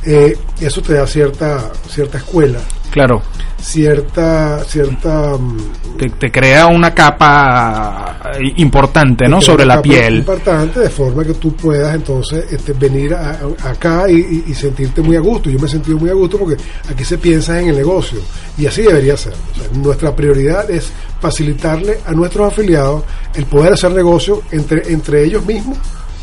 eh, 0.05 0.37
eso 0.61 0.81
te 0.81 0.93
da 0.93 1.07
cierta, 1.07 1.71
cierta 1.89 2.17
escuela, 2.19 2.59
Claro, 2.91 3.21
cierta, 3.61 4.63
cierta 4.63 5.35
mm, 5.37 5.57
te, 5.97 6.09
te 6.11 6.31
crea 6.31 6.67
una 6.67 6.93
capa 6.93 8.21
eh, 8.39 8.53
importante, 8.57 9.27
¿no? 9.27 9.41
Sobre 9.41 9.63
una 9.65 9.75
la 9.75 9.81
capa 9.81 9.89
piel. 9.89 10.15
Importante, 10.19 10.79
de 10.79 10.89
forma 10.89 11.23
que 11.25 11.33
tú 11.33 11.53
puedas 11.55 11.93
entonces 11.93 12.45
este, 12.51 12.71
venir 12.73 13.13
a- 13.13 13.37
a- 13.63 13.69
acá 13.71 14.09
y 14.09 14.53
sentirte 14.53 15.01
muy 15.01 15.15
a 15.17 15.19
gusto. 15.19 15.49
Yo 15.49 15.59
me 15.59 15.65
he 15.67 15.69
sentido 15.69 15.97
muy 15.97 16.09
a 16.09 16.13
gusto 16.13 16.37
porque 16.37 16.55
aquí 16.89 17.03
se 17.03 17.17
piensa 17.17 17.59
en 17.59 17.69
el 17.69 17.75
negocio 17.75 18.19
y 18.57 18.65
así 18.65 18.81
debería 18.83 19.17
ser. 19.17 19.33
O 19.33 19.55
sea, 19.59 19.67
nuestra 19.73 20.15
prioridad 20.15 20.69
es 20.71 20.89
facilitarle 21.19 21.97
a 22.05 22.11
nuestros 22.13 22.47
afiliados 22.53 23.03
el 23.35 23.45
poder 23.45 23.73
hacer 23.73 23.91
negocio 23.91 24.41
entre, 24.51 24.91
entre 24.93 25.23
ellos 25.25 25.45
mismos 25.45 25.77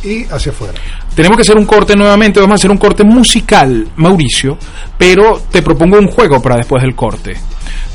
y 0.05 0.25
hacia 0.25 0.53
afuera. 0.53 0.75
Tenemos 1.15 1.37
que 1.37 1.43
hacer 1.43 1.57
un 1.57 1.67
corte 1.67 1.95
nuevamente, 1.95 2.41
vamos 2.41 2.55
a 2.55 2.61
hacer 2.61 2.71
un 2.71 2.79
corte 2.79 3.05
musical, 3.05 3.89
Mauricio, 3.97 4.59
pero 4.99 5.43
te 5.51 5.63
propongo 5.63 5.99
un 5.99 6.09
juego 6.09 6.41
para 6.41 6.57
después 6.57 6.83
del 6.83 6.95
corte. 6.95 7.37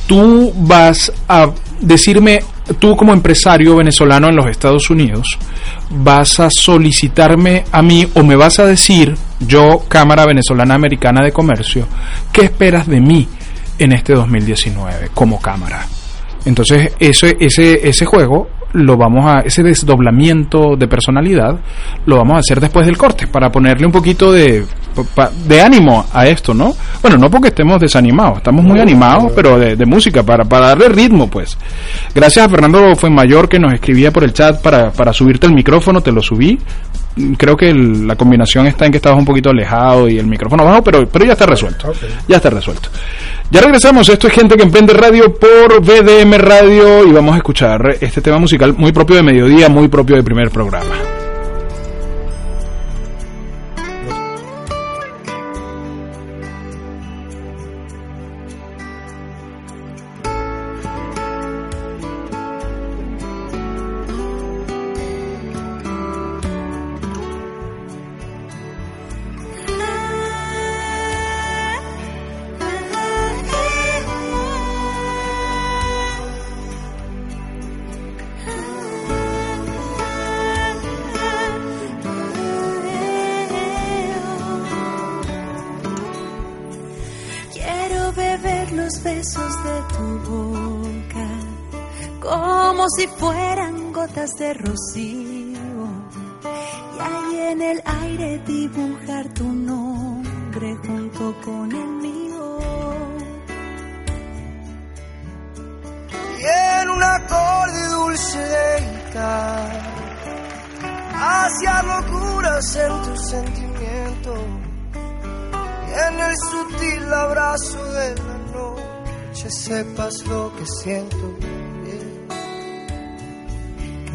tú 0.05 0.53
vas 0.55 1.11
a 1.27 1.51
decirme, 1.81 2.39
tú 2.79 2.95
como 2.95 3.13
empresario 3.13 3.75
venezolano 3.75 4.29
en 4.29 4.35
los 4.35 4.47
Estados 4.47 4.89
Unidos, 4.89 5.37
vas 5.89 6.39
a 6.39 6.49
solicitarme 6.49 7.65
a 7.71 7.81
mí 7.81 8.07
o 8.13 8.23
me 8.23 8.35
vas 8.35 8.59
a 8.59 8.65
decir, 8.65 9.15
yo, 9.39 9.83
Cámara 9.87 10.25
Venezolana 10.25 10.75
Americana 10.75 11.23
de 11.23 11.31
Comercio, 11.31 11.87
¿qué 12.31 12.41
esperas 12.45 12.87
de 12.87 13.01
mí 13.01 13.27
en 13.77 13.91
este 13.91 14.13
2019 14.13 15.09
como 15.13 15.39
Cámara? 15.39 15.85
Entonces, 16.45 16.93
ese, 16.99 17.35
ese, 17.39 17.87
ese 17.87 18.05
juego 18.05 18.47
lo 18.73 18.97
vamos 18.97 19.25
a, 19.25 19.39
ese 19.39 19.63
desdoblamiento 19.63 20.75
de 20.77 20.87
personalidad, 20.87 21.59
lo 22.05 22.17
vamos 22.17 22.35
a 22.35 22.39
hacer 22.39 22.59
después 22.59 22.85
del 22.85 22.97
corte, 22.97 23.27
para 23.27 23.49
ponerle 23.49 23.85
un 23.85 23.91
poquito 23.91 24.31
de, 24.31 24.65
de 25.45 25.61
ánimo 25.61 26.05
a 26.13 26.27
esto, 26.27 26.53
¿no? 26.53 26.73
Bueno, 27.01 27.17
no 27.17 27.29
porque 27.29 27.49
estemos 27.49 27.79
desanimados, 27.79 28.37
estamos 28.37 28.63
muy 28.63 28.79
animados, 28.79 29.31
pero 29.35 29.57
de, 29.59 29.75
de 29.75 29.85
música, 29.85 30.23
para, 30.23 30.43
para 30.45 30.67
darle 30.67 30.89
ritmo, 30.89 31.29
pues. 31.29 31.57
Gracias 32.13 32.45
a 32.45 32.49
Fernando 32.49 32.95
Fuenmayor 32.95 33.47
que 33.49 33.59
nos 33.59 33.73
escribía 33.73 34.11
por 34.11 34.23
el 34.23 34.33
chat 34.33 34.61
para, 34.61 34.91
para 34.91 35.13
subirte 35.13 35.47
el 35.47 35.53
micrófono, 35.53 36.01
te 36.01 36.11
lo 36.11 36.21
subí. 36.21 36.57
Mm, 37.15 37.33
Creo 37.33 37.55
que 37.57 37.69
el- 37.69 38.05
la 38.07 38.15
combinación 38.15 38.67
está 38.67 38.85
en 38.85 38.91
que 38.91 38.97
estabas 38.97 39.17
un 39.19 39.25
poquito 39.25 39.49
alejado 39.49 40.07
y 40.07 40.17
el 40.19 40.27
micrófono 40.27 40.63
bajo, 40.65 40.83
pero, 40.83 41.07
pero 41.07 41.25
ya 41.25 41.33
está 41.33 41.45
resuelto. 41.45 41.91
Ya 42.27 42.35
está 42.37 42.49
resuelto. 42.49 42.89
Ya 43.49 43.61
regresamos, 43.61 44.07
esto 44.09 44.27
es 44.27 44.33
Gente 44.33 44.55
que 44.55 44.63
Emprende 44.63 44.93
Radio 44.93 45.33
por 45.33 45.81
VDM 45.81 46.33
Radio 46.37 47.07
y 47.07 47.11
vamos 47.11 47.33
a 47.33 47.37
escuchar 47.37 47.79
este 48.01 48.21
tema 48.21 48.37
musical 48.37 48.73
muy 48.77 48.91
propio 48.91 49.15
de 49.15 49.23
mediodía, 49.23 49.69
muy 49.69 49.87
propio 49.87 50.15
de 50.17 50.23
primer 50.23 50.49
programa. 50.51 50.93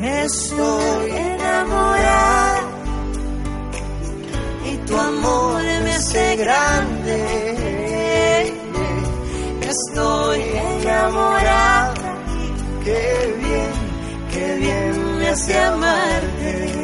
Estoy 0.00 1.10
enamorada 1.10 2.60
y 4.64 4.76
tu 4.86 4.96
amor 4.96 5.62
me 5.62 5.92
hace 5.92 6.36
grande. 6.36 7.24
Estoy 9.60 10.40
enamorada 10.40 11.94
qué 12.84 13.34
bien, 13.40 13.72
qué 14.32 14.56
bien 14.56 15.18
me 15.18 15.28
hace 15.28 15.58
amarte. 15.58 16.81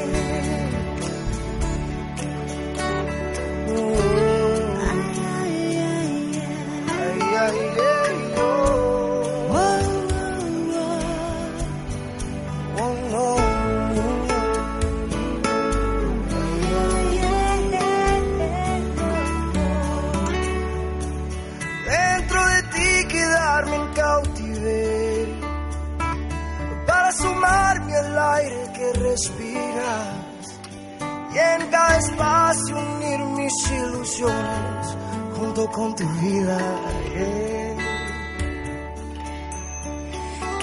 Ilusiones 33.70 34.96
junto 35.36 35.66
con 35.70 35.94
tu 35.94 36.04
vida. 36.20 36.58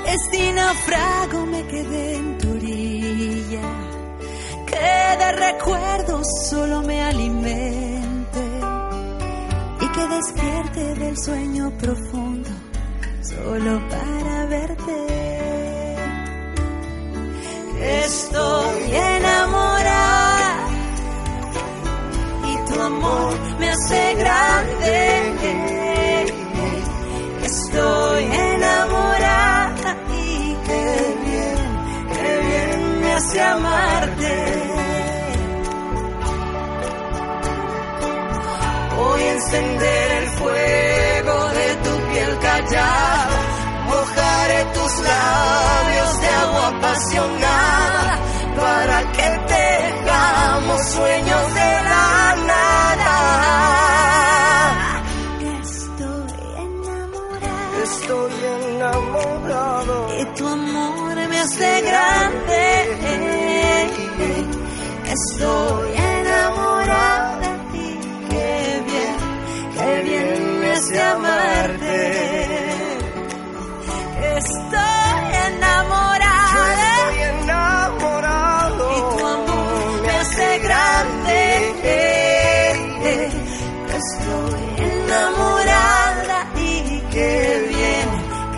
que 0.05 0.15
si 0.31 0.51
naufrago 0.51 1.45
me 1.45 1.61
quedé 1.67 2.15
en 2.15 2.37
tu 2.37 2.51
orilla, 2.51 3.61
que 4.65 5.17
de 5.21 5.31
recuerdos 5.31 6.27
solo 6.49 6.81
me 6.83 7.01
alimente. 7.03 8.43
Y 9.81 9.87
que 9.87 10.07
despierte 10.07 10.95
del 10.95 11.17
sueño 11.17 11.71
profundo 11.77 12.49
solo 13.21 13.81
para 13.89 14.24
me 22.89 23.69
hace 23.69 24.15
grande. 24.15 25.55
Estoy 27.43 28.23
enamorada 28.23 29.97
y 30.11 30.55
qué 30.65 31.15
bien, 31.25 31.57
qué 32.13 32.39
bien 32.47 33.01
me 33.01 33.13
hace 33.13 33.41
amarte. 33.41 34.33
Voy 38.95 39.21
a 39.21 39.31
encender 39.33 40.11
el 40.11 40.27
fuego 40.29 41.49
de 41.49 41.75
tu 41.83 42.11
piel 42.11 42.39
callada, 42.39 43.39
mojaré 43.87 44.65
tus 44.73 44.93
labios 44.99 46.21
de 46.21 46.27
agua 46.27 46.67
apasionada 46.77 48.19
para 48.55 49.11
que 49.11 49.27
tengamos 49.47 50.81
sueños 50.91 51.53
de 51.55 51.64
hace 61.45 61.81
grande. 61.81 62.65
Estoy 65.15 65.89
enamorada 65.95 67.51
y 67.73 67.89
qué 68.29 68.83
bien, 68.89 69.17
qué 69.77 69.91
bien 70.09 70.59
me 70.59 70.71
hace 70.71 71.01
amarte. 71.01 71.97
Estoy 74.37 75.25
enamorada 75.47 76.63
Estoy 76.73 77.17
enamorado. 77.41 78.83
y 78.97 79.17
tu 79.17 79.25
amor 79.27 80.01
me 80.01 80.13
hace 80.21 80.47
grande. 80.65 81.39
Estoy 83.99 84.63
enamorada 84.89 86.37
y 86.57 87.01
qué 87.13 87.33
bien, 87.69 88.07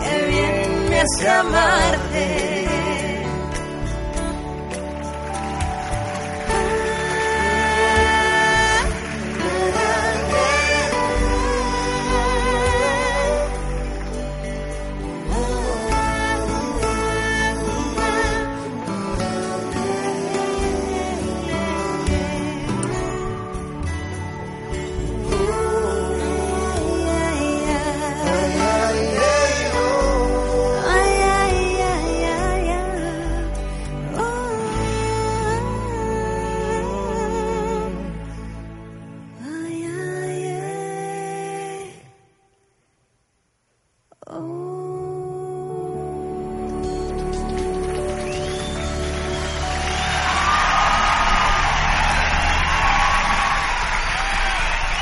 qué 0.00 0.14
bien 0.32 0.88
me 0.90 1.00
hace 1.00 1.28
amarte. 1.28 2.37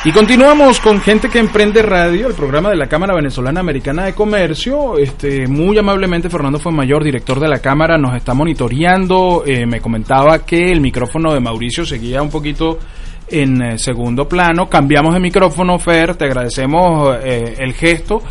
Y 0.07 0.12
continuamos 0.12 0.78
con 0.78 1.00
Gente 1.00 1.28
que 1.28 1.40
Emprende 1.40 1.82
Radio, 1.82 2.28
el 2.28 2.34
programa 2.34 2.70
de 2.70 2.76
la 2.76 2.86
Cámara 2.86 3.12
Venezolana 3.12 3.59
Americana 3.59 4.04
de 4.04 4.14
Comercio. 4.14 4.98
Este, 4.98 5.48
muy 5.48 5.76
amablemente, 5.78 6.30
Fernando 6.30 6.61
Fuenmayor, 6.61 7.02
director 7.02 7.40
de 7.40 7.48
la 7.48 7.59
Cámara, 7.59 7.98
nos 7.98 8.14
está 8.14 8.32
monitoreando. 8.32 9.42
Eh, 9.44 9.66
me 9.66 9.80
comentaba 9.80 10.46
que 10.46 10.70
el 10.70 10.80
micrófono 10.80 11.34
de 11.34 11.40
Mauricio 11.40 11.84
seguía 11.84 12.22
un 12.22 12.30
poquito 12.30 12.78
en 13.26 13.61
eh, 13.61 13.78
segundo 13.80 14.28
plano. 14.28 14.68
Cambiamos 14.68 15.12
de 15.12 15.18
micrófono, 15.18 15.76
Fer, 15.80 16.14
te 16.14 16.26
agradecemos 16.26 17.16
eh, 17.24 17.57
el 17.59 17.74
gesto 17.74 18.22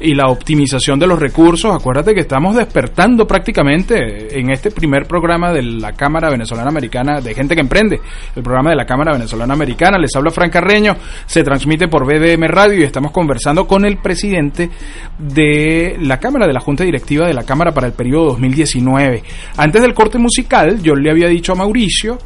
y 0.00 0.14
la 0.14 0.28
optimización 0.28 0.98
de 0.98 1.06
los 1.06 1.18
recursos. 1.18 1.74
Acuérdate 1.74 2.14
que 2.14 2.20
estamos 2.20 2.56
despertando 2.56 3.26
prácticamente 3.26 4.38
en 4.38 4.50
este 4.50 4.70
primer 4.70 5.06
programa 5.06 5.52
de 5.52 5.62
la 5.62 5.92
Cámara 5.92 6.30
Venezolana 6.30 6.70
Americana 6.70 7.20
de 7.20 7.34
Gente 7.34 7.54
que 7.54 7.60
Emprende, 7.60 8.00
el 8.34 8.42
programa 8.42 8.70
de 8.70 8.76
la 8.76 8.86
Cámara 8.86 9.12
Venezolana 9.12 9.54
Americana. 9.54 9.98
Les 9.98 10.14
habla 10.16 10.30
Fran 10.30 10.50
Carreño, 10.50 10.96
se 11.26 11.44
transmite 11.44 11.88
por 11.88 12.06
BDM 12.06 12.44
Radio 12.48 12.80
y 12.80 12.84
estamos 12.84 13.12
conversando 13.12 13.66
con 13.66 13.84
el 13.84 13.98
presidente 13.98 14.70
de 15.18 15.96
la 16.00 16.18
Cámara, 16.18 16.46
de 16.46 16.54
la 16.54 16.60
Junta 16.60 16.84
Directiva 16.84 17.26
de 17.26 17.34
la 17.34 17.44
Cámara 17.44 17.72
para 17.72 17.86
el 17.86 17.92
periodo 17.92 18.30
2019. 18.30 19.22
Antes 19.56 19.82
del 19.82 19.94
corte 19.94 20.18
musical, 20.18 20.80
yo 20.82 20.94
le 20.94 21.10
había 21.10 21.28
dicho 21.28 21.52
a 21.52 21.56
Mauricio 21.56 22.18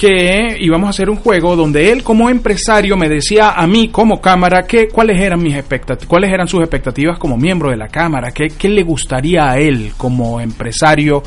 que 0.00 0.56
íbamos 0.58 0.86
a 0.86 0.90
hacer 0.90 1.10
un 1.10 1.16
juego 1.16 1.56
donde 1.56 1.92
él 1.92 2.02
como 2.02 2.30
empresario 2.30 2.96
me 2.96 3.06
decía 3.06 3.50
a 3.50 3.66
mí 3.66 3.88
como 3.88 4.18
cámara 4.18 4.62
que 4.62 4.88
cuáles 4.88 5.20
eran 5.20 5.42
mis 5.42 5.54
expectativas, 5.54 6.08
cuáles 6.08 6.32
eran 6.32 6.48
sus 6.48 6.60
expectativas 6.60 7.18
como 7.18 7.36
miembro 7.36 7.68
de 7.68 7.76
la 7.76 7.88
cámara, 7.88 8.32
qué, 8.32 8.48
le 8.70 8.82
gustaría 8.82 9.50
a 9.50 9.58
él 9.58 9.92
como 9.98 10.40
empresario 10.40 11.22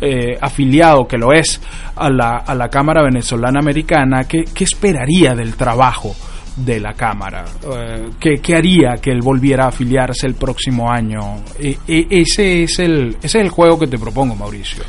eh, 0.00 0.38
afiliado 0.40 1.04
que 1.08 1.18
lo 1.18 1.32
es 1.32 1.60
a 1.96 2.08
la, 2.10 2.36
a 2.36 2.54
la 2.54 2.68
Cámara 2.68 3.02
Venezolana 3.02 3.58
Americana, 3.58 4.22
qué, 4.22 4.44
qué 4.54 4.62
esperaría 4.62 5.34
del 5.34 5.56
trabajo 5.56 6.14
de 6.54 6.78
la 6.78 6.92
Cámara, 6.92 7.44
eh, 7.74 8.10
¿qué, 8.20 8.38
qué 8.40 8.54
haría 8.54 8.98
que 9.02 9.10
él 9.10 9.20
volviera 9.20 9.64
a 9.64 9.68
afiliarse 9.70 10.28
el 10.28 10.34
próximo 10.36 10.88
año. 10.88 11.40
E- 11.58 11.76
e- 11.88 12.06
ese, 12.08 12.62
es 12.62 12.78
el, 12.78 13.16
ese 13.20 13.26
es 13.40 13.44
el 13.44 13.48
juego 13.48 13.80
que 13.80 13.88
te 13.88 13.98
propongo, 13.98 14.36
Mauricio. 14.36 14.84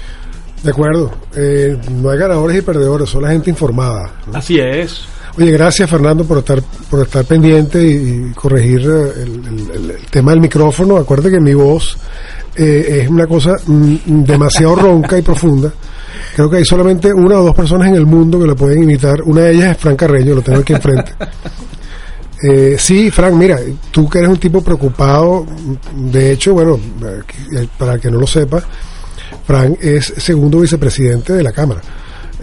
De 0.64 0.70
acuerdo. 0.72 1.12
Eh, 1.36 1.78
no 1.92 2.10
hay 2.10 2.18
ganadores 2.18 2.58
y 2.58 2.62
perdedores, 2.62 3.10
son 3.10 3.24
la 3.24 3.30
gente 3.32 3.50
informada. 3.50 4.12
¿no? 4.32 4.38
Así 4.38 4.60
es. 4.60 5.02
Oye, 5.38 5.52
gracias 5.52 5.90
Fernando 5.90 6.24
por 6.26 6.38
estar 6.38 6.62
por 6.90 7.02
estar 7.02 7.26
pendiente 7.26 7.84
y, 7.84 8.30
y 8.30 8.32
corregir 8.34 8.82
eh, 8.82 9.24
el, 9.24 9.32
el- 9.48 9.72
el- 9.76 9.92
el 9.92 10.06
tema 10.10 10.32
del 10.32 10.40
micrófono. 10.42 10.98
Acuérdate 10.98 11.32
que 11.32 11.40
mi 11.42 11.54
voz 11.54 11.98
eh, 12.56 13.00
es 13.04 13.10
una 13.10 13.26
cosa 13.28 13.52
mm, 13.66 14.24
demasiado 14.24 14.76
ronca 14.76 15.18
y 15.18 15.22
profunda. 15.24 15.74
Creo 16.36 16.50
que 16.50 16.58
hay 16.58 16.66
solamente 16.66 17.12
una 17.12 17.40
o 17.40 17.44
dos 17.46 17.56
personas 17.56 17.88
en 17.90 17.96
el 17.96 18.06
mundo 18.06 18.40
que 18.40 18.46
lo 18.48 18.56
pueden 18.56 18.84
imitar. 18.84 19.22
Una 19.24 19.42
de 19.42 19.54
ellas 19.54 19.72
es 19.72 19.78
Fran 19.78 19.96
Carreño, 19.96 20.36
lo 20.36 20.42
tengo 20.42 20.60
aquí 20.60 20.74
enfrente. 20.74 21.14
Eh, 22.46 22.76
sí, 22.78 23.10
Frank, 23.10 23.36
mira, 23.36 23.58
tú 23.90 24.10
que 24.10 24.18
eres 24.18 24.30
un 24.30 24.38
tipo 24.38 24.62
preocupado, 24.62 25.46
de 25.96 26.34
hecho, 26.34 26.54
bueno, 26.54 26.78
eh, 26.78 27.68
para 27.78 27.98
que 27.98 28.12
no 28.12 28.20
lo 28.20 28.28
sepa, 28.28 28.62
Frank 29.46 29.78
es 29.82 30.14
segundo 30.18 30.60
vicepresidente 30.60 31.34
de 31.34 31.44
la 31.44 31.52
Cámara. 31.52 31.82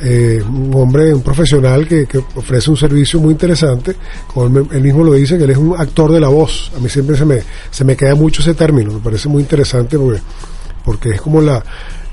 Eh, 0.03 0.42
un 0.42 0.74
hombre, 0.74 1.12
un 1.12 1.22
profesional 1.22 1.86
que, 1.86 2.07
que 2.07 2.18
ofrece 2.18 2.70
un 2.70 2.76
servicio 2.76 3.20
muy 3.20 3.32
interesante, 3.32 3.96
como 4.32 4.46
él, 4.46 4.66
él 4.72 4.80
mismo 4.82 5.05
lo 5.05 5.12
dice, 5.12 5.36
que 5.36 5.44
él 5.44 5.51
es 5.51 5.59
un 5.59 5.78
actor 5.78 6.11
de 6.12 6.20
la 6.20 6.28
voz. 6.28 6.72
A 6.74 6.80
mí 6.80 6.88
siempre 6.88 7.16
se 7.16 7.26
me, 7.26 7.42
se 7.70 7.84
me 7.84 7.96
queda 7.96 8.14
mucho 8.14 8.40
ese 8.40 8.55
término, 8.55 8.94
me 8.94 9.01
parece 9.01 9.28
muy 9.28 9.42
interesante 9.42 9.98
porque, 9.98 10.20
porque 10.84 11.11
es 11.11 11.20
como 11.20 11.42
la, 11.42 11.62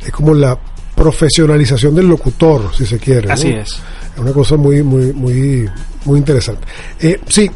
es 0.05 0.11
como 0.11 0.33
la 0.33 0.57
profesionalización 0.95 1.95
del 1.95 2.09
locutor, 2.09 2.71
si 2.75 2.85
se 2.85 2.97
quiere. 2.97 3.27
¿no? 3.27 3.33
Así 3.33 3.49
es. 3.49 3.79
Es 4.13 4.19
una 4.19 4.33
cosa 4.33 4.57
muy, 4.57 4.83
muy, 4.83 5.13
muy, 5.13 5.69
muy 6.05 6.19
interesante. 6.19 6.67
Eh, 6.99 7.21
sí, 7.29 7.49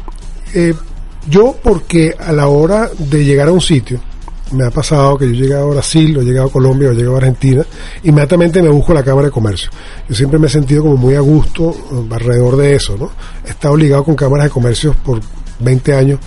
eh, 0.54 0.72
yo 1.28 1.56
porque 1.62 2.14
a 2.18 2.32
la 2.32 2.46
hora 2.48 2.88
de 2.96 3.24
llegar 3.24 3.48
a 3.48 3.52
un 3.52 3.60
sitio, 3.60 4.00
me 4.52 4.66
ha 4.66 4.70
pasado 4.70 5.18
que 5.18 5.26
yo 5.26 5.32
he 5.32 5.46
llegado 5.46 5.68
a 5.68 5.74
Brasil, 5.74 6.16
o 6.16 6.22
he 6.22 6.24
llegado 6.24 6.48
a 6.48 6.52
Colombia, 6.52 6.88
o 6.88 6.92
he 6.92 6.94
llegado 6.94 7.14
a 7.14 7.18
Argentina, 7.18 7.64
inmediatamente 8.04 8.62
me 8.62 8.68
busco 8.68 8.92
la 8.94 9.02
Cámara 9.02 9.26
de 9.26 9.32
Comercio. 9.32 9.70
Yo 10.08 10.14
siempre 10.14 10.38
me 10.38 10.46
he 10.46 10.50
sentido 10.50 10.82
como 10.82 10.96
muy 10.96 11.14
a 11.14 11.20
gusto 11.20 11.70
eh, 11.70 12.14
alrededor 12.14 12.56
de 12.56 12.74
eso, 12.74 12.96
¿no? 12.96 13.10
He 13.46 13.50
estado 13.50 13.76
ligado 13.76 14.04
con 14.04 14.14
cámaras 14.14 14.44
de 14.44 14.50
comercio 14.50 14.94
por 15.04 15.20
20 15.60 15.94
años. 15.94 16.20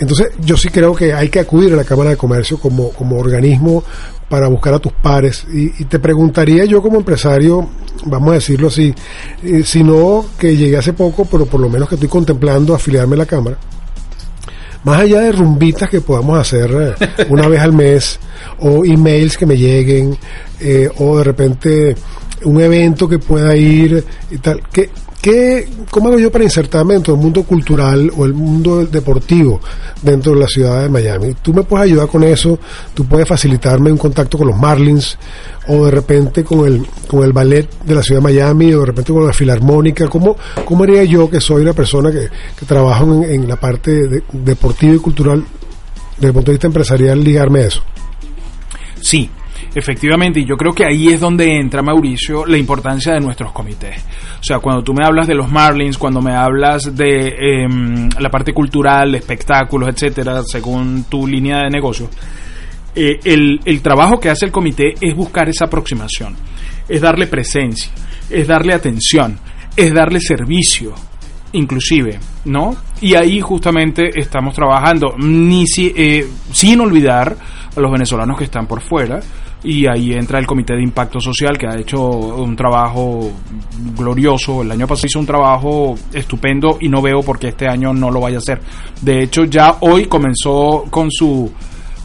Entonces, 0.00 0.28
yo 0.40 0.56
sí 0.56 0.68
creo 0.68 0.94
que 0.94 1.12
hay 1.12 1.28
que 1.28 1.40
acudir 1.40 1.72
a 1.72 1.76
la 1.76 1.84
Cámara 1.84 2.10
de 2.10 2.16
Comercio 2.16 2.58
como, 2.58 2.90
como 2.90 3.18
organismo 3.18 3.82
para 4.28 4.46
buscar 4.48 4.74
a 4.74 4.78
tus 4.78 4.92
pares. 4.92 5.44
Y, 5.52 5.82
y 5.82 5.84
te 5.86 5.98
preguntaría 5.98 6.64
yo 6.64 6.80
como 6.80 6.98
empresario, 6.98 7.68
vamos 8.04 8.30
a 8.30 8.34
decirlo 8.34 8.68
así, 8.68 8.94
eh, 9.42 9.62
si 9.64 9.82
no 9.82 10.24
que 10.38 10.56
llegué 10.56 10.76
hace 10.76 10.92
poco, 10.92 11.24
pero 11.24 11.46
por 11.46 11.60
lo 11.60 11.68
menos 11.68 11.88
que 11.88 11.96
estoy 11.96 12.08
contemplando 12.08 12.74
afiliarme 12.74 13.14
a 13.14 13.18
la 13.18 13.26
Cámara, 13.26 13.58
más 14.84 15.00
allá 15.00 15.20
de 15.20 15.32
rumbitas 15.32 15.88
que 15.88 16.00
podamos 16.00 16.38
hacer 16.38 16.96
eh, 16.98 17.26
una 17.28 17.48
vez 17.48 17.60
al 17.60 17.72
mes, 17.72 18.18
o 18.60 18.84
emails 18.84 19.36
que 19.36 19.46
me 19.46 19.56
lleguen, 19.56 20.16
eh, 20.60 20.88
o 20.98 21.18
de 21.18 21.24
repente 21.24 21.96
un 22.44 22.60
evento 22.60 23.08
que 23.08 23.18
pueda 23.18 23.56
ir 23.56 24.04
y 24.30 24.38
tal, 24.38 24.62
¿qué, 24.72 24.90
qué, 25.20 25.68
¿cómo 25.90 26.08
hago 26.08 26.18
yo 26.18 26.30
para 26.30 26.44
insertarme 26.44 26.94
dentro 26.94 27.14
del 27.14 27.22
mundo 27.22 27.42
cultural 27.42 28.10
o 28.16 28.24
el 28.24 28.34
mundo 28.34 28.84
deportivo 28.86 29.60
dentro 30.02 30.32
de 30.34 30.40
la 30.40 30.46
ciudad 30.46 30.82
de 30.82 30.88
Miami? 30.88 31.34
Tú 31.42 31.52
me 31.52 31.62
puedes 31.62 31.86
ayudar 31.86 32.08
con 32.08 32.22
eso, 32.24 32.58
tú 32.94 33.04
puedes 33.04 33.26
facilitarme 33.28 33.90
un 33.92 33.98
contacto 33.98 34.38
con 34.38 34.48
los 34.48 34.56
Marlins, 34.56 35.18
o 35.68 35.84
de 35.84 35.90
repente 35.90 36.44
con 36.44 36.66
el, 36.66 36.86
con 37.06 37.22
el 37.24 37.32
ballet 37.32 37.68
de 37.84 37.94
la 37.94 38.02
ciudad 38.02 38.20
de 38.20 38.24
Miami, 38.24 38.72
o 38.72 38.80
de 38.80 38.86
repente 38.86 39.12
con 39.12 39.26
la 39.26 39.32
filarmónica, 39.32 40.08
¿cómo, 40.08 40.36
cómo 40.64 40.84
haría 40.84 41.04
yo 41.04 41.28
que 41.28 41.40
soy 41.40 41.62
una 41.62 41.72
persona 41.74 42.10
que, 42.10 42.28
que 42.58 42.66
trabajo 42.66 43.04
en, 43.04 43.24
en 43.24 43.48
la 43.48 43.56
parte 43.56 44.08
de- 44.08 44.22
deportiva 44.32 44.94
y 44.94 44.98
cultural, 44.98 45.44
desde 46.16 46.28
el 46.28 46.32
punto 46.32 46.50
de 46.50 46.54
vista 46.54 46.66
empresarial, 46.68 47.22
ligarme 47.22 47.60
a 47.60 47.66
eso? 47.66 47.82
Sí, 49.00 49.30
efectivamente, 49.74 50.40
y 50.40 50.44
yo 50.44 50.56
creo 50.56 50.72
que 50.72 50.84
ahí 50.84 51.08
es 51.08 51.20
donde 51.20 51.56
entra, 51.56 51.82
Mauricio, 51.82 52.46
la 52.46 52.56
importancia 52.56 53.12
de 53.14 53.20
nuestros 53.20 53.52
comités. 53.52 54.04
O 54.40 54.42
sea, 54.42 54.58
cuando 54.58 54.82
tú 54.82 54.94
me 54.94 55.04
hablas 55.04 55.26
de 55.26 55.34
los 55.34 55.50
Marlins, 55.50 55.98
cuando 55.98 56.20
me 56.20 56.34
hablas 56.34 56.94
de 56.94 57.28
em, 57.38 58.08
la 58.18 58.30
parte 58.30 58.52
cultural, 58.52 59.14
espectáculos, 59.14 59.88
etcétera, 59.88 60.42
según 60.44 61.04
tu 61.08 61.26
línea 61.26 61.64
de 61.64 61.70
negocio, 61.70 62.08
eh, 62.94 63.20
el, 63.24 63.60
el 63.64 63.82
trabajo 63.82 64.18
que 64.18 64.30
hace 64.30 64.46
el 64.46 64.52
comité 64.52 64.94
es 65.00 65.14
buscar 65.14 65.48
esa 65.48 65.66
aproximación, 65.66 66.34
es 66.88 67.00
darle 67.00 67.26
presencia, 67.26 67.90
es 68.30 68.46
darle 68.46 68.74
atención, 68.74 69.38
es 69.76 69.92
darle 69.92 70.20
servicio, 70.20 70.94
inclusive, 71.52 72.18
¿no? 72.44 72.76
Y 73.00 73.14
ahí 73.14 73.40
justamente 73.40 74.18
estamos 74.18 74.54
trabajando, 74.54 75.14
ni 75.18 75.66
si, 75.66 75.92
eh, 75.96 76.26
sin 76.52 76.80
olvidar 76.80 77.36
a 77.76 77.80
los 77.80 77.92
venezolanos 77.92 78.36
que 78.36 78.44
están 78.44 78.66
por 78.66 78.80
fuera, 78.80 79.20
y 79.64 79.86
ahí 79.88 80.12
entra 80.12 80.38
el 80.38 80.46
Comité 80.46 80.74
de 80.74 80.82
Impacto 80.82 81.18
Social 81.20 81.58
que 81.58 81.66
ha 81.66 81.76
hecho 81.76 82.00
un 82.00 82.54
trabajo 82.54 83.32
glorioso. 83.96 84.62
El 84.62 84.70
año 84.70 84.86
pasado 84.86 85.06
hizo 85.08 85.18
un 85.18 85.26
trabajo 85.26 85.94
estupendo 86.12 86.78
y 86.80 86.88
no 86.88 87.02
veo 87.02 87.22
por 87.22 87.38
qué 87.38 87.48
este 87.48 87.66
año 87.66 87.92
no 87.92 88.10
lo 88.10 88.20
vaya 88.20 88.36
a 88.36 88.38
hacer. 88.38 88.60
De 89.02 89.22
hecho, 89.22 89.44
ya 89.44 89.76
hoy 89.80 90.06
comenzó 90.06 90.84
con 90.90 91.10
su 91.10 91.50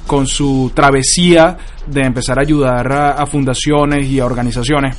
con 0.07 0.27
su 0.27 0.69
travesía 0.73 1.57
de 1.87 2.01
empezar 2.01 2.37
a 2.37 2.41
ayudar 2.41 2.91
a, 2.91 3.25
fundaciones 3.25 4.05
y 4.09 4.19
a 4.19 4.25
organizaciones. 4.25 4.97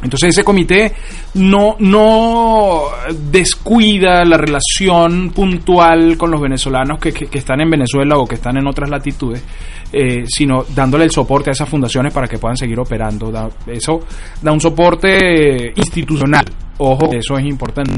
Entonces 0.00 0.30
ese 0.30 0.44
comité 0.44 0.92
no, 1.34 1.74
no 1.80 2.82
descuida 3.30 4.24
la 4.24 4.36
relación 4.36 5.30
puntual 5.30 6.16
con 6.16 6.30
los 6.30 6.40
venezolanos 6.40 6.98
que- 6.98 7.12
que 7.12 7.38
están 7.38 7.60
en 7.60 7.70
Venezuela 7.70 8.16
o 8.18 8.26
que 8.26 8.36
están 8.36 8.56
en 8.56 8.66
otras 8.66 8.90
latitudes, 8.90 9.42
eh, 9.92 10.24
sino 10.26 10.64
dándole 10.74 11.04
el 11.04 11.10
soporte 11.10 11.50
a 11.50 11.52
esas 11.52 11.68
fundaciones 11.68 12.12
para 12.12 12.26
que 12.26 12.38
puedan 12.38 12.56
seguir 12.56 12.78
operando. 12.80 13.30
Da- 13.30 13.48
eso 13.66 14.00
da 14.40 14.52
un 14.52 14.60
soporte 14.60 15.72
institucional. 15.76 16.44
Ojo, 16.78 17.10
eso 17.12 17.36
es 17.38 17.44
importante. 17.44 17.92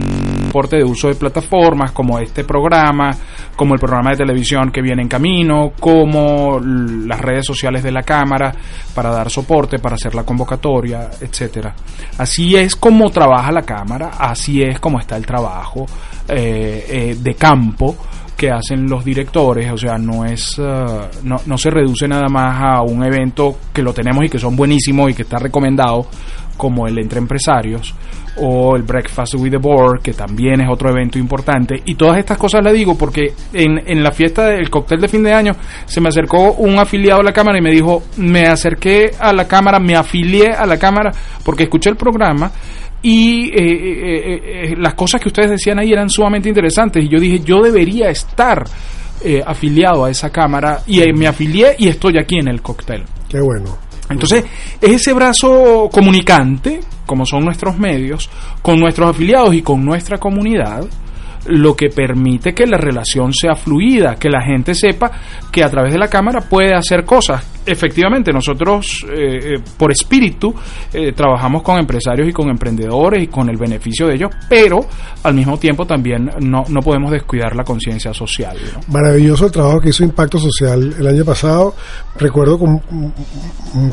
Soporte 0.47 0.77
de 0.77 0.85
uso 0.85 1.09
de 1.09 1.15
plataformas 1.15 1.93
como 1.93 2.19
este 2.19 2.45
programa, 2.45 3.11
como 3.57 3.73
el 3.75 3.81
programa 3.81 4.11
de 4.11 4.17
televisión 4.19 4.71
que 4.71 4.83
viene 4.83 5.01
en 5.03 5.09
camino, 5.09 5.73
como 5.81 6.61
las 6.61 7.21
redes 7.21 7.47
sociales 7.47 7.83
de 7.83 7.93
la 7.93 8.03
Cámara 8.03 8.53
para 8.95 9.11
dar 9.11 9.31
soporte, 9.31 9.79
para 9.79 9.95
hacer 9.95 10.15
la 10.15 10.25
convocatoria, 10.25 11.09
etcétera. 11.21 11.75
Así 12.19 12.57
es 12.57 12.77
como 12.77 13.11
trabaja 13.11 13.53
la 13.53 13.63
Cámara, 13.63 14.11
así 14.19 14.63
es 14.63 14.79
como 14.81 14.99
está 15.01 15.17
el 15.17 15.25
trabajo 15.25 15.87
eh, 16.29 16.85
eh, 16.89 17.17
de 17.19 17.35
campo 17.37 17.97
que 18.37 18.51
hacen 18.51 18.89
los 18.89 19.05
directores, 19.05 19.71
o 19.71 19.77
sea, 19.77 19.97
no 19.97 20.25
es 20.25 20.59
eh, 20.59 20.87
no, 21.23 21.41
no 21.47 21.59
se 21.59 21.71
reduce 21.71 22.09
nada 22.09 22.29
más 22.29 22.61
a 22.61 22.83
un 22.83 23.05
evento 23.05 23.57
que 23.73 23.83
lo 23.83 23.93
tenemos 23.93 24.25
y 24.25 24.29
que 24.29 24.39
son 24.39 24.57
buenísimos 24.57 25.11
y 25.11 25.15
que 25.15 25.23
está 25.23 25.39
recomendado 25.39 26.07
como 26.57 26.87
el 26.87 26.99
entre 26.99 27.19
empresarios 27.19 27.95
o 28.37 28.75
el 28.75 28.83
Breakfast 28.83 29.35
with 29.37 29.51
the 29.51 29.59
Board, 29.59 30.03
que 30.03 30.13
también 30.13 30.61
es 30.61 30.69
otro 30.69 30.91
evento 30.91 31.19
importante. 31.19 31.81
Y 31.85 31.95
todas 31.95 32.19
estas 32.19 32.37
cosas 32.37 32.65
las 32.65 32.73
digo 32.73 32.97
porque 32.99 33.33
en, 33.53 33.81
en 33.87 34.03
la 34.03 34.11
fiesta 34.11 34.47
del 34.49 34.71
cóctel 34.71 35.01
de 35.01 35.09
fin 35.09 35.23
de 35.23 35.33
año 35.33 35.53
se 35.87 36.01
me 36.01 36.09
acercó 36.09 36.53
un 36.55 36.79
afiliado 36.79 37.21
a 37.21 37.25
la 37.25 37.33
Cámara 37.33 37.59
y 37.59 37.63
me 37.63 37.71
dijo, 37.71 38.03
me 38.17 38.47
acerqué 38.47 39.11
a 39.19 39.33
la 39.33 39.47
Cámara, 39.47 39.79
me 39.79 39.95
afilié 39.95 40.53
a 40.53 40.67
la 40.67 40.79
Cámara 40.79 41.13
porque 41.45 41.65
escuché 41.65 41.91
el 41.91 41.97
programa 41.97 42.51
y 43.05 43.51
eh, 43.51 43.53
eh, 43.55 44.71
eh, 44.73 44.75
las 44.79 44.95
cosas 44.95 45.21
que 45.21 45.29
ustedes 45.29 45.51
decían 45.51 45.79
ahí 45.79 45.93
eran 45.93 46.09
sumamente 46.09 46.49
interesantes 46.49 47.05
y 47.05 47.09
yo 47.09 47.21
dije, 47.21 47.41
yo 47.41 47.61
debería 47.61 48.09
estar 48.09 48.65
afiliado 49.47 50.05
a 50.05 50.11
esa 50.11 50.31
cámara 50.31 50.81
y 50.87 51.01
me 51.15 51.27
afilié 51.27 51.77
y 51.79 51.89
estoy 51.89 52.19
aquí 52.19 52.39
en 52.39 52.49
el 52.49 52.61
cóctel. 52.61 53.05
Qué 53.27 53.41
bueno. 53.41 53.79
Entonces, 54.11 54.45
es 54.83 54.91
ese 54.91 55.15
brazo 55.15 55.89
comunicante, 55.91 56.81
como 57.07 57.25
son 57.25 57.43
nuestros 57.43 57.79
medios, 57.79 58.29
con 58.61 58.79
nuestros 58.79 59.11
afiliados 59.11 59.55
y 59.55 59.63
con 59.63 59.83
nuestra 59.83 60.19
comunidad, 60.19 60.85
lo 61.47 61.75
que 61.75 61.89
permite 61.89 62.55
que 62.55 62.67
la 62.67 62.79
relación 62.79 63.33
sea 63.33 63.55
fluida, 63.55 64.17
que 64.17 64.31
la 64.31 64.43
gente 64.43 64.75
sepa 64.75 65.11
que 65.51 65.63
a 65.63 65.71
través 65.71 65.93
de 65.93 65.99
la 65.99 66.09
cámara 66.09 66.41
puede 66.41 66.75
hacer 66.75 67.05
cosas. 67.05 67.45
Efectivamente, 67.67 68.31
nosotros 68.31 69.07
eh, 69.11 69.55
eh, 69.55 69.61
por 69.79 69.91
espíritu 69.91 70.55
eh, 70.93 71.13
trabajamos 71.13 71.63
con 71.63 71.79
empresarios 71.79 72.29
y 72.29 72.33
con 72.33 72.51
emprendedores 72.51 73.23
y 73.23 73.27
con 73.29 73.49
el 73.49 73.57
beneficio 73.57 74.07
de 74.07 74.17
ellos, 74.17 74.31
pero 74.49 74.81
al 75.23 75.35
mismo 75.35 75.59
tiempo 75.59 75.87
también 75.87 76.31
no, 76.41 76.65
no 76.69 76.81
podemos 76.81 77.11
descuidar 77.11 77.57
la 77.57 77.65
conciencia 77.65 78.13
social. 78.13 78.57
Maravilloso 78.89 79.47
el 79.47 79.53
trabajo 79.53 79.81
que 79.81 79.89
hizo 79.91 80.05
Impacto 80.05 80.39
Social 80.39 80.95
el 80.99 81.07
año 81.07 81.25
pasado. 81.25 81.75
Recuerdo 82.19 82.59
con, 82.59 82.83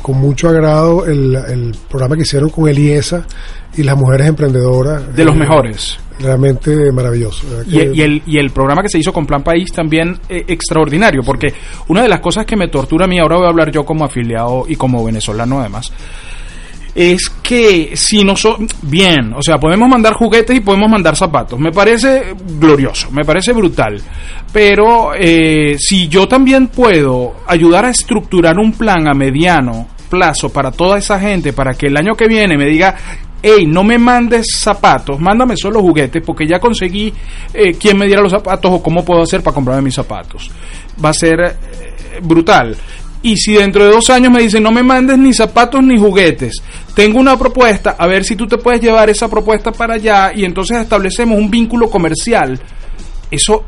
con 0.02 0.18
mucho 0.18 0.49
agrado 0.49 1.06
el, 1.06 1.36
el 1.36 1.76
programa 1.89 2.16
que 2.16 2.24
hicieron 2.24 2.49
con 2.49 2.68
Eliesa 2.68 3.26
y 3.78 3.84
las 3.84 3.95
mujeres 3.95 4.28
emprendedoras. 4.28 5.16
De 5.16 5.24
los 5.24 5.36
mejores 5.36 5.97
realmente 6.22 6.92
maravilloso. 6.92 7.46
Y, 7.68 8.02
el, 8.02 8.22
y 8.26 8.38
el 8.38 8.52
programa 8.52 8.82
que 8.82 8.90
se 8.90 9.00
hizo 9.00 9.12
con 9.12 9.26
Plan 9.26 9.44
País 9.44 9.72
también 9.72 10.18
eh, 10.30 10.46
extraordinario, 10.48 11.22
porque 11.24 11.54
una 11.88 12.04
de 12.04 12.10
las 12.10 12.20
cosas 12.20 12.46
que 12.46 12.56
me 12.56 12.68
tortura 12.68 13.06
a 13.06 13.08
mí, 13.08 13.20
ahora 13.20 13.38
voy 13.38 13.46
a 13.46 13.50
hablar 13.50 13.72
yo 13.72 13.84
como 13.84 14.06
afiliado 14.06 14.66
y 14.68 14.76
como 14.76 15.04
venezolano 15.04 15.60
además, 15.60 15.92
es 16.94 17.30
que 17.42 17.96
si 17.96 18.24
no 18.24 18.36
son 18.36 18.68
bien, 18.82 19.34
o 19.34 19.42
sea, 19.42 19.58
podemos 19.58 19.88
mandar 19.88 20.14
juguetes 20.14 20.56
y 20.56 20.60
podemos 20.60 20.90
mandar 20.90 21.16
zapatos. 21.16 21.60
Me 21.60 21.72
parece 21.72 22.36
glorioso, 22.60 23.10
me 23.12 23.24
parece 23.24 23.54
brutal. 23.54 24.02
Pero 24.52 25.14
eh, 25.16 25.78
si 25.80 26.08
yo 26.10 26.28
también 26.28 26.68
puedo 26.68 27.36
ayudar 27.48 27.86
a 27.86 27.90
estructurar 27.90 28.58
un 28.58 28.74
plan 28.74 29.08
a 29.08 29.14
mediano 29.14 29.88
plazo 30.10 30.50
para 30.50 30.72
toda 30.72 30.98
esa 30.98 31.18
gente, 31.20 31.54
para 31.54 31.74
que 31.74 31.88
el 31.88 31.96
año 31.96 32.16
que 32.16 32.28
viene 32.28 32.58
me 32.58 32.66
diga, 32.66 32.96
hey, 33.42 33.66
no 33.66 33.84
me 33.84 33.98
mandes 33.98 34.48
zapatos, 34.58 35.20
mándame 35.20 35.56
solo 35.58 35.82
juguetes 35.82 36.22
porque 36.26 36.48
ya 36.48 36.60
conseguí 36.60 37.14
eh, 37.54 37.74
quién 37.74 37.98
me 37.98 38.06
diera 38.06 38.22
los 38.22 38.32
zapatos 38.32 38.72
o 38.72 38.84
cómo 38.84 39.04
puedo 39.04 39.24
hacer 39.24 39.42
para 39.42 39.56
comprarme 39.56 39.84
mis 39.84 39.96
zapatos. 39.96 40.50
Va 41.04 41.10
a 41.10 41.14
ser 41.14 41.39
eh, 41.42 42.20
brutal. 42.22 42.76
Y 43.24 43.38
si 43.38 43.54
dentro 43.54 43.86
de 43.86 43.92
dos 43.92 44.10
años 44.10 44.32
me 44.32 44.42
dicen 44.42 44.64
no 44.64 44.72
me 44.72 44.82
mandes 44.82 45.18
ni 45.18 45.34
zapatos 45.34 45.84
ni 45.84 45.98
juguetes, 45.98 46.56
tengo 46.96 47.20
una 47.20 47.38
propuesta, 47.38 47.96
a 47.98 48.08
ver 48.08 48.24
si 48.24 48.36
tú 48.36 48.48
te 48.48 48.58
puedes 48.58 48.82
llevar 48.82 49.10
esa 49.10 49.30
propuesta 49.30 49.72
para 49.72 49.96
allá 49.96 50.32
y 50.34 50.44
entonces 50.44 50.78
establecemos 50.82 51.38
un 51.38 51.50
vínculo 51.50 51.89
comercial. 51.89 52.60
Eso, 53.30 53.66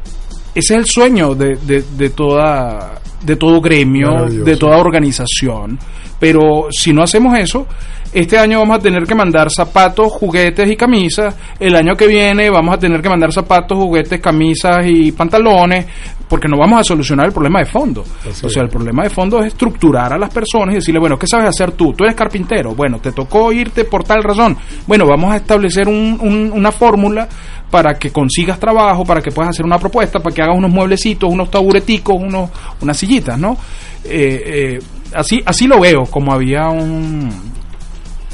ese 0.56 0.74
es 0.74 0.80
el 0.80 0.86
sueño 0.86 1.36
de, 1.36 1.56
de, 1.56 1.84
de 1.96 2.10
toda 2.10 3.00
de 3.24 3.36
todo 3.36 3.62
gremio, 3.62 4.28
de 4.28 4.58
toda 4.58 4.78
organización. 4.78 5.80
Pero 6.24 6.68
si 6.72 6.94
no 6.94 7.04
hacemos 7.04 7.38
eso, 7.38 7.68
este 8.14 8.38
año 8.38 8.60
vamos 8.60 8.78
a 8.78 8.80
tener 8.80 9.04
que 9.04 9.14
mandar 9.14 9.52
zapatos, 9.52 10.10
juguetes 10.10 10.72
y 10.72 10.78
camisas. 10.78 11.36
El 11.60 11.76
año 11.76 11.96
que 11.96 12.08
viene 12.08 12.50
vamos 12.50 12.76
a 12.76 12.78
tener 12.78 13.02
que 13.02 13.10
mandar 13.10 13.34
zapatos, 13.34 13.78
juguetes, 13.78 14.22
camisas 14.22 14.86
y 14.86 15.12
pantalones, 15.12 15.86
porque 16.30 16.48
no 16.48 16.58
vamos 16.58 16.80
a 16.80 16.84
solucionar 16.86 17.26
el 17.26 17.34
problema 17.34 17.60
de 17.60 17.66
fondo. 17.66 18.06
o 18.26 18.50
sea, 18.50 18.64
el 18.64 18.70
problema 18.70 19.04
de 19.04 19.10
fondo 19.10 19.42
es 19.42 19.48
estructurar 19.48 20.14
a 20.14 20.18
las 20.18 20.34
personas 20.34 20.72
y 20.72 20.76
decirle, 20.76 21.02
bueno, 21.02 21.20
¿qué 21.20 21.28
sabes 21.28 21.50
hacer 21.50 21.74
tú? 21.74 21.92
Tú 21.92 22.06
eres 22.06 22.16
carpintero. 22.16 22.74
Bueno, 22.74 23.00
te 23.00 23.12
tocó 23.12 23.52
irte 23.52 23.84
por 23.84 24.06
tal 24.06 24.24
razón. 24.24 24.56
Bueno, 24.88 25.06
vamos 25.06 25.30
a 25.34 25.36
establecer 25.36 25.90
una 25.90 26.72
fórmula 26.72 27.28
para 27.70 27.96
que 27.96 28.12
consigas 28.12 28.58
trabajo, 28.62 29.04
para 29.04 29.22
que 29.22 29.32
puedas 29.32 29.50
hacer 29.50 29.66
una 29.66 29.78
propuesta, 29.78 30.20
para 30.20 30.34
que 30.34 30.42
hagas 30.42 30.58
unos 30.58 30.72
mueblecitos, 30.72 31.30
unos 31.30 31.52
tabureticos, 31.52 32.16
unos, 32.18 32.50
unas 32.80 32.96
sillitas, 32.96 33.38
¿no? 33.38 33.58
Eh, 34.06 34.78
eh, 34.78 34.80
así, 35.16 35.42
así 35.46 35.68
lo 35.68 35.80
veo, 35.80 36.06
como 36.06 36.34
había 36.34 36.70
un 36.70 37.54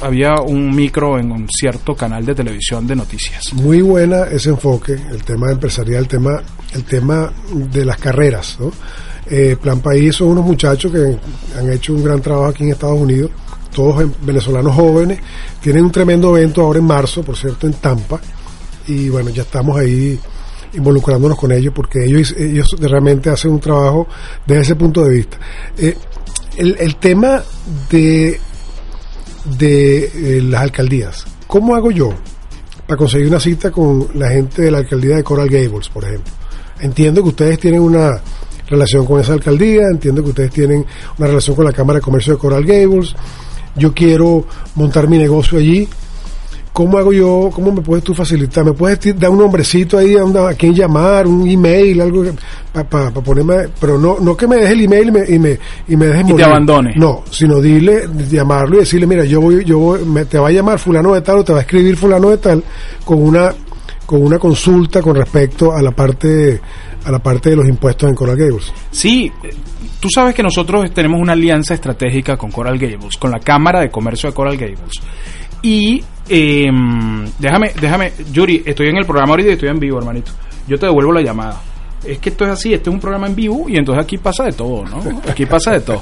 había 0.02 0.34
un 0.40 0.74
micro 0.74 1.18
en 1.18 1.30
un 1.30 1.46
cierto 1.48 1.94
canal 1.94 2.24
de 2.24 2.34
televisión 2.34 2.86
de 2.86 2.96
noticias. 2.96 3.52
Muy 3.52 3.82
buena 3.82 4.24
ese 4.24 4.50
enfoque, 4.50 4.92
el 4.92 5.22
tema 5.24 5.50
empresarial, 5.52 6.02
el 6.02 6.08
tema, 6.08 6.42
el 6.72 6.84
tema 6.84 7.30
de 7.52 7.84
las 7.84 7.98
carreras. 7.98 8.56
¿no? 8.58 8.72
Eh, 9.26 9.56
Plan 9.60 9.80
País 9.80 10.16
son 10.16 10.28
unos 10.28 10.44
muchachos 10.44 10.90
que 10.90 11.18
han 11.58 11.70
hecho 11.70 11.92
un 11.92 12.02
gran 12.02 12.20
trabajo 12.20 12.46
aquí 12.46 12.64
en 12.64 12.70
Estados 12.70 12.98
Unidos, 12.98 13.30
todos 13.74 14.10
venezolanos 14.22 14.74
jóvenes, 14.74 15.20
tienen 15.60 15.84
un 15.84 15.92
tremendo 15.92 16.36
evento 16.36 16.62
ahora 16.62 16.78
en 16.78 16.86
marzo, 16.86 17.22
por 17.22 17.36
cierto, 17.36 17.66
en 17.66 17.74
Tampa, 17.74 18.20
y 18.88 19.08
bueno, 19.08 19.30
ya 19.30 19.42
estamos 19.42 19.78
ahí 19.78 20.18
involucrándonos 20.72 21.38
con 21.38 21.52
ellos 21.52 21.72
porque 21.74 22.04
ellos, 22.04 22.32
ellos 22.36 22.74
realmente 22.78 23.28
hacen 23.30 23.52
un 23.52 23.60
trabajo 23.60 24.06
desde 24.46 24.62
ese 24.62 24.76
punto 24.76 25.04
de 25.04 25.14
vista. 25.14 25.38
Eh, 25.76 25.96
el, 26.60 26.76
el 26.78 26.96
tema 26.96 27.42
de 27.90 28.38
de 29.58 30.04
eh, 30.04 30.42
las 30.42 30.60
alcaldías. 30.60 31.24
¿Cómo 31.46 31.74
hago 31.74 31.90
yo 31.90 32.10
para 32.86 32.98
conseguir 32.98 33.28
una 33.28 33.40
cita 33.40 33.70
con 33.70 34.08
la 34.14 34.28
gente 34.28 34.62
de 34.62 34.70
la 34.70 34.78
alcaldía 34.78 35.16
de 35.16 35.24
Coral 35.24 35.48
Gables, 35.48 35.88
por 35.88 36.04
ejemplo? 36.04 36.32
Entiendo 36.80 37.22
que 37.22 37.30
ustedes 37.30 37.58
tienen 37.58 37.80
una 37.80 38.20
relación 38.68 39.06
con 39.06 39.20
esa 39.20 39.32
alcaldía, 39.32 39.82
entiendo 39.90 40.22
que 40.22 40.28
ustedes 40.28 40.50
tienen 40.50 40.84
una 41.18 41.28
relación 41.28 41.56
con 41.56 41.64
la 41.64 41.72
Cámara 41.72 41.98
de 41.98 42.02
Comercio 42.02 42.34
de 42.34 42.38
Coral 42.38 42.64
Gables. 42.64 43.14
Yo 43.74 43.94
quiero 43.94 44.44
montar 44.74 45.08
mi 45.08 45.16
negocio 45.16 45.58
allí 45.58 45.88
¿Cómo 46.72 46.98
hago 46.98 47.12
yo? 47.12 47.50
¿Cómo 47.52 47.72
me 47.72 47.80
puedes 47.80 48.04
tú 48.04 48.14
facilitar? 48.14 48.64
¿Me 48.64 48.72
puedes 48.72 49.18
dar 49.18 49.30
un 49.30 49.38
nombrecito 49.38 49.98
ahí 49.98 50.14
a, 50.16 50.54
quien 50.54 50.74
llamar, 50.74 51.26
un 51.26 51.48
email, 51.48 52.00
algo 52.00 52.24
para 52.72 53.10
ponerme, 53.10 53.68
pero 53.80 53.98
no 53.98 54.18
no 54.20 54.36
que 54.36 54.46
me 54.46 54.56
deje 54.56 54.72
el 54.74 54.80
email 54.82 55.08
y 55.08 55.10
me 55.10 55.24
y 55.28 55.38
me, 55.38 55.58
y 55.88 55.96
me 55.96 56.06
dejes 56.06 56.30
y 56.30 56.34
te 56.34 56.44
abandone. 56.44 56.94
No, 56.96 57.24
sino 57.30 57.60
dile, 57.60 58.08
llamarlo 58.30 58.76
y 58.76 58.80
decirle, 58.80 59.06
mira, 59.06 59.24
yo 59.24 59.40
voy, 59.40 59.64
yo 59.64 59.78
voy, 59.78 60.04
me, 60.04 60.24
te 60.24 60.38
va 60.38 60.48
a 60.48 60.52
llamar 60.52 60.78
fulano 60.78 61.14
de 61.14 61.20
tal 61.22 61.38
o 61.38 61.44
te 61.44 61.52
va 61.52 61.58
a 61.58 61.62
escribir 61.62 61.96
fulano 61.96 62.30
de 62.30 62.38
tal 62.38 62.62
con 63.04 63.20
una 63.20 63.52
con 64.06 64.22
una 64.22 64.38
consulta 64.38 65.02
con 65.02 65.16
respecto 65.16 65.72
a 65.72 65.82
la 65.82 65.90
parte 65.92 66.60
a 67.04 67.10
la 67.10 67.18
parte 67.18 67.50
de 67.50 67.56
los 67.56 67.68
impuestos 67.68 68.08
en 68.08 68.14
Coral 68.14 68.36
Gables. 68.36 68.72
Sí, 68.90 69.32
tú 69.98 70.08
sabes 70.08 70.34
que 70.34 70.42
nosotros 70.42 70.92
tenemos 70.92 71.20
una 71.20 71.32
alianza 71.32 71.74
estratégica 71.74 72.36
con 72.36 72.50
Coral 72.50 72.78
Gables, 72.78 73.16
con 73.16 73.30
la 73.30 73.40
Cámara 73.40 73.80
de 73.80 73.90
Comercio 73.90 74.28
de 74.28 74.34
Coral 74.34 74.56
Gables. 74.56 75.00
Y 75.62 76.02
eh, 76.28 76.70
déjame, 77.38 77.72
déjame, 77.80 78.12
Yuri, 78.32 78.62
estoy 78.64 78.88
en 78.88 78.96
el 78.96 79.04
programa 79.04 79.32
ahorita 79.32 79.50
y 79.50 79.52
estoy 79.52 79.68
en 79.68 79.78
vivo, 79.78 79.98
hermanito. 79.98 80.32
Yo 80.66 80.78
te 80.78 80.86
devuelvo 80.86 81.12
la 81.12 81.22
llamada 81.22 81.60
es 82.04 82.18
que 82.18 82.30
esto 82.30 82.44
es 82.44 82.50
así, 82.50 82.72
este 82.72 82.88
es 82.88 82.94
un 82.94 83.00
programa 83.00 83.26
en 83.26 83.34
vivo 83.34 83.66
y 83.68 83.76
entonces 83.76 84.02
aquí 84.02 84.16
pasa 84.16 84.44
de 84.44 84.52
todo, 84.52 84.84
¿no? 84.84 85.02
Aquí 85.28 85.44
pasa 85.44 85.72
de 85.72 85.80
todo. 85.80 86.00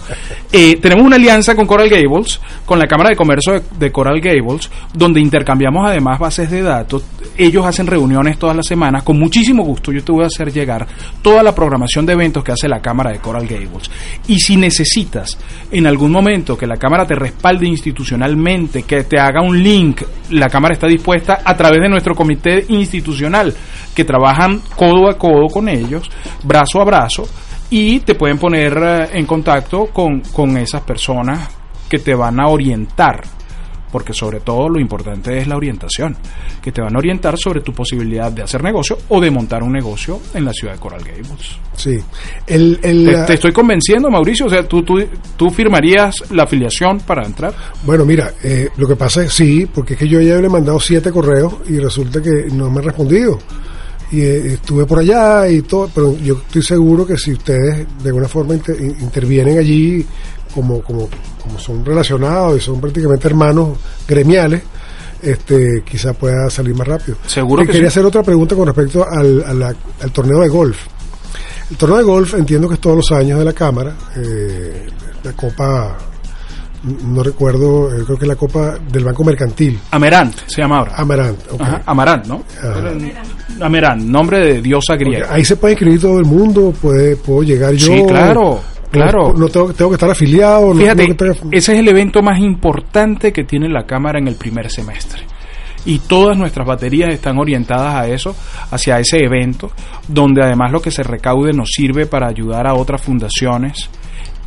Eh, 0.53 0.79
tenemos 0.81 1.05
una 1.05 1.17
alianza 1.17 1.57
con 1.57 1.67
Coral 1.67 1.89
Gables, 1.89 2.41
con 2.65 2.79
la 2.79 2.87
Cámara 2.87 3.11
de 3.11 3.17
Comercio 3.17 3.61
de, 3.79 3.91
Coral 3.91 4.21
Gables, 4.21 4.71
donde 4.95 5.21
intercambiamos 5.21 5.85
además 5.89 6.19
bases 6.19 6.51
de 6.51 6.63
datos. 6.63 7.05
Ellos 7.37 7.67
hacen 7.67 7.87
reuniones 7.87 8.39
todas 8.39 8.57
las 8.57 8.67
semanas, 8.67 9.03
con 9.03 9.19
muchísimo 9.19 9.65
gusto 9.65 9.93
yo 9.93 10.03
te 10.05 10.13
voy 10.13 10.25
a 10.25 10.27
hacer 10.27 10.53
llegar 10.53 10.87
toda 11.23 11.43
la 11.43 11.55
programación 11.55 12.07
de 12.07 12.13
eventos 12.13 12.45
que 12.45 12.53
hace 12.53 12.69
la 12.69 12.81
Cámara 12.81 13.11
de 13.11 13.19
Coral 13.19 13.47
Gables. 13.47 13.91
Y 14.29 14.39
si 14.39 14.57
necesitas 14.57 15.37
en 15.71 15.87
algún 15.87 16.13
momento 16.13 16.57
que 16.57 16.67
la 16.67 16.77
Cámara 16.77 17.07
te 17.07 17.17
respalde 17.17 17.67
institucionalmente, 17.67 18.85
que 18.85 19.05
te 19.05 19.19
haga 19.19 19.43
un 19.43 19.61
link, 19.61 20.03
la 20.31 20.49
Cámara 20.49 20.75
está 20.75 20.87
dispuesta 20.87 21.41
a 21.45 21.57
través 21.57 21.81
de 21.81 21.89
nuestro 21.89 22.15
comité 22.15 22.65
institucional, 22.69 23.55
que 23.95 24.05
trabajan 24.05 24.61
codo 24.77 25.11
a 25.11 25.19
codo 25.19 25.49
con 25.49 25.69
ellos 25.69 25.88
brazo 26.43 26.81
a 26.81 26.85
brazo, 26.85 27.29
y 27.71 28.01
te 28.01 28.15
pueden 28.15 28.39
poner 28.39 28.77
eh, 28.77 29.09
en 29.13 29.27
contacto 29.27 29.87
con, 29.87 30.21
con 30.21 30.57
esas 30.57 30.83
personas 30.83 31.51
que 31.89 31.99
te 31.99 32.15
van 32.15 32.41
a 32.41 32.49
orientar 32.49 33.23
porque 33.91 34.13
sobre 34.13 34.41
todo 34.41 34.69
lo 34.69 34.81
importante 34.81 35.39
es 35.39 35.47
la 35.47 35.57
orientación, 35.57 36.17
que 36.63 36.73
te 36.73 36.81
van 36.81 36.95
a 36.95 36.99
orientar 36.99 37.39
sobre 37.39 37.61
tu 37.61 37.73
posibilidad 37.73 38.31
de 38.31 38.43
hacer 38.43 38.63
negocio 38.63 38.99
o 39.09 39.21
de 39.21 39.31
montar 39.31 39.63
un 39.63 39.73
negocio 39.73 40.21
en 40.35 40.45
la 40.45 40.53
ciudad 40.53 40.75
de 40.75 40.81
Coral 40.81 41.01
Gables. 41.01 41.59
Sí. 41.75 41.99
El, 42.47 42.79
te, 43.27 43.35
estoy 43.35 43.53
convenciendo, 43.53 44.11
Mauricio, 44.11 44.47
o 44.47 44.51
sea, 44.51 44.67
¿tú, 44.67 44.83
tú, 44.83 45.03
tú 45.37 45.51
firmarías 45.51 46.31
la 46.31 46.45
afiliación 46.45 47.01
para 47.01 47.25
entrar. 47.25 47.55
Bueno, 47.85 48.05
mira, 48.05 48.33
eh, 48.43 48.69
lo 48.77 48.87
que 48.87 48.97
pasa 48.97 49.23
es 49.23 49.33
sí, 49.33 49.67
porque 49.73 49.95
es 49.95 50.01
que 50.01 50.09
yo 50.09 50.21
ya 50.21 50.37
le 50.37 50.47
he 50.47 50.51
mandado 50.51 50.81
siete 50.81 51.11
correos 51.11 51.55
y 51.69 51.79
resulta 51.79 52.21
que 52.21 52.49
no 52.53 52.71
me 52.71 52.81
han 52.81 52.85
respondido 52.87 53.39
y 54.11 54.21
eh, 54.21 54.55
estuve 54.55 54.87
por 54.87 55.01
allá 55.01 55.49
y 55.49 55.63
todo, 55.63 55.91
pero 55.95 56.17
yo 56.19 56.35
estoy 56.47 56.63
seguro 56.63 57.07
que 57.07 57.17
si 57.17 57.33
ustedes 57.33 57.87
de 58.03 58.09
alguna 58.09 58.29
forma 58.29 58.55
intervienen 58.55 59.59
allí 59.59 60.05
como, 60.55 60.83
como, 60.83 61.09
como 61.43 61.59
son 61.59 61.85
relacionados 61.85 62.57
y 62.57 62.61
son 62.61 62.81
prácticamente 62.81 63.29
hermanos 63.29 63.79
gremiales, 64.07 64.63
este 65.23 65.83
quizá 65.85 66.13
pueda 66.13 66.49
salir 66.49 66.75
más 66.75 66.87
rápido. 66.87 67.19
Seguro 67.27 67.65
que 67.65 67.73
quería 67.73 67.89
hacer 67.89 68.05
otra 68.05 68.23
pregunta 68.23 68.55
con 68.55 68.67
respecto 68.67 69.07
al, 69.09 69.43
al, 69.45 70.13
torneo 70.13 70.41
de 70.41 70.49
golf. 70.49 70.87
El 71.71 71.77
torneo 71.77 71.99
de 71.99 72.05
golf 72.05 72.35
entiendo 72.35 72.69
que 72.69 72.75
es 72.75 72.81
todos 72.81 72.97
los 72.97 73.13
años 73.13 73.39
de 73.39 73.45
la 73.45 73.53
Cámara, 73.53 73.95
eh, 74.17 74.87
la 75.23 75.33
Copa 75.33 75.99
no 76.85 77.23
recuerdo, 77.23 77.93
eh, 77.95 78.05
creo 78.05 78.19
que 78.19 78.27
la 78.27 78.37
Copa 78.37 78.77
del 78.91 79.05
Banco 79.05 79.25
Mercantil. 79.25 79.79
Amerant 79.91 80.35
se 80.47 80.63
llama 80.63 80.79
ahora. 80.79 80.93
Amarant. 80.97 81.39
Ajá, 81.61 81.83
Amarant, 81.87 82.27
¿no? 82.27 82.43
Ajá. 82.63 82.91
Amerant, 83.61 84.03
nombre 84.03 84.39
de 84.39 84.63
diosa 84.63 84.93
Porque 84.95 85.05
griega. 85.05 85.27
ahí 85.33 85.45
se 85.45 85.57
puede 85.57 85.73
inscribir 85.75 86.01
todo 86.01 86.19
el 86.19 86.25
mundo, 86.25 86.73
puede, 86.81 87.17
puedo 87.17 87.43
llegar 87.43 87.73
yo. 87.75 87.87
Sí, 87.93 88.03
claro, 88.07 88.61
claro. 88.91 89.33
No, 89.33 89.39
no 89.41 89.49
tengo, 89.49 89.73
tengo 89.73 89.91
que 89.91 89.95
estar 89.97 90.11
afiliado. 90.11 90.73
no- 90.73 90.81
Fíjate, 90.81 91.03
no 91.03 91.09
que 91.09 91.15
tenga- 91.15 91.35
ese 91.53 91.73
es 91.75 91.79
el 91.81 91.89
evento 91.89 92.23
más 92.23 92.39
importante 92.39 93.33
que 93.33 93.45
tiene 93.45 93.69
la 93.69 93.85
Cámara 93.85 94.19
en 94.19 94.29
el 94.29 94.37
primer 94.37 94.71
semestre. 94.71 95.23
Y 95.85 96.01
todas 96.01 96.37
nuestras 96.37 96.67
baterías 96.67 97.09
están 97.15 97.39
orientadas 97.39 97.95
a 97.95 98.09
eso, 98.09 98.35
hacia 98.71 98.99
ese 98.99 99.19
evento, 99.25 99.71
donde 100.07 100.43
además 100.43 100.71
lo 100.71 100.83
que 100.83 100.91
se 100.91 101.03
recaude 101.03 101.53
nos 101.53 101.71
sirve 101.71 102.07
para 102.07 102.29
ayudar 102.29 102.67
a 102.67 102.75
otras 102.75 103.01
fundaciones. 103.01 103.89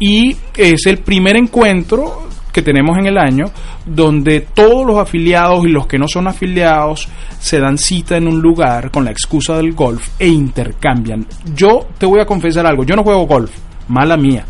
Y 0.01 0.35
es 0.57 0.87
el 0.87 0.97
primer 0.97 1.37
encuentro 1.37 2.27
que 2.51 2.63
tenemos 2.63 2.97
en 2.97 3.05
el 3.05 3.17
año 3.19 3.45
donde 3.85 4.41
todos 4.41 4.85
los 4.85 4.97
afiliados 4.97 5.63
y 5.65 5.69
los 5.69 5.85
que 5.85 5.99
no 5.99 6.07
son 6.07 6.27
afiliados 6.27 7.07
se 7.39 7.59
dan 7.59 7.77
cita 7.77 8.17
en 8.17 8.27
un 8.27 8.41
lugar 8.41 8.89
con 8.89 9.05
la 9.05 9.11
excusa 9.11 9.55
del 9.55 9.73
golf 9.73 10.09
e 10.19 10.27
intercambian. 10.27 11.25
Yo 11.55 11.87
te 11.99 12.07
voy 12.07 12.19
a 12.19 12.25
confesar 12.25 12.65
algo, 12.65 12.83
yo 12.83 12.95
no 12.95 13.03
juego 13.03 13.27
golf, 13.27 13.51
mala 13.87 14.17
mía, 14.17 14.43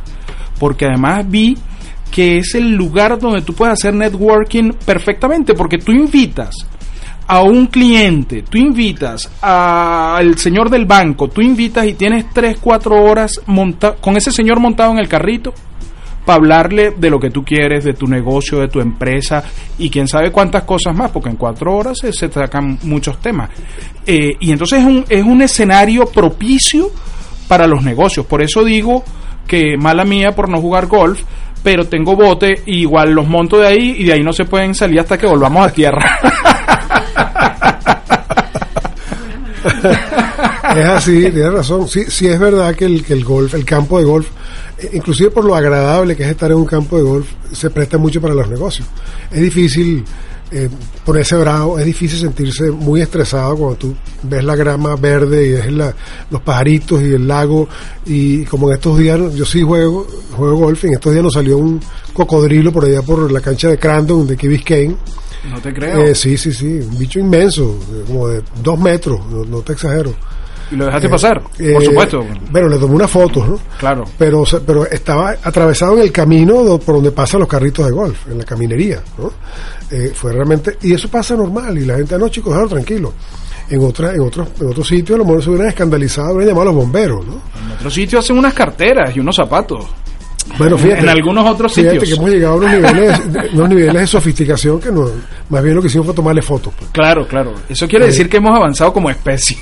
porque 0.58 0.86
además 0.86 1.30
vi 1.30 1.58
que 2.10 2.38
es 2.38 2.56
el 2.56 2.72
lugar 2.72 3.20
donde 3.20 3.42
tú 3.42 3.54
puedes 3.54 3.74
hacer 3.74 3.94
networking 3.94 4.72
perfectamente, 4.86 5.54
porque 5.54 5.78
tú 5.78 5.92
invitas 5.92 6.56
a 7.28 7.42
un 7.42 7.68
cliente, 7.68 8.44
tú 8.44 8.58
invitas 8.58 9.32
al 9.42 10.38
señor 10.38 10.70
del 10.70 10.86
banco, 10.86 11.30
tú 11.30 11.42
invitas 11.42 11.86
y 11.86 11.94
tienes 11.94 12.26
3, 12.34 12.58
4 12.60 13.04
horas 13.04 13.42
monta 13.46 13.96
con 13.96 14.18
ese 14.18 14.32
señor 14.32 14.60
montado 14.60 14.92
en 14.92 15.00
el 15.00 15.08
carrito 15.08 15.54
para 16.26 16.38
hablarle 16.38 16.92
de 16.92 17.10
lo 17.10 17.20
que 17.20 17.30
tú 17.30 17.44
quieres, 17.44 17.84
de 17.84 17.94
tu 17.94 18.08
negocio, 18.08 18.60
de 18.60 18.68
tu 18.68 18.80
empresa 18.80 19.44
y 19.78 19.90
quién 19.90 20.08
sabe 20.08 20.32
cuántas 20.32 20.64
cosas 20.64 20.96
más, 20.96 21.12
porque 21.12 21.30
en 21.30 21.36
cuatro 21.36 21.76
horas 21.76 21.98
se, 22.00 22.14
se 22.14 22.32
sacan 22.32 22.78
muchos 22.84 23.20
temas. 23.20 23.50
Eh, 24.06 24.36
y 24.40 24.52
entonces 24.52 24.80
es 24.80 24.86
un, 24.86 25.06
es 25.10 25.24
un 25.24 25.42
escenario 25.42 26.06
propicio 26.06 26.92
para 27.48 27.68
los 27.68 27.84
negocios. 27.84 28.26
Por 28.26 28.42
eso 28.42 28.64
digo 28.64 29.04
que 29.48 29.78
mala 29.78 30.06
mía 30.06 30.32
por 30.32 30.50
no 30.50 30.62
jugar 30.62 30.88
golf, 30.88 31.24
pero 31.64 31.86
tengo 31.86 32.16
bote 32.16 32.62
y 32.66 32.82
igual 32.82 33.12
los 33.12 33.28
monto 33.28 33.58
de 33.58 33.68
ahí 33.68 33.96
y 33.98 34.06
de 34.06 34.14
ahí 34.14 34.24
no 34.24 34.34
se 34.34 34.46
pueden 34.46 34.74
salir 34.74 35.00
hasta 35.00 35.18
que 35.18 35.28
volvamos 35.28 35.66
a 35.66 35.74
tierra. 35.74 36.20
Es 40.76 40.86
así, 40.86 41.20
tienes 41.32 41.52
razón. 41.52 41.88
Sí, 41.88 42.06
sí 42.08 42.28
es 42.28 42.40
verdad 42.40 42.74
que 42.76 42.86
el, 42.86 43.04
que 43.04 43.14
el 43.14 43.24
golf, 43.26 43.54
el 43.56 43.66
campo 43.66 43.98
de 44.00 44.06
golf, 44.06 44.28
eh, 44.80 44.90
inclusive 44.94 45.30
por 45.32 45.44
lo 45.44 45.56
agradable 45.56 46.16
que 46.16 46.24
es 46.24 46.30
estar 46.30 46.50
en 46.52 46.58
un 46.58 46.66
campo 46.66 46.98
de 46.98 47.04
golf, 47.04 47.28
se 47.52 47.70
presta 47.70 47.98
mucho 47.98 48.22
para 48.22 48.34
los 48.34 48.48
negocios. 48.50 48.88
Es 49.30 49.42
difícil 49.42 50.06
eh, 50.52 50.70
ponerse 51.06 51.36
bravo, 51.36 51.78
es 51.78 51.86
difícil 51.86 52.20
sentirse 52.20 52.72
muy 52.72 53.02
estresado 53.02 53.56
cuando 53.58 53.76
tú 53.78 53.96
ves 54.24 54.44
la 54.44 54.56
grama 54.56 54.96
verde 54.96 55.46
y 55.48 55.52
ves 55.52 55.72
la- 55.74 55.94
los 56.30 56.42
pajaritos 56.42 57.02
y 57.02 57.14
el 57.14 57.28
lago. 57.28 57.68
Y 58.06 58.46
como 58.46 58.70
en 58.70 58.76
estos 58.76 58.98
días, 58.98 59.20
yo 59.36 59.46
sí 59.46 59.62
juego, 59.64 60.08
juego 60.38 60.56
golf, 60.56 60.84
y 60.86 60.88
en 60.88 60.94
estos 60.94 61.12
días 61.12 61.24
nos 61.24 61.34
salió 61.34 61.58
un 61.58 61.82
cocodrilo 62.14 62.72
por 62.72 62.86
allá 62.86 63.02
por 63.02 63.30
la 63.32 63.42
cancha 63.42 63.68
de 63.68 63.78
Crandon, 63.78 64.26
de 64.28 64.38
Key 64.38 64.48
Biscayne. 64.50 64.96
No 65.50 65.60
te 65.62 65.74
creo. 65.74 66.02
Eh, 66.04 66.16
sí, 66.16 66.38
sí, 66.38 66.52
sí, 66.54 66.66
un 66.66 66.98
bicho 66.98 67.20
inmenso, 67.20 67.78
eh, 67.94 68.04
como 68.08 68.28
de 68.28 68.42
dos 68.62 68.80
metros, 68.80 69.20
no, 69.30 69.44
no 69.46 69.62
te 69.62 69.74
exagero. 69.74 70.14
y 70.72 70.76
lo 70.78 70.86
dejaste 70.86 71.10
pasar, 71.10 71.42
Eh, 71.60 71.74
por 71.74 71.84
supuesto. 71.84 72.26
Bueno, 72.50 72.70
le 72.70 72.78
tomé 72.78 72.96
una 72.96 73.08
foto, 73.08 73.46
¿no? 73.46 73.60
Claro. 73.78 74.06
Pero, 74.18 74.44
pero 74.66 74.86
estaba 74.90 75.32
atravesado 75.44 75.98
en 75.98 76.04
el 76.04 76.12
camino 76.14 76.78
por 76.80 76.96
donde 76.96 77.12
pasan 77.12 77.42
los 77.42 77.50
carritos 77.50 77.86
de 77.86 77.92
golf, 77.92 78.28
en 78.30 78.38
la 78.38 78.46
caminería, 78.46 79.04
¿no? 79.18 79.34
Eh, 79.92 80.14
fue 80.16 80.32
realmente, 80.32 80.78
y 80.82 80.94
eso 80.94 81.10
pasa 81.10 81.36
normal, 81.36 81.78
y 81.78 81.84
la 81.86 81.96
gente, 81.98 82.16
"Ah, 82.16 82.18
no 82.18 82.30
chicos, 82.30 82.54
déjalo 82.54 82.70
tranquilo. 82.70 83.14
En 83.70 83.82
otra, 83.84 84.14
en 84.14 84.22
otros, 84.22 84.48
en 84.62 84.68
otros 84.68 84.88
sitios 84.88 85.16
a 85.16 85.18
lo 85.20 85.26
mejor 85.26 85.44
se 85.44 85.50
hubieran 85.50 85.68
escandalizado, 85.68 86.36
hubieran 86.36 86.48
llamado 86.56 86.62
a 86.70 86.74
los 86.74 86.76
bomberos, 86.84 87.26
¿no? 87.26 87.34
En 87.66 87.72
otro 87.74 87.90
sitio 87.90 88.20
hacen 88.20 88.38
unas 88.38 88.54
carteras 88.54 89.14
y 89.14 89.20
unos 89.20 89.36
zapatos. 89.36 89.86
Bueno, 90.58 90.78
fíjate. 90.78 91.02
En 91.02 91.10
algunos 91.10 91.50
otros 91.50 91.74
fíjate 91.74 92.00
sitios. 92.00 92.10
que 92.10 92.16
hemos 92.20 92.30
llegado 92.32 92.54
a 92.54 92.58
unos 92.58 92.72
niveles, 92.72 93.34
de- 93.34 93.50
unos 93.54 93.70
niveles 93.70 93.94
de 94.02 94.08
sofisticación 94.08 94.80
que 94.80 94.92
no, 94.92 95.08
más 95.50 95.64
bien 95.64 95.76
lo 95.76 95.82
que 95.82 95.88
hicimos 95.88 96.06
fue 96.08 96.16
tomarle 96.16 96.42
fotos. 96.42 96.74
pues. 96.78 96.92
Claro, 96.92 97.28
claro. 97.28 97.54
Eso 97.70 97.88
quiere 97.88 98.06
decir 98.08 98.30
que 98.30 98.38
hemos 98.38 98.56
avanzado 98.56 98.94
como 98.94 99.10
especie. 99.10 99.58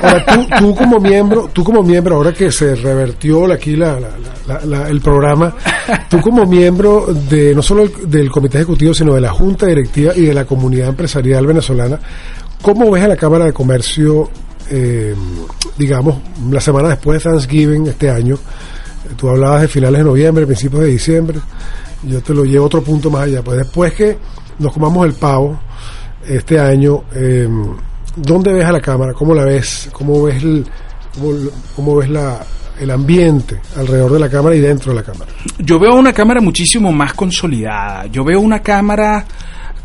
Ahora, 0.00 0.24
tú, 0.26 0.46
tú 0.58 0.74
como 0.74 0.98
miembro, 0.98 1.48
tú 1.52 1.62
como 1.62 1.82
miembro, 1.82 2.16
ahora 2.16 2.32
que 2.32 2.50
se 2.50 2.74
revertió 2.74 3.50
aquí 3.52 3.76
la, 3.76 4.00
la- 4.00 4.10
la- 4.48 4.64
la- 4.66 4.88
el 4.88 5.00
programa, 5.00 5.54
tú 6.08 6.20
como 6.20 6.44
miembro 6.46 7.06
de 7.28 7.54
no 7.54 7.62
solo 7.62 7.82
el- 7.82 7.92
del 8.10 8.30
comité 8.30 8.58
ejecutivo, 8.58 8.92
sino 8.94 9.14
de 9.14 9.20
la 9.20 9.30
junta 9.30 9.66
directiva 9.66 10.12
y 10.16 10.22
de 10.22 10.34
la 10.34 10.44
comunidad 10.44 10.88
empresarial 10.88 11.46
venezolana, 11.46 11.98
¿cómo 12.62 12.90
ves 12.90 13.04
a 13.04 13.08
la 13.08 13.16
Cámara 13.16 13.44
de 13.44 13.52
Comercio, 13.52 14.28
eh, 14.70 15.14
digamos, 15.76 16.16
la 16.50 16.60
semana 16.60 16.88
después 16.88 17.22
de 17.22 17.30
Thanksgiving 17.30 17.86
este 17.86 18.10
año? 18.10 18.38
Tú 19.16 19.28
hablabas 19.28 19.62
de 19.62 19.68
finales 19.68 19.98
de 19.98 20.04
noviembre, 20.04 20.46
principios 20.46 20.82
de 20.82 20.88
diciembre. 20.88 21.38
Yo 22.02 22.22
te 22.22 22.34
lo 22.34 22.44
llevo 22.44 22.66
otro 22.66 22.82
punto 22.82 23.10
más 23.10 23.22
allá. 23.22 23.42
Pues 23.42 23.58
después 23.58 23.92
que 23.92 24.18
nos 24.58 24.72
comamos 24.72 25.06
el 25.06 25.14
pavo 25.14 25.58
este 26.26 26.58
año, 26.58 27.04
eh, 27.14 27.48
¿dónde 28.16 28.52
ves 28.52 28.64
a 28.64 28.72
la 28.72 28.80
cámara? 28.80 29.12
¿Cómo 29.14 29.34
la 29.34 29.44
ves? 29.44 29.88
¿Cómo 29.92 30.22
ves 30.22 30.42
el, 30.42 30.66
cómo 31.74 31.96
ves 31.96 32.08
la, 32.08 32.44
el 32.78 32.90
ambiente 32.90 33.60
alrededor 33.76 34.12
de 34.12 34.18
la 34.20 34.30
cámara 34.30 34.54
y 34.54 34.60
dentro 34.60 34.92
de 34.92 35.00
la 35.00 35.04
cámara? 35.04 35.30
Yo 35.58 35.78
veo 35.78 35.94
una 35.94 36.12
cámara 36.12 36.40
muchísimo 36.40 36.92
más 36.92 37.14
consolidada. 37.14 38.06
Yo 38.06 38.24
veo 38.24 38.40
una 38.40 38.60
cámara 38.60 39.24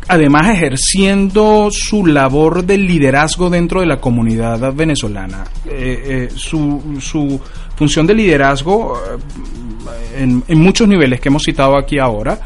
además 0.08 0.48
ejerciendo 0.50 1.68
su 1.70 2.06
labor 2.06 2.64
de 2.64 2.78
liderazgo 2.78 3.50
dentro 3.50 3.80
de 3.80 3.86
la 3.86 4.00
comunidad 4.00 4.72
venezolana. 4.72 5.44
Eh, 5.66 6.28
eh, 6.28 6.28
su, 6.34 6.98
su 7.00 7.40
función 7.76 8.06
de 8.06 8.14
liderazgo 8.14 8.96
eh, 8.96 10.22
en, 10.22 10.42
en 10.48 10.60
muchos 10.60 10.88
niveles 10.88 11.20
que 11.20 11.28
hemos 11.28 11.42
citado 11.44 11.76
aquí 11.78 11.98
ahora. 11.98 12.38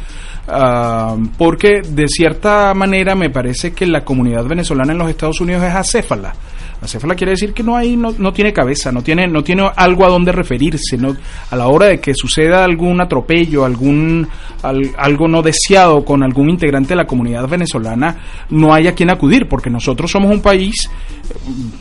ah, 0.48 1.16
porque 1.38 1.80
de 1.88 2.06
cierta 2.08 2.74
manera 2.74 3.14
me 3.14 3.30
parece 3.30 3.72
que 3.72 3.86
la 3.86 4.04
comunidad 4.04 4.44
venezolana 4.44 4.92
en 4.92 4.98
los 4.98 5.08
Estados 5.10 5.40
Unidos 5.40 5.62
es 5.62 5.74
acéfala. 5.74 6.34
Acéfala 6.82 7.14
quiere 7.14 7.32
decir 7.32 7.52
que 7.52 7.62
no 7.62 7.76
hay, 7.76 7.94
no, 7.94 8.14
no 8.16 8.32
tiene 8.32 8.54
cabeza, 8.54 8.90
no 8.90 9.02
tiene, 9.02 9.28
no 9.28 9.44
tiene 9.44 9.70
algo 9.76 10.06
a 10.06 10.08
donde 10.08 10.32
referirse, 10.32 10.96
no, 10.96 11.14
a 11.50 11.54
la 11.56 11.68
hora 11.68 11.86
de 11.88 12.00
que 12.00 12.14
suceda 12.14 12.64
algún 12.64 13.02
atropello, 13.02 13.66
algún 13.66 14.26
al- 14.62 14.90
algo 14.96 15.28
no 15.28 15.42
deseado 15.42 16.02
con 16.06 16.22
algún 16.22 16.48
integrante 16.48 16.90
de 16.90 16.96
la 16.96 17.06
comunidad 17.06 17.46
venezolana, 17.46 18.16
no 18.48 18.72
hay 18.72 18.88
a 18.88 18.94
quien 18.94 19.10
acudir, 19.10 19.46
porque 19.46 19.68
nosotros 19.68 20.10
somos 20.10 20.30
un 20.32 20.40
país, 20.40 20.88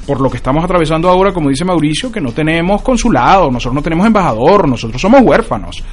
por 0.05 0.21
lo 0.21 0.29
que 0.29 0.37
estamos 0.37 0.63
atravesando 0.63 1.09
ahora, 1.09 1.31
como 1.31 1.49
dice 1.49 1.65
Mauricio, 1.65 2.11
que 2.11 2.21
no 2.21 2.31
tenemos 2.31 2.81
consulado, 2.81 3.51
nosotros 3.51 3.75
no 3.75 3.81
tenemos 3.81 4.07
embajador, 4.07 4.67
nosotros 4.67 5.01
somos 5.01 5.21
huérfanos. 5.21 5.83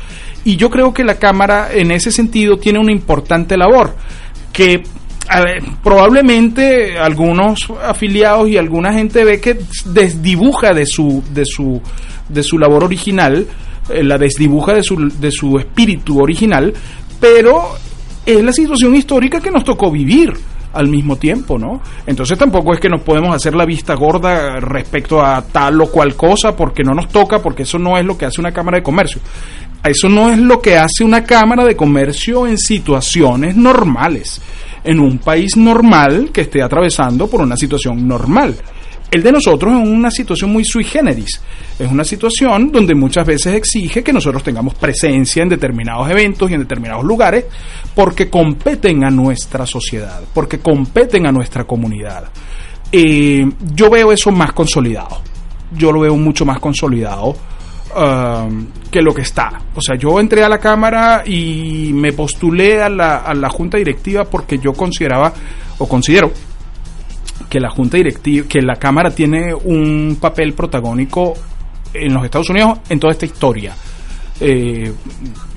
Y 0.45 0.57
yo 0.57 0.71
creo 0.71 0.95
que 0.95 1.05
la 1.05 1.19
Cámara 1.19 1.69
en 1.73 1.91
ese 1.91 2.11
sentido 2.11 2.57
tiene 2.57 2.79
una 2.79 2.93
importante 2.93 3.57
labor, 3.57 3.97
que 4.53 4.83
probablemente 5.83 6.99
algunos 6.99 7.69
afiliados 7.83 8.49
y 8.49 8.57
alguna 8.57 8.93
gente 8.93 9.25
ve 9.25 9.41
que 9.41 9.59
desdibuja 9.87 10.73
de 10.73 10.87
su 10.87 11.23
de 11.31 11.45
su 11.45 11.81
de 12.29 12.43
su 12.43 12.59
labor 12.59 12.85
original, 12.85 13.47
eh, 13.89 14.05
la 14.05 14.19
desdibuja 14.19 14.73
de 14.73 14.83
su 14.83 15.09
de 15.09 15.31
su 15.33 15.59
espíritu 15.59 16.21
original, 16.21 16.73
pero 17.21 17.71
es 18.25 18.43
la 18.43 18.53
situación 18.53 18.95
histórica 18.95 19.41
que 19.41 19.51
nos 19.51 19.65
tocó 19.65 19.91
vivir 19.91 20.33
al 20.77 20.89
mismo 20.89 21.17
tiempo, 21.17 21.59
¿no? 21.59 21.81
Entonces 22.07 22.39
tampoco 22.39 22.75
es 22.75 22.81
que 22.81 22.89
nos 22.89 23.03
podemos 23.03 23.35
hacer 23.35 23.55
la 23.55 23.65
vista 23.65 23.95
gorda 23.95 24.61
respecto 24.61 25.25
a 25.25 25.43
tal 25.43 25.81
o 25.81 25.91
cual 25.91 26.15
cosa 26.15 26.55
porque 26.55 26.85
no 26.85 26.95
nos 26.95 27.09
toca, 27.09 27.41
porque 27.41 27.63
eso 27.63 27.79
no 27.79 27.97
es 27.97 28.05
lo 28.05 28.17
que 28.17 28.27
hace 28.27 28.41
una 28.41 28.53
Cámara 28.53 28.79
de 28.79 28.83
Comercio. 28.83 29.21
Eso 29.83 30.09
no 30.09 30.31
es 30.31 30.39
lo 30.39 30.61
que 30.61 30.77
hace 30.77 31.05
una 31.05 31.25
Cámara 31.25 31.65
de 31.65 31.77
Comercio 31.77 32.47
en 32.47 32.59
situaciones 32.59 33.57
normales, 33.57 34.41
en 34.85 35.01
un 35.01 35.19
país 35.19 35.57
normal 35.57 36.31
que 36.33 36.43
esté 36.43 36.63
atravesando 36.63 37.29
por 37.29 37.41
una 37.41 37.57
situación 37.57 38.07
normal. 38.07 38.57
El 39.11 39.23
de 39.23 39.33
nosotros 39.33 39.73
es 39.73 39.89
una 39.89 40.11
situación 40.11 40.53
muy 40.53 40.65
sui 40.65 40.85
generis. 40.85 41.41
Es 41.79 41.91
una 41.91 42.05
situación 42.05 42.73
donde 42.73 42.95
muchas 42.95 43.25
veces 43.27 43.55
exige 43.55 44.03
que 44.03 44.13
nosotros 44.13 44.43
tengamos 44.43 44.75
presencia 44.75 45.43
en 45.43 45.49
determinados 45.49 46.11
eventos 46.11 46.51
y 46.51 46.55
en 46.55 46.61
determinados 46.61 47.05
lugares 47.05 47.45
porque 47.95 48.29
competen 48.29 49.05
a 49.05 49.11
nuestra 49.11 49.65
sociedad, 49.65 50.23
porque 50.35 50.59
competen 50.59 51.27
a 51.27 51.33
nuestra 51.33 51.65
comunidad. 51.65 52.25
Eh, 52.91 53.49
yo 53.75 53.91
veo 53.91 54.13
eso 54.13 54.31
más 54.33 54.53
consolidado. 54.53 55.21
Yo 55.73 55.93
lo 55.93 56.01
veo 56.01 56.17
mucho 56.17 56.45
más 56.45 56.59
consolidado 56.61 57.37
um, 57.97 58.67
que 58.91 59.03
lo 59.03 59.15
que 59.15 59.23
está. 59.23 59.61
O 59.75 59.81
sea, 59.81 59.97
yo 59.97 60.19
entré 60.19 60.43
a 60.43 60.49
la 60.49 60.59
Cámara 60.59 61.23
y 61.27 61.93
me 61.93 62.13
postulé 62.13 62.83
a 62.83 62.89
la, 62.89 63.19
a 63.19 63.35
la 63.35 63.49
Junta 63.51 63.79
Directiva 63.79 64.25
porque 64.25 64.59
yo 64.59 64.73
consideraba 64.73 65.33
o 65.79 65.89
considero 65.89 66.31
que 67.49 67.61
la 67.61 67.71
Junta 67.71 67.97
Directiva, 67.97 68.47
que 68.49 68.61
la 68.61 68.77
Cámara 68.77 69.11
tiene 69.11 69.55
un 69.55 70.19
papel 70.21 70.53
protagónico 70.55 71.35
en 71.93 72.13
los 72.13 72.25
Estados 72.25 72.51
Unidos 72.51 72.79
en 72.89 73.01
toda 73.01 73.13
esta 73.13 73.27
historia 73.27 73.75
eh, 74.41 74.93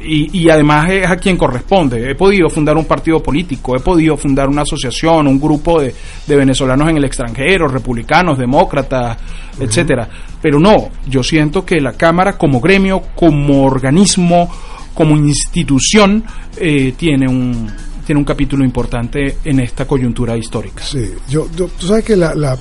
y, 0.01 0.39
y, 0.39 0.49
además 0.49 0.89
es 0.89 1.05
a 1.05 1.17
quien 1.17 1.35
corresponde. 1.35 2.09
He 2.09 2.15
podido 2.15 2.49
fundar 2.49 2.77
un 2.77 2.85
partido 2.85 3.21
político, 3.21 3.75
he 3.75 3.81
podido 3.81 4.15
fundar 4.15 4.47
una 4.47 4.61
asociación, 4.61 5.27
un 5.27 5.39
grupo 5.39 5.81
de, 5.81 5.93
de 6.25 6.35
venezolanos 6.35 6.89
en 6.89 6.97
el 6.97 7.03
extranjero, 7.03 7.67
republicanos, 7.67 8.37
demócratas, 8.37 9.17
etcétera. 9.59 10.07
Pero 10.41 10.59
no, 10.59 10.89
yo 11.07 11.23
siento 11.23 11.65
que 11.65 11.81
la 11.81 11.93
Cámara 11.93 12.37
como 12.37 12.61
gremio, 12.61 13.01
como 13.15 13.65
organismo, 13.65 14.49
como 14.93 15.17
institución, 15.17 16.23
eh, 16.55 16.93
tiene 16.95 17.27
un 17.27 17.69
tiene 18.09 18.21
un 18.21 18.25
capítulo 18.25 18.65
importante 18.65 19.37
en 19.45 19.59
esta 19.59 19.85
coyuntura 19.85 20.35
histórica. 20.35 20.83
Sí, 20.83 21.13
yo, 21.29 21.47
yo 21.55 21.67
tú 21.67 21.85
sabes 21.85 22.03
que 22.03 22.15
la, 22.15 22.33
la, 22.33 22.57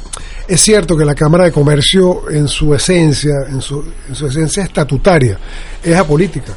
es 0.46 0.60
cierto 0.60 0.94
que 0.94 1.06
la 1.06 1.14
Cámara 1.14 1.44
de 1.44 1.52
Comercio 1.52 2.28
en 2.30 2.46
su 2.46 2.74
esencia, 2.74 3.32
en 3.48 3.62
su, 3.62 3.82
en 4.10 4.14
su 4.14 4.26
esencia 4.26 4.64
estatutaria, 4.64 5.38
es 5.82 5.96
apolítica. 5.96 6.52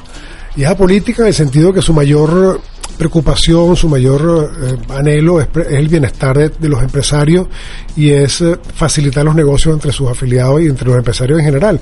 Y 0.57 0.63
es 0.63 0.69
apolítica 0.69 1.21
en 1.21 1.29
el 1.29 1.33
sentido 1.33 1.71
que 1.71 1.81
su 1.81 1.93
mayor 1.93 2.59
preocupación, 2.97 3.77
su 3.77 3.87
mayor 3.87 4.51
eh, 4.61 4.77
anhelo 4.89 5.39
es, 5.39 5.47
es, 5.55 5.67
el 5.67 5.87
bienestar 5.87 6.51
de, 6.51 6.67
los 6.67 6.81
empresarios 6.81 7.47
y 7.95 8.09
es 8.09 8.41
eh, 8.41 8.57
facilitar 8.75 9.23
los 9.23 9.35
negocios 9.35 9.73
entre 9.73 9.93
sus 9.93 10.09
afiliados 10.09 10.63
y 10.63 10.65
entre 10.65 10.89
los 10.89 10.97
empresarios 10.97 11.39
en 11.39 11.45
general. 11.45 11.79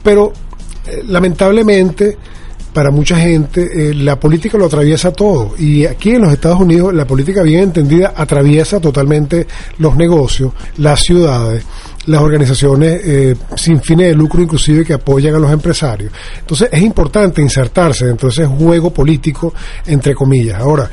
Pero 0.00 0.32
eh, 0.86 1.02
lamentablemente 1.08 2.16
para 2.72 2.90
mucha 2.90 3.16
gente 3.16 3.90
eh, 3.90 3.94
la 3.94 4.18
política 4.18 4.56
lo 4.56 4.66
atraviesa 4.66 5.12
todo 5.12 5.54
y 5.58 5.84
aquí 5.84 6.10
en 6.10 6.22
los 6.22 6.32
Estados 6.32 6.60
Unidos 6.60 6.94
la 6.94 7.06
política 7.06 7.42
bien 7.42 7.64
entendida 7.64 8.14
atraviesa 8.16 8.80
totalmente 8.80 9.46
los 9.78 9.96
negocios, 9.96 10.52
las 10.78 11.00
ciudades, 11.00 11.64
las 12.06 12.20
organizaciones 12.22 13.00
eh, 13.04 13.36
sin 13.56 13.80
fines 13.80 14.08
de 14.08 14.14
lucro 14.14 14.42
inclusive 14.42 14.84
que 14.84 14.94
apoyan 14.94 15.34
a 15.34 15.38
los 15.38 15.52
empresarios. 15.52 16.12
Entonces 16.40 16.68
es 16.72 16.82
importante 16.82 17.42
insertarse 17.42 18.06
dentro 18.06 18.28
de 18.28 18.32
ese 18.32 18.46
juego 18.46 18.92
político 18.92 19.54
entre 19.86 20.14
comillas. 20.14 20.60
Ahora, 20.60 20.90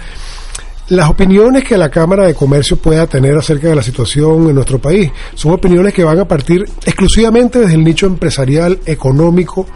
las 0.89 1.07
opiniones 1.07 1.63
que 1.63 1.77
la 1.77 1.89
Cámara 1.89 2.25
de 2.25 2.33
Comercio 2.33 2.77
pueda 2.77 3.05
tener 3.05 3.37
acerca 3.37 3.69
de 3.69 3.75
la 3.75 3.83
situación 3.83 4.49
en 4.49 4.55
nuestro 4.55 4.79
país 4.79 5.11
son 5.35 5.51
opiniones 5.51 5.93
que 5.93 6.03
van 6.03 6.19
a 6.19 6.27
partir 6.27 6.65
exclusivamente 6.83 7.59
desde 7.59 7.75
el 7.75 7.83
nicho 7.83 8.07
empresarial, 8.07 8.79
económico, 8.87 9.67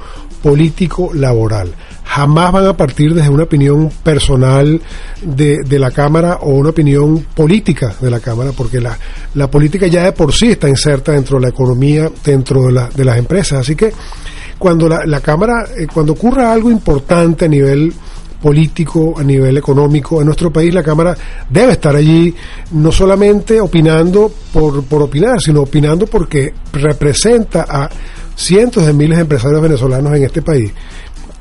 político, 0.44 1.12
laboral. 1.14 1.74
Jamás 2.04 2.52
van 2.52 2.68
a 2.68 2.76
partir 2.76 3.14
desde 3.14 3.30
una 3.30 3.46
opinión 3.46 3.90
personal 4.04 4.80
de, 5.22 5.64
de, 5.64 5.80
la 5.80 5.90
Cámara 5.90 6.40
o 6.42 6.50
una 6.50 6.72
opinión 6.72 7.26
política 7.34 7.96
de 8.02 8.12
la 8.12 8.20
Cámara, 8.20 8.52
porque 8.56 8.82
la, 8.82 9.00
la 9.36 9.50
política 9.50 9.88
ya 9.88 10.04
de 10.04 10.12
por 10.12 10.34
sí 10.34 10.52
está 10.52 10.68
inserta 10.68 11.14
dentro 11.14 11.38
de 11.38 11.44
la 11.44 11.50
economía, 11.50 12.12
dentro 12.24 12.64
de, 12.64 12.74
la, 12.74 12.90
de 12.90 13.06
las 13.06 13.18
empresas. 13.18 13.62
Así 13.62 13.76
que 13.76 13.94
cuando 14.60 14.90
la, 14.90 15.06
la 15.06 15.22
Cámara, 15.22 15.66
eh, 15.78 15.88
cuando 15.92 16.12
ocurra 16.12 16.52
algo 16.52 16.70
importante 16.70 17.46
a 17.46 17.48
nivel 17.48 17.94
político, 18.42 19.16
a 19.18 19.24
nivel 19.24 19.58
económico 19.58 20.20
en 20.20 20.26
nuestro 20.26 20.52
país, 20.52 20.74
la 20.74 20.84
Cámara 20.84 21.16
debe 21.50 21.72
estar 21.72 21.96
allí 21.96 22.36
no 22.72 22.92
solamente 22.92 23.62
opinando 23.62 24.30
por, 24.52 24.84
por 24.84 25.04
opinar, 25.04 25.40
sino 25.40 25.62
opinando 25.62 26.06
porque 26.06 26.54
representa 26.74 27.66
a 27.68 27.90
cientos 28.36 28.86
de 28.86 28.94
miles 28.94 29.18
de 29.18 29.24
empresarios 29.24 29.62
venezolanos 29.62 30.16
en 30.16 30.24
este 30.24 30.42
país 30.42 30.72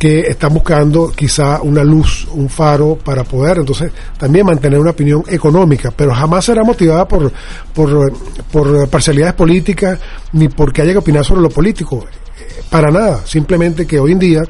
que 0.03 0.22
están 0.22 0.53
buscando 0.53 1.12
quizá 1.14 1.62
una 1.62 1.84
luz, 1.84 2.26
un 2.32 2.49
faro 2.49 2.97
para 2.97 3.22
poder 3.22 3.59
entonces 3.59 3.93
también 4.18 4.45
mantener 4.45 4.80
una 4.80 4.90
opinión 4.90 5.22
económica, 5.28 5.93
pero 5.97 6.12
jamás 6.12 6.45
será 6.45 6.64
motivada 6.64 7.07
por, 7.07 7.30
por, 7.72 8.12
por 8.51 8.88
parcialidades 8.88 9.34
políticas 9.34 10.01
ni 10.32 10.49
porque 10.49 10.82
haya 10.82 10.90
que 10.90 10.99
opinar 10.99 11.24
sobre 11.24 11.43
lo 11.43 11.51
político. 11.51 12.05
Para 12.68 12.90
nada, 12.90 13.20
simplemente 13.24 13.86
que 13.86 14.01
hoy 14.01 14.11
en 14.11 14.18
día 14.18 14.43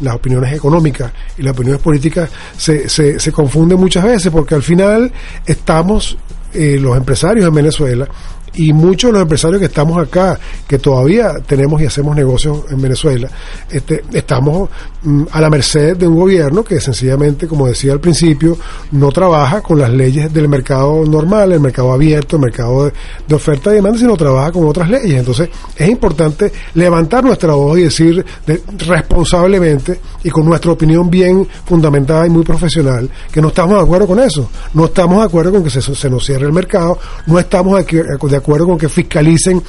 las 0.00 0.16
opiniones 0.16 0.52
económicas 0.52 1.12
y 1.38 1.42
las 1.42 1.52
opiniones 1.52 1.80
políticas 1.80 2.28
se, 2.56 2.88
se, 2.88 3.32
confunden 3.32 3.78
muchas 3.78 4.02
veces 4.02 4.32
porque 4.32 4.56
al 4.56 4.62
final 4.62 5.12
estamos 5.46 6.18
eh, 6.52 6.78
los 6.80 6.96
empresarios 6.96 7.46
en 7.46 7.54
Venezuela 7.54 8.08
y 8.56 8.72
muchos 8.72 9.08
de 9.08 9.12
los 9.12 9.22
empresarios 9.22 9.60
que 9.60 9.66
estamos 9.66 9.98
acá, 9.98 10.38
que 10.66 10.78
todavía 10.78 11.34
tenemos 11.46 11.80
y 11.80 11.86
hacemos 11.86 12.16
negocios 12.16 12.64
en 12.70 12.80
Venezuela, 12.80 13.28
este, 13.70 14.02
estamos 14.12 14.68
mm, 15.02 15.24
a 15.30 15.40
la 15.40 15.50
merced 15.50 15.96
de 15.96 16.06
un 16.06 16.16
gobierno 16.16 16.64
que 16.64 16.80
sencillamente, 16.80 17.46
como 17.46 17.66
decía 17.66 17.92
al 17.92 18.00
principio, 18.00 18.56
no 18.92 19.12
trabaja 19.12 19.60
con 19.60 19.78
las 19.78 19.90
leyes 19.90 20.32
del 20.32 20.48
mercado 20.48 21.04
normal, 21.04 21.52
el 21.52 21.60
mercado 21.60 21.92
abierto, 21.92 22.36
el 22.36 22.42
mercado 22.42 22.90
de, 23.26 23.34
oferta 23.34 23.70
y 23.70 23.74
demanda, 23.74 23.98
sino 23.98 24.16
trabaja 24.16 24.50
con 24.52 24.66
otras 24.66 24.88
leyes. 24.88 25.18
Entonces, 25.18 25.50
es 25.76 25.88
importante 25.88 26.50
levantar 26.74 27.22
nuestra 27.22 27.52
voz 27.52 27.78
y 27.78 27.82
decir 27.82 28.24
de, 28.46 28.62
responsablemente 28.78 30.00
y 30.24 30.30
con 30.30 30.46
nuestra 30.46 30.72
opinión 30.72 31.10
bien 31.10 31.46
fundamentada 31.66 32.26
y 32.26 32.30
muy 32.30 32.44
profesional 32.44 33.10
que 33.30 33.42
no 33.42 33.48
estamos 33.48 33.76
de 33.76 33.82
acuerdo 33.82 34.06
con 34.06 34.18
eso. 34.18 34.48
No 34.72 34.86
estamos 34.86 35.18
de 35.18 35.24
acuerdo 35.24 35.52
con 35.52 35.62
que 35.62 35.70
se, 35.70 35.82
se 35.82 36.08
nos 36.10 36.24
cierre 36.24 36.46
el 36.46 36.52
mercado, 36.52 36.98
no 37.26 37.38
estamos 37.38 37.84
de, 37.84 38.02
de 38.02 38.36
acuerdo 38.36 38.45
con 38.46 38.78
que 38.78 38.88
fiscalicen 38.88 39.62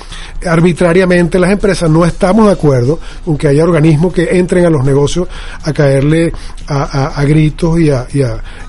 arbitrariamente 0.45 1.39
las 1.39 1.51
empresas, 1.51 1.89
no 1.89 2.05
estamos 2.05 2.45
de 2.45 2.53
acuerdo 2.53 2.99
con 3.25 3.37
que 3.37 3.47
haya 3.47 3.63
organismos 3.63 4.13
que 4.13 4.37
entren 4.37 4.65
a 4.65 4.69
los 4.69 4.85
negocios 4.85 5.27
a 5.63 5.73
caerle 5.73 6.31
a, 6.67 7.23
gritos 7.25 7.79
y 7.79 7.89
a, 7.89 8.07
y, 8.13 8.19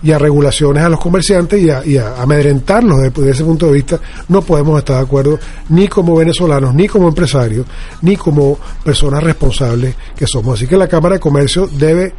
y 0.09 0.13
a, 0.13 0.19
regulaciones 0.19 0.83
a 0.83 0.89
los 0.89 1.01
comerciantes 1.01 1.61
y 1.61 1.71
a, 1.71 1.85
y 1.85 1.99
amedrentarlos 1.99 3.13
desde 3.13 3.31
ese 3.31 3.45
punto 3.45 3.67
de 3.67 3.73
vista. 3.73 4.01
No 4.29 4.43
podemos 4.43 4.79
estar 4.79 4.97
de 4.97 5.03
acuerdo 5.03 5.39
ni 5.69 5.89
como 5.89 6.17
venezolanos, 6.17 6.75
ni 6.75 6.89
como 6.89 7.09
empresarios, 7.09 7.67
ni 8.03 8.17
como 8.17 8.59
personas 8.83 9.23
responsables 9.23 9.95
que 10.17 10.27
somos. 10.27 10.55
Así 10.55 10.67
que 10.67 10.77
la 10.77 10.89
Cámara 10.89 11.17
de 11.17 11.21
Comercio 11.21 11.69
debe 11.71 12.15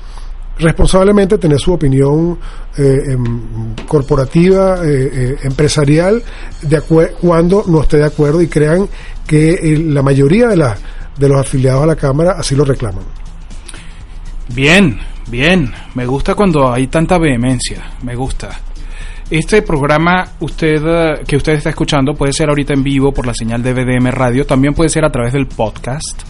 responsablemente 0.59 1.37
tener 1.37 1.59
su 1.59 1.73
opinión 1.73 2.37
eh, 2.77 2.81
eh, 2.83 3.17
corporativa, 3.87 4.79
eh, 4.85 5.37
empresarial, 5.43 6.21
de 6.61 6.81
cuando 6.81 7.63
no 7.67 7.81
esté 7.81 7.97
de 7.97 8.05
acuerdo 8.05 8.41
y 8.41 8.47
crean 8.47 8.87
que 9.25 9.77
la 9.87 10.01
mayoría 10.01 10.47
de, 10.47 10.57
la, 10.57 10.77
de 11.17 11.29
los 11.29 11.39
afiliados 11.39 11.83
a 11.83 11.87
la 11.87 11.95
Cámara 11.95 12.35
así 12.37 12.55
lo 12.55 12.65
reclaman. 12.65 13.03
Bien, 14.53 14.99
bien, 15.29 15.71
me 15.95 16.05
gusta 16.05 16.35
cuando 16.35 16.71
hay 16.71 16.87
tanta 16.87 17.17
vehemencia, 17.17 17.91
me 18.03 18.15
gusta. 18.15 18.49
Este 19.29 19.61
programa 19.61 20.27
usted 20.39 21.23
que 21.27 21.37
usted 21.37 21.53
está 21.53 21.69
escuchando 21.69 22.15
puede 22.15 22.33
ser 22.33 22.49
ahorita 22.49 22.73
en 22.73 22.81
vivo 22.81 23.13
por 23.13 23.27
la 23.27 23.33
señal 23.35 23.61
de 23.61 23.73
BDM 23.73 24.07
Radio, 24.09 24.45
también 24.45 24.73
puede 24.73 24.89
ser 24.89 25.05
a 25.05 25.11
través 25.11 25.33
del 25.33 25.45
podcast 25.45 26.23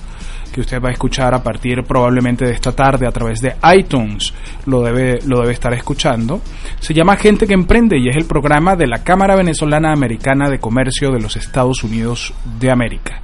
que 0.49 0.61
usted 0.61 0.81
va 0.81 0.89
a 0.89 0.93
escuchar 0.93 1.33
a 1.33 1.43
partir 1.43 1.83
probablemente 1.83 2.45
de 2.45 2.51
esta 2.51 2.71
tarde 2.71 3.07
a 3.07 3.11
través 3.11 3.41
de 3.41 3.55
iTunes, 3.75 4.33
lo 4.65 4.81
debe, 4.81 5.19
lo 5.25 5.39
debe 5.41 5.53
estar 5.53 5.73
escuchando. 5.73 6.41
Se 6.79 6.93
llama 6.93 7.15
Gente 7.15 7.47
que 7.47 7.53
Emprende 7.53 7.97
y 7.97 8.09
es 8.09 8.15
el 8.15 8.25
programa 8.25 8.75
de 8.75 8.87
la 8.87 9.03
Cámara 9.03 9.35
Venezolana 9.35 9.91
Americana 9.91 10.49
de 10.49 10.59
Comercio 10.59 11.11
de 11.11 11.19
los 11.19 11.35
Estados 11.35 11.83
Unidos 11.83 12.33
de 12.59 12.71
América. 12.71 13.21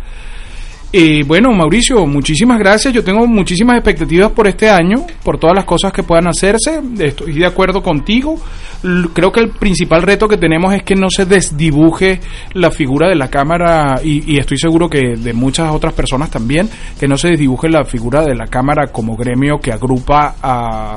Y 0.92 1.24
bueno, 1.24 1.52
Mauricio, 1.52 2.06
muchísimas 2.06 2.58
gracias. 2.58 2.94
Yo 2.94 3.04
tengo 3.04 3.28
muchísimas 3.28 3.76
expectativas 3.76 4.32
por 4.32 4.48
este 4.48 4.70
año, 4.70 5.06
por 5.24 5.38
todas 5.38 5.56
las 5.56 5.66
cosas 5.66 5.92
que 5.92 6.04
puedan 6.04 6.28
hacerse. 6.28 6.80
Estoy 7.00 7.34
de 7.34 7.46
acuerdo 7.46 7.84
contigo. 7.84 8.40
Creo 9.14 9.32
que 9.32 9.42
el 9.42 9.50
principal 9.50 10.04
reto 10.04 10.28
que 10.28 10.38
tenemos 10.38 10.74
es 10.74 10.84
que 10.84 10.96
no 10.96 11.10
se 11.10 11.26
desdibuje 11.26 12.22
la 12.54 12.72
figura 12.72 13.10
de 13.10 13.16
la 13.16 13.30
Cámara, 13.30 14.00
y, 14.04 14.34
y 14.34 14.38
estoy 14.38 14.58
seguro 14.58 14.90
que 14.90 15.18
de 15.18 15.34
muchas 15.34 15.72
otras 15.74 15.94
personas 15.94 16.32
también, 16.32 16.70
que 17.00 17.08
no 17.08 17.18
se 17.18 17.30
desdibuje 17.30 17.68
la 17.68 17.84
figura 17.84 18.24
de 18.24 18.36
la 18.36 18.48
Cámara 18.48 18.88
como 18.88 19.18
gremio 19.18 19.60
que 19.60 19.74
agrupa 19.74 20.36
a 20.42 20.96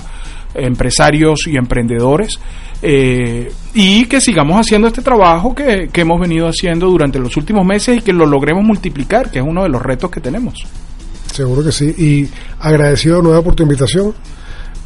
empresarios 0.54 1.46
y 1.46 1.56
emprendedores 1.56 2.38
eh, 2.82 3.52
y 3.74 4.06
que 4.06 4.20
sigamos 4.20 4.56
haciendo 4.56 4.88
este 4.88 5.02
trabajo 5.02 5.54
que, 5.54 5.88
que, 5.92 6.00
hemos 6.02 6.20
venido 6.20 6.48
haciendo 6.48 6.86
durante 6.88 7.18
los 7.18 7.36
últimos 7.36 7.66
meses 7.66 7.98
y 7.98 8.00
que 8.02 8.12
lo 8.12 8.26
logremos 8.26 8.64
multiplicar, 8.64 9.30
que 9.30 9.38
es 9.38 9.44
uno 9.46 9.62
de 9.62 9.68
los 9.68 9.82
retos 9.82 10.10
que 10.10 10.20
tenemos. 10.20 10.64
Seguro 11.32 11.62
que 11.64 11.72
sí, 11.72 11.94
y 11.98 12.28
agradecido 12.60 13.22
nueva 13.22 13.42
por 13.42 13.54
tu 13.54 13.62
invitación, 13.62 14.14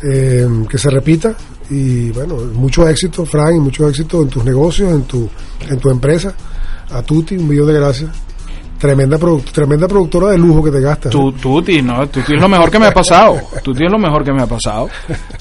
eh, 0.03 0.47
que 0.69 0.79
se 0.79 0.91
repita 0.91 1.37
y 1.71 2.11
bueno, 2.11 2.37
mucho 2.55 2.87
éxito, 2.89 3.25
Frank, 3.25 3.55
y 3.57 3.61
mucho 3.61 3.89
éxito 3.89 4.23
en 4.23 4.29
tus 4.29 4.45
negocios, 4.45 4.93
en 4.93 5.03
tu, 5.05 5.29
en 5.69 5.79
tu 5.79 5.91
empresa. 5.91 6.35
A 6.91 7.03
Tuti, 7.03 7.37
un 7.37 7.49
millón 7.49 7.69
de 7.69 7.75
gracias. 7.75 8.11
Tremenda, 8.83 9.17
produ 9.17 9.43
tremenda 9.43 9.87
productora 9.87 10.33
de 10.33 10.39
lujo 10.39 10.65
que 10.65 10.73
te 10.73 10.81
gastas. 10.81 11.15
¿eh? 11.15 11.19
Tuti, 11.41 11.81
¿no? 11.83 12.05
Tuti 12.09 12.35
es 12.35 12.41
lo 12.41 12.49
mejor 12.49 12.69
que 12.69 12.81
me 12.81 12.87
ha 12.87 12.91
pasado. 12.93 13.37
Tuti 13.63 13.85
es 13.85 13.93
lo 13.93 13.97
mejor 13.97 14.25
que 14.25 14.33
me 14.33 14.43
ha 14.43 14.47
pasado. 14.49 14.89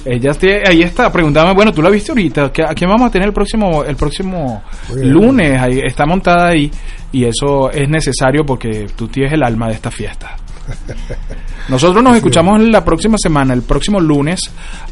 Ella 0.06 0.32
ahí 0.68 0.84
está, 0.84 1.12
preguntame, 1.12 1.52
bueno, 1.56 1.74
tú 1.74 1.82
la 1.82 1.90
viste 1.90 2.12
ahorita, 2.12 2.46
¿a 2.46 2.76
quién 2.76 2.88
vamos 2.88 3.08
a 3.08 3.10
tener 3.10 3.30
el 3.30 3.34
próximo 3.34 3.84
el 3.84 3.96
próximo 3.96 4.62
lunes? 4.94 5.60
Ahí 5.60 5.80
está 5.84 6.06
montada 6.06 6.50
ahí 6.50 6.70
y 7.12 7.26
eso 7.26 7.72
es 7.72 7.90
necesario 7.90 8.46
porque 8.46 8.86
Tuti 8.96 9.24
es 9.24 9.34
el 9.34 9.42
alma 9.42 9.70
de 9.70 9.74
esta 9.74 9.90
fiesta. 9.90 10.38
Nosotros 11.70 12.04
nos 12.04 12.16
escuchamos 12.16 12.60
la 12.62 12.84
próxima 12.84 13.18
semana, 13.18 13.54
el 13.54 13.62
próximo 13.62 14.00
lunes 14.00 14.40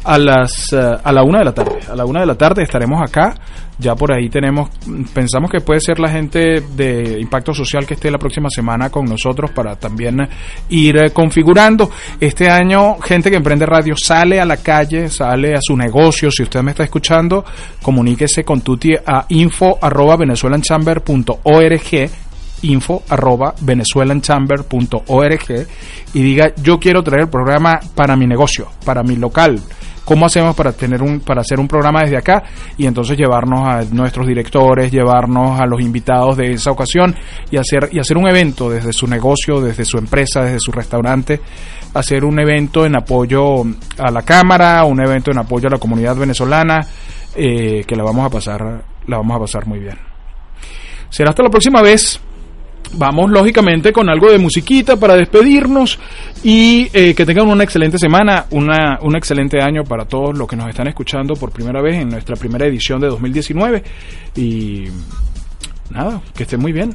a 0.04 0.18
las 0.18 0.72
eh, 0.72 0.98
a 1.02 1.12
la 1.12 1.22
una 1.22 1.40
de 1.40 1.44
la 1.44 1.52
tarde. 1.52 1.78
A 1.90 1.96
la 1.96 2.04
una 2.04 2.20
de 2.20 2.26
la 2.26 2.36
tarde 2.36 2.62
estaremos 2.62 3.00
acá. 3.02 3.34
Ya 3.78 3.94
por 3.94 4.12
ahí 4.12 4.28
tenemos, 4.28 4.68
pensamos 5.14 5.50
que 5.50 5.60
puede 5.60 5.80
ser 5.80 5.98
la 5.98 6.10
gente 6.10 6.60
de 6.60 7.18
Impacto 7.18 7.54
Social 7.54 7.86
que 7.86 7.94
esté 7.94 8.10
la 8.10 8.18
próxima 8.18 8.50
semana 8.50 8.90
con 8.90 9.06
nosotros 9.06 9.52
para 9.52 9.76
también 9.76 10.28
ir 10.68 10.98
eh, 10.98 11.10
configurando. 11.12 11.90
Este 12.20 12.50
año, 12.50 12.98
gente 12.98 13.30
que 13.30 13.36
emprende 13.36 13.64
radio 13.64 13.94
sale 13.96 14.38
a 14.38 14.44
la 14.44 14.58
calle, 14.58 15.08
sale 15.08 15.54
a 15.54 15.60
su 15.62 15.74
negocio. 15.76 16.30
Si 16.30 16.42
usted 16.42 16.60
me 16.60 16.72
está 16.72 16.84
escuchando, 16.84 17.42
comuníquese 17.80 18.44
con 18.44 18.60
Tuti 18.60 18.94
a 18.94 19.24
info 19.30 19.78
arroba 19.80 20.16
venezuelanchamber.org 20.16 22.29
info 22.62 23.02
arroba 23.08 23.54
venezuelanchamber.org 23.60 25.66
y 26.14 26.22
diga 26.22 26.52
yo 26.62 26.78
quiero 26.78 27.02
traer 27.02 27.22
el 27.22 27.28
programa 27.28 27.80
para 27.94 28.16
mi 28.16 28.26
negocio, 28.26 28.68
para 28.84 29.02
mi 29.02 29.16
local. 29.16 29.60
¿Cómo 30.04 30.26
hacemos 30.26 30.54
para 30.56 30.72
tener 30.72 31.02
un 31.02 31.20
para 31.20 31.42
hacer 31.42 31.60
un 31.60 31.68
programa 31.68 32.00
desde 32.00 32.16
acá 32.16 32.42
y 32.76 32.86
entonces 32.86 33.16
llevarnos 33.16 33.68
a 33.68 33.82
nuestros 33.94 34.26
directores, 34.26 34.90
llevarnos 34.90 35.60
a 35.60 35.66
los 35.66 35.80
invitados 35.80 36.36
de 36.36 36.52
esa 36.52 36.72
ocasión 36.72 37.14
y 37.50 37.58
hacer 37.58 37.88
y 37.92 38.00
hacer 38.00 38.16
un 38.16 38.26
evento 38.26 38.68
desde 38.68 38.92
su 38.92 39.06
negocio, 39.06 39.60
desde 39.60 39.84
su 39.84 39.98
empresa, 39.98 40.42
desde 40.42 40.58
su 40.58 40.72
restaurante, 40.72 41.40
hacer 41.94 42.24
un 42.24 42.40
evento 42.40 42.86
en 42.86 42.96
apoyo 42.96 43.62
a 43.98 44.10
la 44.10 44.22
cámara, 44.22 44.82
un 44.84 45.00
evento 45.00 45.30
en 45.30 45.38
apoyo 45.38 45.68
a 45.68 45.72
la 45.72 45.78
comunidad 45.78 46.16
venezolana 46.16 46.80
eh, 47.36 47.84
que 47.86 47.94
la 47.94 48.02
vamos 48.02 48.26
a 48.26 48.30
pasar 48.30 48.82
la 49.06 49.16
vamos 49.16 49.36
a 49.36 49.40
pasar 49.40 49.66
muy 49.66 49.78
bien. 49.78 49.98
Será 51.08 51.30
hasta 51.30 51.42
la 51.42 51.50
próxima 51.50 51.82
vez. 51.82 52.20
Vamos 52.92 53.30
lógicamente 53.30 53.92
con 53.92 54.08
algo 54.08 54.30
de 54.30 54.38
musiquita 54.38 54.96
para 54.96 55.14
despedirnos 55.14 55.98
y 56.42 56.88
eh, 56.92 57.14
que 57.14 57.24
tengan 57.24 57.48
una 57.48 57.62
excelente 57.62 57.98
semana, 57.98 58.46
una, 58.50 58.98
un 59.02 59.16
excelente 59.16 59.62
año 59.62 59.84
para 59.84 60.06
todos 60.06 60.36
los 60.36 60.48
que 60.48 60.56
nos 60.56 60.68
están 60.68 60.88
escuchando 60.88 61.34
por 61.34 61.52
primera 61.52 61.80
vez 61.80 61.96
en 61.96 62.08
nuestra 62.08 62.34
primera 62.34 62.66
edición 62.66 63.00
de 63.00 63.06
2019 63.06 63.82
y 64.36 64.84
nada, 65.90 66.20
que 66.34 66.42
estén 66.42 66.60
muy 66.60 66.72
bien. 66.72 66.94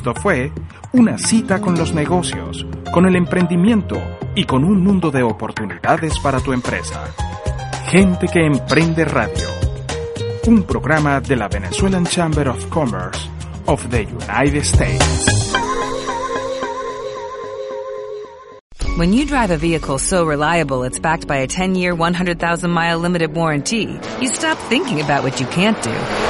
Esto 0.00 0.14
fue 0.14 0.50
Una 0.94 1.18
cita 1.18 1.60
con 1.60 1.76
los 1.76 1.92
negocios, 1.92 2.64
con 2.90 3.04
el 3.04 3.16
emprendimiento 3.16 4.00
y 4.34 4.44
con 4.44 4.64
un 4.64 4.82
mundo 4.82 5.10
de 5.10 5.22
oportunidades 5.22 6.18
para 6.20 6.40
tu 6.40 6.54
empresa. 6.54 7.04
Gente 7.90 8.26
que 8.28 8.46
emprende 8.46 9.04
radio. 9.04 9.46
Un 10.46 10.62
programa 10.62 11.20
de 11.20 11.36
la 11.36 11.48
Venezuelan 11.48 12.06
Chamber 12.06 12.48
of 12.48 12.66
Commerce 12.70 13.28
of 13.66 13.86
the 13.90 14.04
United 14.04 14.64
States. 14.64 15.52
When 18.96 19.12
you 19.12 19.26
drive 19.26 19.50
a 19.50 19.58
vehicle 19.58 19.98
so 19.98 20.24
reliable 20.24 20.84
it's 20.84 20.98
backed 20.98 21.28
by 21.28 21.42
a 21.42 21.46
10-year, 21.46 21.94
100,000-mile 21.94 22.98
limited 22.98 23.34
warranty, 23.34 24.00
you 24.18 24.28
stop 24.28 24.56
thinking 24.70 25.02
about 25.02 25.22
what 25.22 25.38
you 25.38 25.46
can't 25.48 25.76
do 25.82 26.29